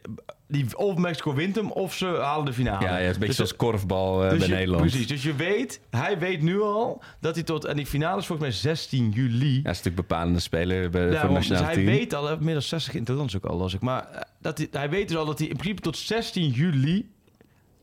[0.49, 2.85] Die, of Mexico wint hem, of ze halen de finale.
[2.85, 4.81] Ja, ja, het is een beetje Dus zoals korfbal eh, dus bij je- Nederland.
[4.83, 7.65] Precies, dus je weet, hij weet nu al dat hij tot...
[7.65, 9.47] En die finale is volgens mij 16 juli.
[9.47, 11.97] Ja, hij is natuurlijk bepalende speler bij, voor Daarom, het dus nationale hij team.
[11.99, 13.81] weet al, hij meer dan 60 interlands ook al, als ik.
[13.81, 17.11] Maar eh, dat hij, hij weet dus al dat hij in principe tot 16 juli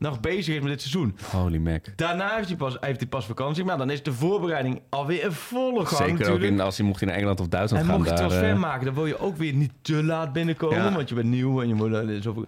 [0.08, 1.16] nog bezig is met dit seizoen.
[1.30, 1.84] Holy mac.
[1.96, 5.32] Daarna heeft hij pas, heeft hij pas vakantie, maar dan is de voorbereiding alweer in
[5.32, 7.98] volle gang Zeker ook in, als hij mocht naar Engeland of Duitsland en gaan.
[7.98, 10.76] mocht je daar, transfer eh, maken, dan wil je ook weer niet te laat binnenkomen,
[10.84, 10.92] Ja.
[10.92, 12.46] want je bent nieuw en je moet er zoveel...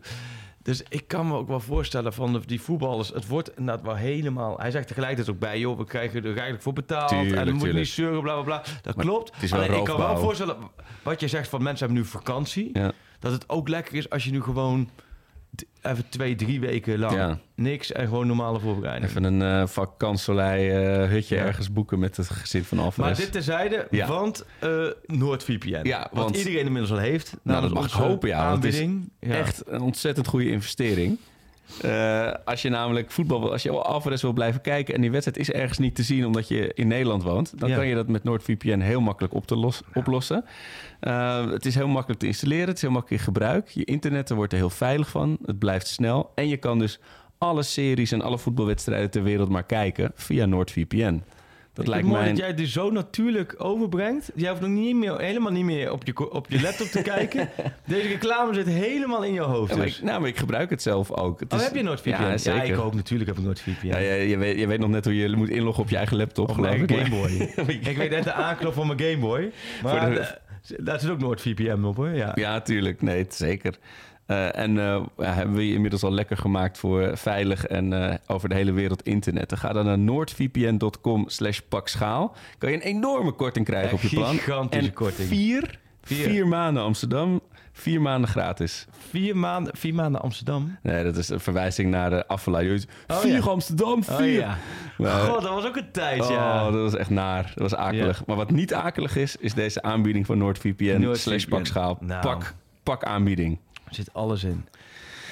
[0.62, 3.94] Dus ik kan me ook wel voorstellen van de- die voetballers, het wordt inderdaad wel
[3.94, 4.58] helemaal...
[4.58, 7.66] Hij zegt tegelijkertijd ook bij, joh, we krijgen er eigenlijk voor betaald en dan moet
[7.66, 8.62] je niet zeuren, bla bla bla.
[8.82, 9.34] Dat Maar klopt.
[9.34, 10.56] het is wel Alleen ik kan wel voorstellen,
[11.02, 12.92] wat je zegt van mensen hebben nu vakantie, ja.
[13.18, 14.90] dat het ook lekker is als je nu gewoon
[15.82, 17.38] even twee, drie weken lang Ja.
[17.54, 19.10] niks en gewoon normale voorbereiding.
[19.10, 21.42] Even een eh vakantsolei eh, hutje Ja.
[21.44, 23.10] ergens boeken met het gezin van Alvarez.
[23.10, 24.06] Maar dit terzijde, Ja.
[24.08, 25.80] want eh NoordVPN.
[25.82, 27.36] Ja, wat want- iedereen inmiddels al heeft.
[27.42, 29.10] Nou, dat mag ik hopen, ja, het is Aanbieding.
[29.20, 29.34] Ja.
[29.34, 31.18] Echt een ontzettend goede investering.
[31.82, 35.38] Eh, als je namelijk voetbal wil, als je Alvarez wil blijven kijken en die wedstrijd
[35.38, 37.76] is ergens niet te zien omdat je in Nederland woont, dan Ja.
[37.76, 40.44] kan je dat met NordVPN heel makkelijk op te los, oplossen.
[41.00, 43.68] Eh, het is heel makkelijk te installeren, het is heel makkelijk in gebruik.
[43.68, 46.98] Je internet er wordt er heel veilig van, het blijft snel en je kan dus
[47.38, 51.22] alle series en alle voetbalwedstrijden ter wereld maar kijken via NordVPN.
[51.72, 54.30] Dat Ik lijkt vind het mij mooi een- dat jij het dus zo natuurlijk overbrengt.
[54.34, 57.48] Jij hoeft nog niet meer, helemaal niet meer op je, op je laptop te kijken.
[57.86, 59.70] Deze reclame zit helemaal in je hoofd.
[59.70, 59.98] Ja, maar Dus.
[59.98, 61.40] ik, nou, maar ik gebruik het zelf ook.
[61.40, 62.08] Het Oh, is- heb je NoordVPN?
[62.22, 62.64] Ja, Ja, zeker.
[62.64, 63.86] ik ook natuurlijk heb ik NoordVPN.
[63.86, 66.16] Ja, je, je, weet, je weet nog net hoe je moet inloggen op je eigen
[66.16, 66.56] laptop.
[66.56, 66.80] Mijn
[67.66, 67.96] ik.
[67.96, 69.50] Weet net de aanknop van mijn Game Boy.
[69.82, 70.26] Maar Voor de- eh,
[70.76, 72.08] daar zit ook NoordVPN op hoor.
[72.10, 72.32] Ja.
[72.34, 73.02] Ja, tuurlijk.
[73.02, 73.78] Nee, zeker.
[74.26, 78.48] Eh, en eh, hebben we je inmiddels al lekker gemaakt voor veilig en eh, over
[78.48, 79.56] de hele wereld internet.
[79.56, 82.36] Ga dan naar noordvpn.com slash pakschaal.
[82.58, 84.34] Kan je een enorme korting krijgen op je plan.
[84.34, 85.28] Gigantische en korting.
[85.28, 86.28] Vier, Vier.
[86.28, 86.46] vier.
[86.46, 87.40] maanden Amsterdam,
[87.78, 88.86] vier maanden gratis.
[89.10, 90.76] Vier, maanden, vier maanden Amsterdam.
[90.82, 92.84] Nee, dat is een verwijzing naar de Afvalaai.
[93.06, 93.40] Oh, vier ja.
[93.40, 94.16] Amsterdam, vier.
[94.18, 94.56] Oh ja.
[94.98, 96.64] Maar- God, dat was ook een tijd, Oh, ja.
[96.64, 97.42] dat was echt naar.
[97.54, 98.18] Dat was akelig.
[98.18, 98.24] Ja.
[98.26, 101.14] Maar wat niet akelig is, is deze aanbieding van NordVPN.
[101.14, 101.96] slash pakschaal.
[102.00, 102.20] Nou.
[102.22, 103.58] Pak, pak aanbieding.
[103.88, 104.64] Er zit alles in.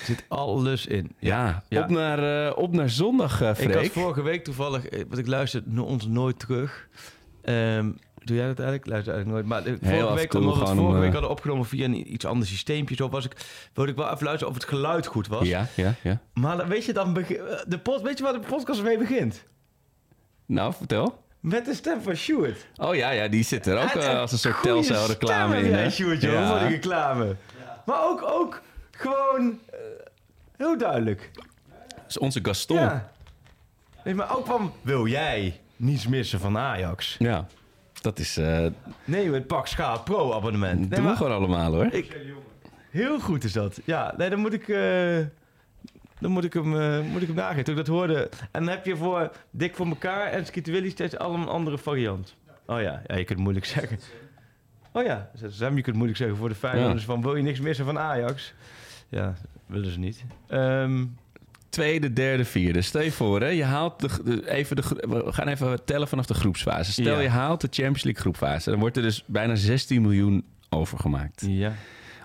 [0.00, 1.12] Er zit alles in.
[1.18, 1.82] Ja, Ja.
[1.82, 3.74] Op, naar, eh, op naar zondag, eh Ik Freek.
[3.74, 6.88] had vorige week toevallig, eh, want ik luisterde no- ons nooit terug.
[7.42, 7.90] Ehm,
[8.24, 8.86] doe jij dat eigenlijk?
[8.88, 9.46] Luister eigenlijk nooit.
[9.46, 12.12] Maar de, af vorige week, omdat we het vorige week eh, hadden opgenomen via een
[12.12, 13.32] iets ander systeempje, zo was ik,
[13.74, 15.46] wilde ik wel even luisteren of het geluid goed was.
[15.48, 16.20] Ja, ja, ja.
[16.34, 17.28] Maar weet je, dan eh,
[17.66, 19.44] de pod, weet je waar de podcast mee begint?
[20.46, 21.22] Nou, vertel.
[21.40, 22.66] Met de stem van Sjoerd.
[22.76, 25.74] Oh ja, ja, die zit er ook eh, als een soort goeie Telcel-reclame stem in.
[25.74, 25.90] hè?
[25.90, 26.48] Sjoerd, joh, Ja.
[26.48, 27.36] voor die reclame.
[27.86, 29.78] Maar ook, ook gewoon eh,
[30.56, 31.30] heel duidelijk.
[31.34, 32.76] Dat is onze Gaston.
[32.76, 33.12] Ja, Ja.
[34.04, 37.16] Nee, maar ook van, wil jij niets missen van Ajax?
[38.04, 38.36] Dat is...
[38.36, 38.66] eh
[39.04, 40.78] Nee, met Pak Schaal Pro abonnement.
[40.78, 41.84] Nee, doen we gewoon allemaal hoor.
[41.92, 42.16] ik,
[42.90, 43.80] heel goed is dat.
[43.84, 44.68] Ja, nee, dan moet ik...
[44.68, 45.18] eh,
[46.20, 47.64] dan moet ik, hem, eh, moet ik hem nageven.
[47.64, 48.28] Toen ik dat hoorde.
[48.50, 51.78] En dan heb je voor Dik voor elkaar en Skeeter Willy steeds allemaal een andere
[51.78, 52.36] variant.
[52.66, 53.98] Oh ja, ja, je kunt het moeilijk zeggen.
[54.92, 57.60] Oh ja, Sam, je kunt het moeilijk zeggen voor de Feyenoorders van wil je niks
[57.60, 58.54] missen van Ajax?
[59.08, 59.34] Ja,
[59.66, 60.24] willen ze niet.
[60.48, 61.04] Ehm,
[61.74, 62.82] Tweede, derde, vierde.
[62.82, 66.26] Stel je voor, hè, je haalt de, de- even de, we gaan even tellen vanaf
[66.26, 66.92] de groepsfase.
[66.92, 67.20] Stel Ja.
[67.20, 68.70] je haalt de Champions League groepfase.
[68.70, 71.44] Dan wordt er dus bijna 16 miljoen overgemaakt.
[71.48, 71.72] ja.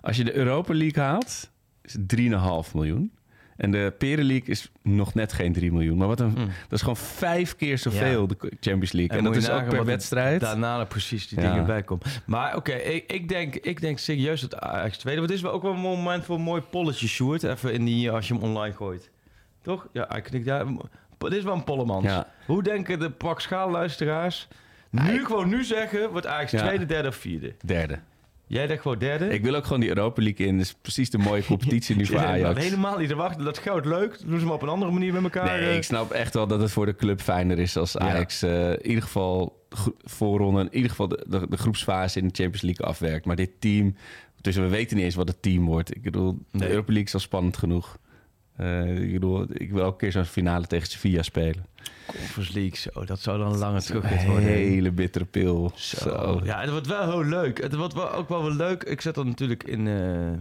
[0.01, 1.49] Als je de Europa League haalt,
[1.83, 3.11] is het 3,5 miljoen.
[3.57, 5.97] En de Peren League is nog net geen 3 miljoen.
[5.97, 6.35] Maar wat een, Mm.
[6.35, 8.25] dat is gewoon vijf keer zoveel, Ja.
[8.27, 9.17] de Champions League.
[9.17, 10.39] En, moet dat is ook per er wedstrijd.
[10.41, 11.49] Daarna precies die Ja.
[11.49, 12.05] dingen bij komen.
[12.25, 15.19] Maar oké, ik, ik, denk, ik denk serieus dat Ajax tweede.
[15.19, 17.43] Want dit is wel ook wel een moment voor een mooi polletje, Sjoerd.
[17.43, 19.09] Even in die, als je hem online gooit.
[19.69, 19.87] Toch?
[19.93, 20.65] Ja, ik knik daar.
[21.17, 22.05] Dit is wel een pollemans.
[22.05, 22.27] Ja.
[22.45, 24.47] Hoe denken de pak schaalluisteraars?
[24.89, 26.59] Nu gewoon nu zeggen, wordt Ajax Ja.
[26.65, 27.53] tweede, derde of vierde.
[27.65, 27.99] Derde.
[28.47, 29.29] Jij denkt gewoon derde?
[29.29, 30.57] Ik wil ook gewoon die Europa League in.
[30.57, 32.63] Dat is precies de mooie competitie nu voor Ja, Ajax.
[32.63, 33.43] Helemaal niet te wachten.
[33.45, 34.19] Dat goud leuk.
[34.25, 35.59] Doen ze maar op een andere manier met elkaar.
[35.59, 35.75] Nee, eh.
[35.75, 38.85] ik snap echt wel dat het voor de club fijner is als Ajax eh, in
[38.87, 42.85] ieder geval gro- voorronde, in ieder geval de, de, de groepsfase in de Champions League
[42.85, 43.25] afwerkt.
[43.25, 43.95] Maar dit team,
[44.41, 45.95] dus we weten niet eens wat het team wordt.
[45.95, 46.69] Ik bedoel, de Nee.
[46.69, 47.97] Europa League is al spannend genoeg.
[48.59, 51.65] Eh, ik bedoel, ik wil elke keer zo'n finale tegen Sevilla spelen.
[52.05, 53.05] Conference League, zo.
[53.05, 54.43] Dat zou dan een lange Een terugrit worden.
[54.43, 55.71] hele bittere pil.
[55.75, 55.97] Zo.
[55.97, 56.41] Zo.
[56.43, 57.61] Ja, het wordt wel heel leuk.
[57.61, 58.83] Het wordt wel, ook wel weer leuk.
[58.83, 59.87] Ik zet dat natuurlijk in...
[59.87, 60.31] eh,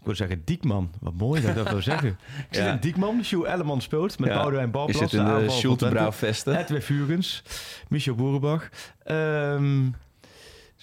[0.00, 0.90] ik wil zeggen Diekman.
[1.00, 2.08] Wat mooi dat ik dat wil zeggen.
[2.08, 2.72] Ik zit Ja.
[2.72, 3.24] in Diekman.
[3.24, 4.34] Sjoe Elleman speelt met Ja.
[4.34, 4.98] Boudewijn Je Balplas.
[5.10, 5.44] zit in de.
[5.48, 6.58] Schultebrouw-vesten.
[6.58, 7.42] Edwin Vugens.
[7.88, 8.68] Michel Boerenbach.
[9.04, 9.82] Ehm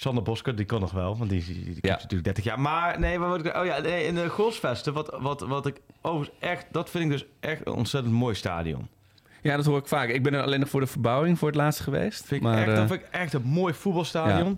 [0.02, 1.95] Sander Bosker, die kan nog wel, want die, die, die, Ja.
[1.95, 2.60] is natuurlijk 30 jaar.
[2.60, 5.82] Maar nee, maar wat ik, oh ja, nee, in de Golfsvesten, wat, wat, wat ik
[6.02, 8.88] overigens echt, dat vind ik dus echt een ontzettend mooi stadion.
[9.41, 10.10] Ja, dat hoor ik vaak.
[10.10, 12.26] Ik ben er alleen nog voor de verbouwing voor het laatst geweest.
[12.26, 14.52] Vind ik echt, eh, dat vind ik echt een mooi voetbalstadion.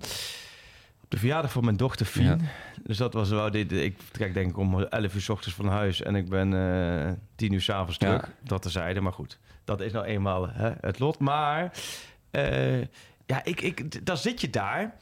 [1.04, 2.24] Op de verjaardag van mijn dochter Fien.
[2.26, 2.38] Ja.
[2.84, 3.72] Dus dat was wel dit.
[3.72, 6.54] Ik vertrek denk ik om 11 uur s ochtends van huis en ik ben
[7.08, 8.08] eh 10 uur s'avonds Ja.
[8.18, 8.32] terug.
[8.44, 9.40] Dat terzijde, maar goed.
[9.64, 11.20] Dat is nou eenmaal hè, het lot.
[11.20, 11.72] Maar
[12.32, 12.80] eh,
[13.26, 14.96] ja, ik, ik, dan zit je daar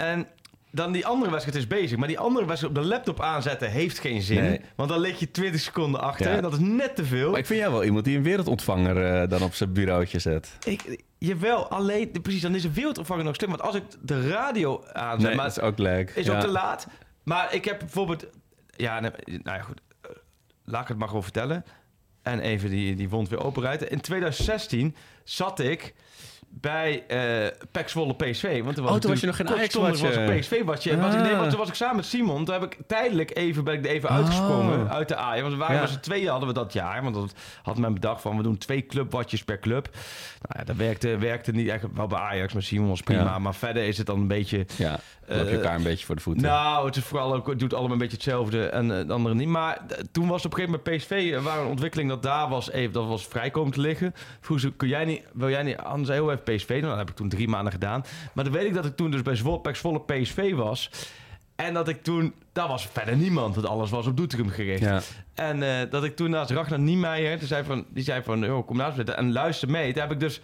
[0.00, 0.26] en
[0.72, 1.98] dan die andere wedstrijd is bezig.
[1.98, 4.42] Maar die andere wedstrijd op de laptop aanzetten heeft geen zin.
[4.42, 4.60] Nee.
[4.76, 6.28] Want dan lig je 20 seconden achter.
[6.30, 6.36] Ja.
[6.36, 7.30] En dat is net te veel.
[7.30, 10.56] maar ik vind jou wel iemand die een wereldontvanger eh, dan op zijn bureautje zet.
[10.66, 13.48] Ik, jawel, alleen, precies, dan is een wereldontvanger nog slim.
[13.50, 16.10] Want als ik de radio aanzet, Nee, maar dat is ook leuk.
[16.10, 16.34] is Ja.
[16.34, 16.86] ook te laat.
[17.22, 18.26] Maar ik heb bijvoorbeeld,
[18.76, 19.12] ja, nou
[19.44, 20.10] ja, goed, eh,
[20.64, 21.64] laat ik het maar gewoon vertellen.
[22.22, 23.90] En even die, die wond weer openrijden.
[23.90, 25.94] In 2016 zat ik
[26.52, 27.18] bij eh
[27.70, 28.62] Pek Zwolle PSV.
[28.62, 30.26] Want toen was, Oh, ik toen was je nog geen kortstondig Ajax-watcher.
[30.26, 30.96] was ik PSV watje.
[30.96, 31.38] Was ik, nee, Ah.
[31.38, 32.44] want toen was ik samen met Simon.
[32.44, 34.14] Toen heb ik tijdelijk even, ben ik er even Oh.
[34.16, 35.40] uitgesprongen uit de Ajax.
[35.40, 35.80] Want we waren Ja.
[35.80, 37.02] met z'n tweeën hadden we dat jaar.
[37.02, 39.88] Want dat had men bedacht van we doen twee clubwatjes per club.
[40.40, 42.52] Nou ja, dat werkte, werkte niet echt wel bij Ajax.
[42.52, 43.22] Maar Simon was prima.
[43.22, 43.38] Ja.
[43.38, 44.66] Maar verder is het dan een beetje...
[44.76, 46.42] Ja, loop je Eh, elkaar een beetje voor de voeten.
[46.42, 49.34] Nou, het is vooral ook, het doet allemaal een beetje hetzelfde en eh, de andere
[49.34, 49.48] niet.
[49.48, 52.70] Maar eh, toen was op een gegeven moment PSV, waren een ontwikkeling dat daar was,
[52.70, 54.14] even, dat was vrij komen te liggen.
[54.40, 56.68] Vroeg ze, kun jij niet, wil jij niet anders heel even PSV?
[56.68, 58.04] Nou, dat heb ik toen drie maanden gedaan.
[58.32, 60.90] Maar dan weet ik dat ik toen dus bij Zwolle, Zwolle PSV was.
[61.56, 64.80] En dat ik toen, daar was verder niemand, want alles was op Doetinchem gericht.
[64.80, 65.00] Ja.
[65.34, 68.76] En eh, dat ik toen naast Ragnar Niemeyer, die zei van, die zei van, kom
[68.76, 69.92] naast me zitten en luister mee.
[69.92, 70.40] Toen heb ik dus,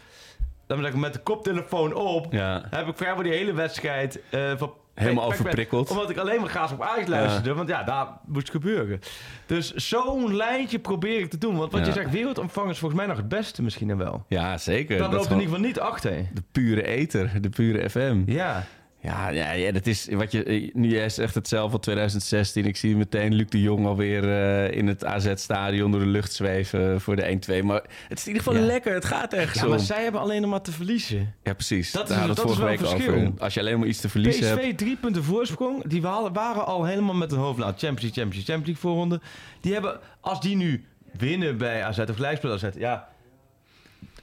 [0.67, 2.63] dan ben ik met de koptelefoon op, Ja.
[2.71, 5.91] heb ik vrijwel die hele wedstrijd eh, van Helemaal overprikkeld.
[5.91, 7.55] Omdat ik alleen maar gaas op Ajax luisterde.
[7.55, 9.01] Want ja, daar moest het gebeuren.
[9.47, 11.57] Dus zo'n lijntje probeer ik te doen.
[11.57, 11.87] Want wat Ja.
[11.87, 14.25] je zegt, wereldomvang is volgens mij nog het beste misschien dan wel.
[14.29, 14.99] Ja, zeker.
[14.99, 16.29] Dat Dat loopt in gewoon ieder geval niet achter.
[16.35, 18.23] de pure ether, de pure FM.
[18.27, 18.65] Ja.
[19.07, 20.43] Ja, ja, ja, dat is wat je.
[20.45, 22.65] eh, Nu jij zegt het zelf al 2016.
[22.65, 27.01] Ik zie meteen Luc de Jong alweer eh in het AZ-stadion door de lucht zweven
[27.01, 27.63] voor de 1-2.
[27.65, 28.67] Maar het is in ieder geval Ja.
[28.67, 28.95] lekker.
[28.95, 31.35] Het gaat ergens ja, maar zij hebben alleen nog maar te verliezen.
[31.43, 31.93] Ja, precies.
[31.93, 33.33] Dat Daar is- dat vorige wel week over.
[33.39, 34.61] Als je alleen maar iets te verliezen hebt.
[34.61, 35.83] PSV drie punten voorsprong.
[35.89, 37.59] Die waren, al helemaal met een hoofd.
[37.59, 39.21] Nou, Champions League, Champions League, Champions League voorronde.
[39.61, 40.85] Die hebben, als die nu
[41.19, 43.09] winnen bij AZ of gelijk spelen AZ, ja,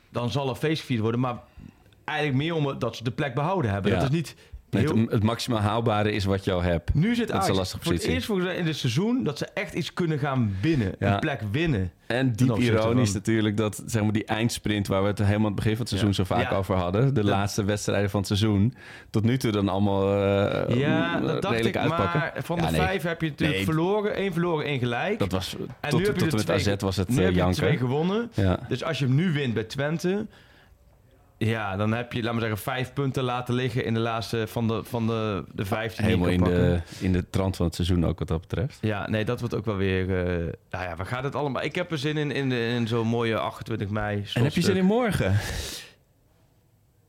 [0.09, 1.19] dan zal er feest gevierd worden.
[1.19, 1.37] Maar
[2.05, 3.91] eigenlijk meer omdat ze de plek behouden hebben.
[3.91, 3.99] Ja.
[3.99, 4.35] Dat is niet
[4.73, 6.93] Nee, het, het maximaal haalbare is wat je al hebt.
[6.93, 9.73] Nu zit Ajax lastige voor het eerst volgens mij in het seizoen dat ze echt
[9.73, 10.91] iets kunnen gaan winnen.
[10.99, 11.13] Ja.
[11.13, 11.91] Een plek winnen.
[12.07, 15.45] En diep ironisch van- natuurlijk dat zeg maar, die eindsprint waar we het helemaal aan
[15.45, 16.15] het begin van het seizoen Ja.
[16.15, 16.57] zo vaak Ja.
[16.57, 17.13] over hadden.
[17.13, 18.73] De laatste wedstrijden van het seizoen.
[19.09, 21.49] Tot nu toe dan allemaal eh, Ja, dat dacht ik.
[21.51, 22.19] redelijk uitpakken.
[22.19, 22.81] Maar van Ja, de nee.
[22.81, 23.65] vijf heb je natuurlijk Nee.
[23.67, 24.15] verloren.
[24.15, 25.19] één verloren, één gelijk.
[25.19, 27.09] Dat was En tot, nu heb tot je en er met twee- AZ was het
[27.09, 28.31] nu eh, heb je twee gewonnen.
[28.33, 28.59] Ja.
[28.69, 30.25] Dus als je hem nu wint bij Twente...
[31.45, 34.67] Ja, dan heb je, laat maar zeggen, vijf punten laten liggen in de laatste van
[34.67, 36.05] de, van de, de vijftien.
[36.05, 38.77] Helemaal in de, in de trant van het seizoen ook wat dat betreft.
[38.81, 40.01] Ja, nee, dat wordt ook wel weer...
[40.01, 40.25] eh
[40.69, 41.63] nou ja, we gaan het allemaal...
[41.63, 44.23] Ik heb er zin in, in, in zo'n mooie 28 mei.
[44.33, 45.35] En heb je zin in morgen?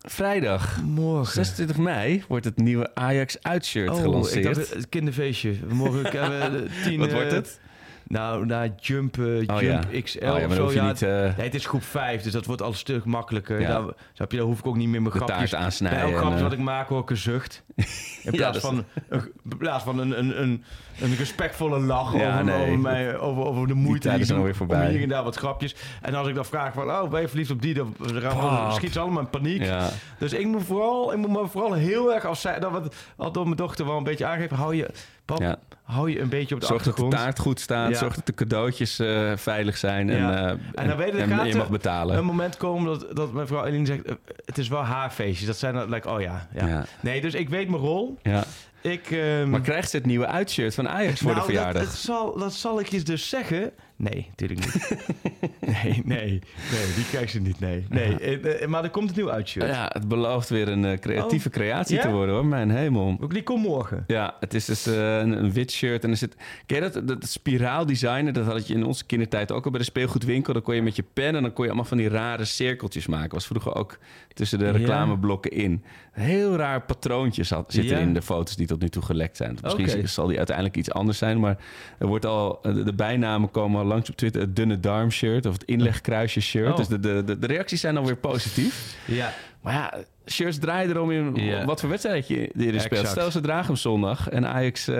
[0.06, 1.32] Vrijdag, Morgen.
[1.34, 4.44] 26 mei, wordt het nieuwe Ajax uitshirt Oh, gelanceerd.
[4.46, 5.54] ik dacht, het kinderfeestje.
[5.68, 6.98] Morgen hebben we tien...
[6.98, 7.60] Wat eh, wordt het?
[8.08, 9.80] Nou, na Jump, eh, Jump Oh, ja.
[10.02, 10.72] XL Oh ja, of zo.
[10.72, 13.60] ja, niet eh, Nee, het is groep 5, dus dat wordt al een stuk makkelijker.
[13.60, 13.68] Ja.
[13.68, 13.82] Daar,
[14.12, 15.50] snap je, daar hoef ik ook niet meer mijn de grapjes...
[15.50, 16.00] taart aansnijden.
[16.00, 17.62] Bij elk grapje en, wat eh, ik maak hoor ik een zucht.
[18.24, 20.64] In plaats van, een, in plaats van een, een, een,
[21.00, 22.62] een respectvolle lach over, nee.
[22.62, 24.90] over, mij, over, over de moeite die ik doe voorbij.
[24.90, 25.74] hier en daar wat grapjes.
[26.02, 27.74] En als ik dan vraag van, oh, ben je verliefd op die?
[27.74, 29.62] Dan dan schiet ze allemaal in paniek.
[29.62, 29.88] ja.
[30.18, 33.32] Dus ik moet, vooral, ik moet me vooral heel erg, als zij, dat wat al
[33.32, 34.90] door mijn dochter wel een beetje aangeven, hou je,
[35.24, 35.58] pap, Ja.
[35.84, 37.90] Hou je een beetje op de Zorg dat de taart goed staat.
[37.90, 37.96] Ja.
[37.98, 40.10] Zorg dat de cadeautjes eh, veilig zijn.
[40.10, 40.44] En, Ja.
[40.44, 42.16] eh, En dan weet je, en je mag betalen.
[42.16, 44.14] Een moment komen dat, dat mijn vrouw Eline zegt, eh,
[44.44, 45.46] het is wel haar feestje.
[45.46, 46.84] Dat zijn dan, like, oh ja, ja.
[47.00, 48.18] Nee, dus ik weet mijn rol.
[48.22, 48.44] Ja.
[48.80, 51.82] Ik, ehm, Maar krijgt ze het nieuwe uitshirt van Ajax voor nou, de verjaardag?
[51.82, 53.70] Dat, dat, zal, dat zal ik je dus zeggen.
[53.96, 54.96] Nee, natuurlijk niet.
[55.82, 56.28] nee, nee,
[56.70, 57.86] nee, die krijgt ze niet, nee.
[57.88, 59.66] nee eh, eh, maar er komt een nieuw uitshirt.
[59.68, 61.54] Ja, het belooft weer een eh, creatieve Oh.
[61.54, 63.16] creatie te worden hoor, mijn hemel.
[63.20, 64.04] Ook die komt morgen.
[64.06, 66.36] Ja, het is dus een, een wit shirt en er zit...
[66.66, 68.34] Ken je dat, dat spiraaldesignen?
[68.34, 70.52] Dat had je in onze kindertijd ook al bij de speelgoedwinkel.
[70.52, 73.06] Dan kon je met je pen en dan kon je allemaal van die rare cirkeltjes
[73.06, 73.30] maken.
[73.34, 73.98] Was vroeger ook
[74.34, 75.82] tussen de reclameblokken in.
[76.12, 77.96] Heel raar patroontje zat, zit Ja.
[77.96, 79.58] er in de foto's die tot nu toe gelekt zijn.
[79.76, 81.56] Misschien zal die uiteindelijk iets anders zijn, maar
[81.98, 84.40] er wordt al, de, de bijnamen komen al langs op Twitter.
[84.40, 86.70] Het dunne darm shirt of het inlegkruisje shirt.
[86.70, 86.76] Oh.
[86.76, 88.96] Dus de, de, de, de reacties zijn alweer positief.
[89.06, 89.32] Ja.
[89.60, 89.94] Maar ja,
[90.26, 91.64] shirts draaien erom in Ja.
[91.64, 93.06] wat voor wedstrijd je die er speelt.
[93.06, 94.94] Stel ze dragen hem zondag en Ajax eh,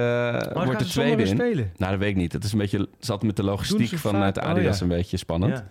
[0.64, 1.28] wordt de tweede in.
[1.28, 1.72] spelen.
[1.76, 2.32] Nou, dat weet ik niet.
[2.32, 4.44] Het is een beetje zat met de logistiek ze vanuit vaak?
[4.44, 4.82] Oh, Adidas ja.
[4.82, 5.52] een beetje spannend.
[5.52, 5.68] Ja.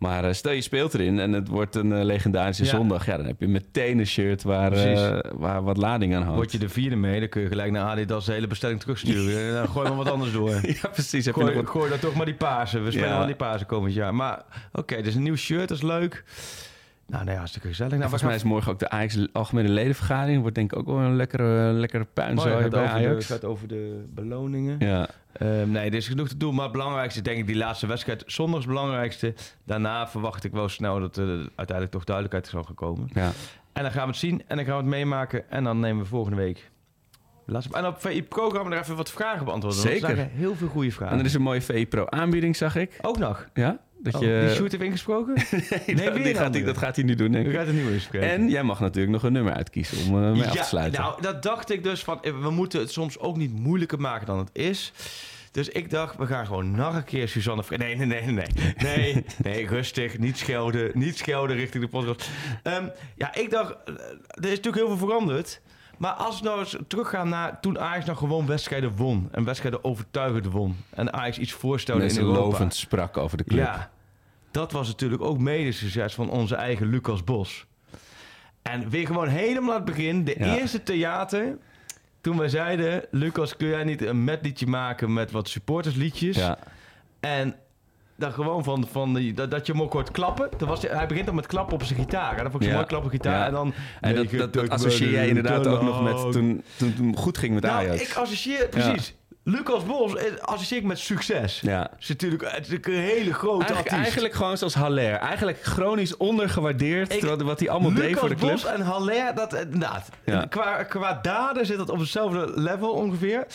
[0.00, 2.70] Maar eh, stel je speelt erin en het wordt een eh, legendarische Ja.
[2.70, 3.06] zondag.
[3.06, 6.36] Ja, dan heb je meteen een shirt waar, eh, waar wat lading aan hangt.
[6.36, 9.46] Word je de vierde mee, dan kun je gelijk naar Adidas de hele bestelling terugsturen.
[9.48, 10.50] En dan gooi maar wat anders door.
[10.82, 11.24] Ja, precies.
[11.26, 11.66] Heb je Gooi, wat...
[11.68, 12.78] gooi dan toch maar die paarse.
[12.80, 13.16] We spelen Ja.
[13.16, 14.14] wel die paarse komend jaar.
[14.14, 14.42] Maar
[14.72, 16.24] oké, dus een nieuw shirt, dat is leuk.
[17.10, 17.90] Nou, nee, hartstikke gezellig.
[17.92, 20.40] Nou, Volgens mij is morgen ook de Ajax algemene ledenvergadering.
[20.40, 23.06] Wordt denk ik ook wel een lekkere, lekkere puin Mooi, zo gaat, bij over de,
[23.08, 23.26] Ajax.
[23.26, 24.76] gaat over de beloningen.
[24.78, 25.08] Ja.
[25.32, 26.54] Ehm, nee, er is genoeg te doen.
[26.54, 28.22] Maar het belangrijkste, denk ik, die laatste wedstrijd.
[28.26, 29.34] Zondag is het belangrijkste.
[29.64, 33.08] Daarna verwacht ik wel snel dat er uiteindelijk toch duidelijkheid zal gaan komen.
[33.12, 33.30] ja.
[33.72, 35.50] En dan gaan we het zien en dan gaan we het meemaken.
[35.50, 36.70] En dan nemen we volgende week.
[37.46, 39.82] laatste- En op VI Pro gaan we er even wat vragen beantwoorden.
[39.82, 40.28] want er Zeker.
[40.32, 41.12] heel veel goede vragen.
[41.14, 42.98] En er is een mooie VE Pro aanbieding, zag ik.
[43.02, 43.46] Ook nog.
[43.54, 43.78] Ja?
[44.02, 44.44] Dat Oh, je...
[44.46, 45.34] Die shoot heeft ingesproken?
[45.86, 45.94] nee,
[46.32, 48.08] dat, gaat hij, dat gaat hij nu doen, gaan het.
[48.12, 51.00] En jij mag natuurlijk nog een nummer uitkiezen om eh mee af te sluiten.
[51.00, 54.26] Nou, dat dacht ik dus van, eh, we moeten het soms ook niet moeilijker maken
[54.26, 54.92] dan het is.
[55.50, 57.62] Dus ik dacht, we gaan gewoon nog een keer Suzanne...
[57.76, 58.46] Nee, nee, nee, nee.
[58.76, 60.18] Nee, nee, rustig.
[60.18, 60.90] Niet schelden.
[60.94, 62.30] Niet schelden richting de podcast.
[62.62, 62.84] Ehm,
[63.16, 63.94] ja, ik dacht, eh,
[64.30, 65.60] er is natuurlijk heel veel veranderd.
[66.00, 69.28] Maar als we nou eens teruggaan naar toen Ajax nog gewoon wedstrijden won.
[69.32, 70.76] En wedstrijden overtuigend won.
[70.90, 72.38] En Ajax iets voorstelde in Europa.
[72.40, 73.58] lovend sprak over de club.
[73.64, 73.90] Ja,
[74.50, 77.66] dat was natuurlijk ook mede succes van onze eigen Lucas Bos.
[78.62, 80.56] En weer gewoon helemaal aan het begin, de Ja.
[80.56, 81.58] eerste theater.
[82.20, 86.36] Toen wij zeiden, Lucas, kun jij niet een medliedje maken met wat supportersliedjes?
[86.36, 86.58] Ja.
[87.20, 87.54] En
[88.20, 90.48] dan gewoon van, van die, dat, dat je hem ook hoort klappen.
[90.56, 92.36] Dan was hij, hij begint dan met klappen op zijn gitaar.
[92.36, 92.74] En dan vond ik Ja.
[92.74, 93.38] mooi klappen gitaar.
[93.38, 93.46] Ja.
[93.46, 93.74] En dan...
[94.00, 97.54] En dat, dat, dat associeer jij inderdaad ook nog met toen, toen het goed ging
[97.54, 98.02] met Nou, Ajax.
[98.02, 99.14] ik associeer, precies.
[99.44, 101.60] Lucas Bos eh, associeer ik met succes.
[101.60, 101.90] Ja.
[101.98, 104.02] Is natuurlijk, het is een hele grote Eigenlijk, artiest.
[104.02, 105.12] eigenlijk gewoon zoals Haller.
[105.14, 108.50] Eigenlijk chronisch ondergewaardeerd Ik- wat, hij allemaal Lucas deed voor de club.
[108.50, 110.08] Bos en Haller, dat eh, inderdaad.
[110.24, 110.44] Ja.
[110.44, 113.46] Qua, qua daden zit dat op hetzelfde level ongeveer.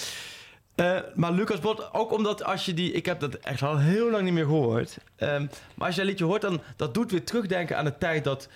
[0.75, 2.91] Eh, maar Lucas Bos, ook omdat als je die...
[2.91, 4.97] Ik heb dat echt al heel lang niet meer gehoord.
[5.15, 5.45] Ehm,
[5.75, 8.47] maar als je dat liedje hoort, dan dat doet weer terugdenken aan de tijd dat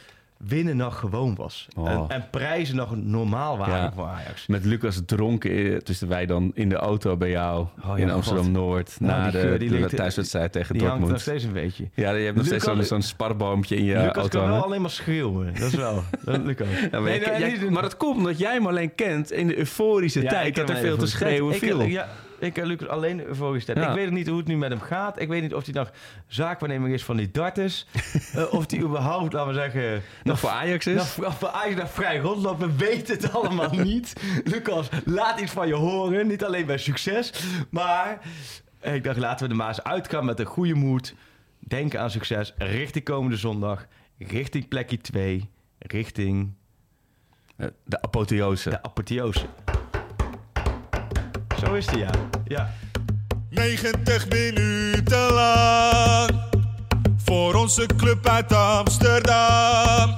[0.48, 1.68] winnen nog gewoon was.
[1.76, 1.90] Oh.
[1.90, 3.92] En, en prijzen nog normaal waren Ja.
[3.96, 4.48] voor Ajax.
[4.48, 8.96] Met Lucas dronken tussen wij dan in de auto bij jou Oh ja, in Amsterdam-Noord.
[9.00, 11.22] Nou, na die de, die de thuiswedstrijd tegen Die hangt nog Dortmund.
[11.40, 11.90] steeds een beetje.
[11.94, 14.64] Ja, je hebt nog steeds zo'n Lucas- zo'n sparboompje in je Lucas auto kan wel
[14.64, 15.54] alleen maar schreeuwen.
[15.54, 16.04] Dat is wel.
[16.24, 16.68] Dat, Lucas.
[16.92, 20.24] Ja, maar, Nee, jij- maar dat komt omdat jij hem alleen kent in de euforische
[20.24, 20.48] tijd.
[20.48, 21.82] ik Dat er veel te schreeuwen ik, viel.
[21.82, 22.08] Ja,
[22.40, 23.78] ik heb Lucas alleen voor tijd.
[23.78, 23.90] Ja.
[23.90, 25.22] Ik weet niet hoe het nu met hem gaat.
[25.22, 25.92] Ik weet niet of hij nog
[26.28, 27.86] zaakwaarnemer is van die darters.
[28.34, 30.02] Eh, of hij überhaupt, laten we zeggen...
[30.24, 30.96] Nog voor Ajax is.
[30.96, 32.60] Nog, nog voor Ajax nog vrij rondloopt.
[32.60, 34.14] We weten het allemaal niet.
[34.44, 36.28] Lucas, laat iets van je horen.
[36.28, 37.34] Niet alleen bij succes.
[37.70, 38.20] Maar
[38.82, 41.16] ik dacht, laten we maar eens uitgaan met een goede moed.
[41.60, 42.54] Denken aan succes.
[42.58, 43.86] Richting komende zondag.
[44.18, 45.50] Richting plekje 2.
[45.80, 46.54] Richting
[47.58, 48.70] Eh, De apotheose.
[48.70, 49.46] de apotheose.
[51.66, 52.10] Zo is die, ja.
[52.48, 52.70] Ja.
[53.50, 56.40] 90 minuten lang
[57.24, 60.18] voor onze club uit Amsterdam.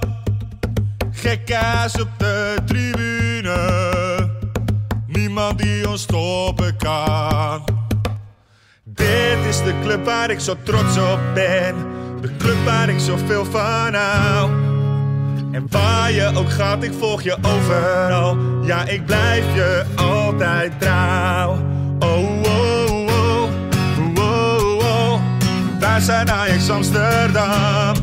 [1.12, 4.30] Gekka's op de tribune.
[5.08, 7.64] Niemand die ons stoppen kan.
[8.84, 11.76] Dit is de club waar ik zo trots op ben.
[12.22, 14.71] De club waar ik zoveel van hou.
[15.52, 18.38] En waar je ook gaat, ik volg je overal.
[18.66, 21.52] Ja, ik blijf je altijd trouw.
[22.00, 23.50] Oh, oh, oh,
[23.98, 25.22] oh, oh, oh.
[26.02, 27.94] Zijn Ajax Amsterdam.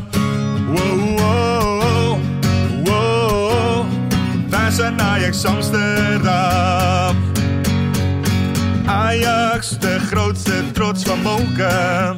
[0.67, 2.19] Wow, wow, wow,
[2.83, 3.85] wow.
[4.49, 7.15] Daar zijn Ajax Amsterdam.
[8.85, 12.17] Ajax, de grootste trots van Moken.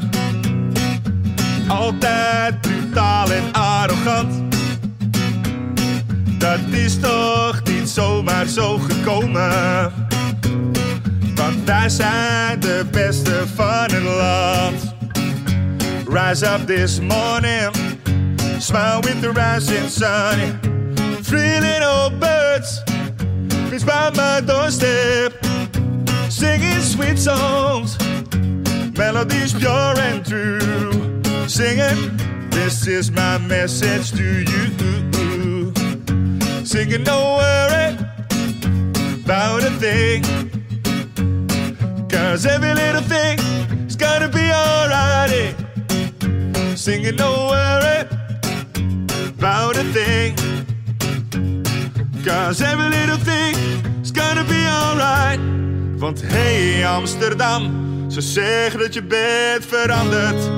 [1.67, 4.33] Altijd brutaal en arrogant.
[6.41, 9.91] Dat is toch niet zomaar zo gekomen.
[11.35, 14.95] Want wij zijn de beste van het land.
[16.07, 17.75] Rise up this morning,
[18.57, 20.59] smile with the rising sun.
[21.23, 22.83] Three little birds,
[23.71, 25.31] it's by my doorstep,
[26.27, 27.95] singing sweet songs,
[28.93, 30.91] melodies pure and true.
[31.45, 32.17] Singing,
[32.49, 35.20] this is my message to you.
[36.71, 37.97] Singing, don't worry
[39.25, 40.23] about a thing.
[42.07, 43.37] Cause every little thing
[43.87, 45.53] is gonna be alright.
[46.75, 48.07] Singing, don't worry
[49.37, 50.33] about a thing.
[52.23, 53.53] Cause every little thing
[54.01, 55.41] is gonna be alright.
[55.99, 57.61] Want hey Amsterdam,
[58.11, 60.49] ze zeggen dat je bent veranderd.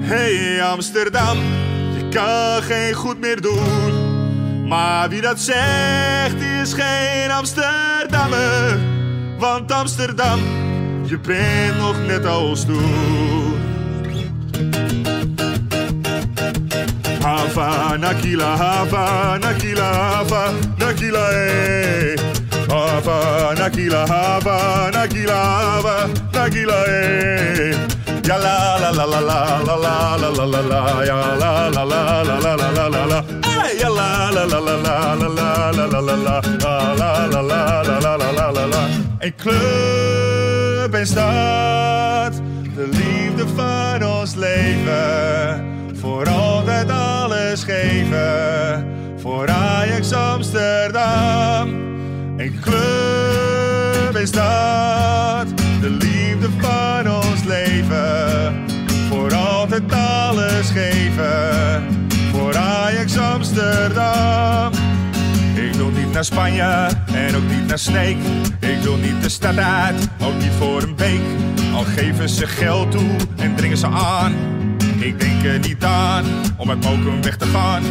[0.00, 1.38] Hey Amsterdam,
[1.96, 4.09] je kan geen goed meer doen.
[4.70, 8.78] Maar wie dat zegt, is geen Amsterdammer.
[9.38, 10.38] Want Amsterdam,
[11.04, 13.58] je bent nog net als toen.
[17.22, 22.18] Hava, Nakila, Hava, Nakila, Hava, Nakila, eh.
[22.68, 27.74] Hava, Nakila, Hava, Nakila, Hava, Nakila, eh.
[28.22, 32.70] Ja la la la la la la la la la la la la la la
[32.70, 33.49] la la la
[33.88, 36.40] la la la la la la la la la
[37.76, 38.88] la la la la
[39.18, 42.32] Een club en stad,
[42.74, 45.70] de liefde van ons leven
[46.00, 48.86] voor altijd alles geven.
[49.16, 51.68] Voor Ajax Amsterdam.
[52.36, 55.46] Een club is dat.
[55.80, 58.64] De liefde van ons leven.
[59.08, 61.84] Voor altijd alles geven.
[62.32, 63.39] Voor Ajax Amsterdam.
[65.54, 68.16] Ik wil niet naar Spanje en ook niet naar Sneek.
[68.60, 71.20] Ik wil niet de stad uit, ook niet voor een beek.
[71.74, 74.32] Al geven ze geld toe en dringen ze aan.
[74.98, 76.24] Ik denk er niet aan
[76.56, 77.82] om uit Mokum weg te gaan.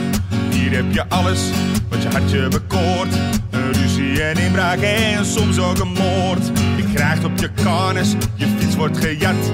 [0.50, 1.50] Hier heb je alles
[1.90, 3.14] wat je hartje bekoort.
[3.50, 6.46] Een ruzie en inbraak en soms ook een moord.
[6.76, 9.52] Je krijgt op je karnes, je fiets wordt gejat.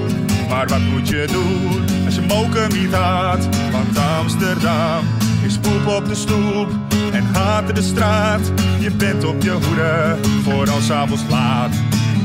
[0.48, 3.48] Maar wat moet je doen als je Mokum niet had?
[3.72, 5.04] Want Amsterdam
[5.46, 6.68] is poep op de stoep
[7.12, 8.40] en haat de straat.
[8.78, 11.74] Je bent op je hoede voor als avonds laat.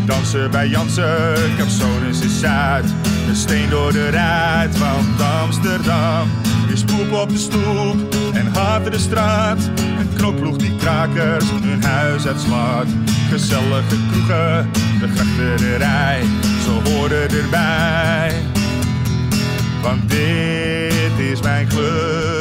[0.05, 2.85] Dansen bij Jansen, Capsones is Zuid.
[3.27, 6.29] Een steen door de ruit, want Amsterdam
[6.73, 9.69] is poep op de stoep en haat de straat.
[9.99, 12.87] Een knokploeg die krakers hun huis uitslaat.
[13.29, 14.69] Gezellige kroegen,
[14.99, 16.21] de grachterij,
[16.63, 18.33] ze horen erbij.
[19.81, 22.40] Want dit is mijn club,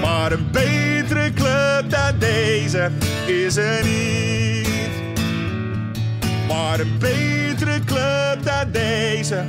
[0.00, 2.90] Maar een betere club dan deze
[3.26, 4.90] is er niet.
[6.48, 9.44] Maar een betere club dan deze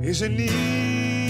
[0.00, 1.23] is er niet.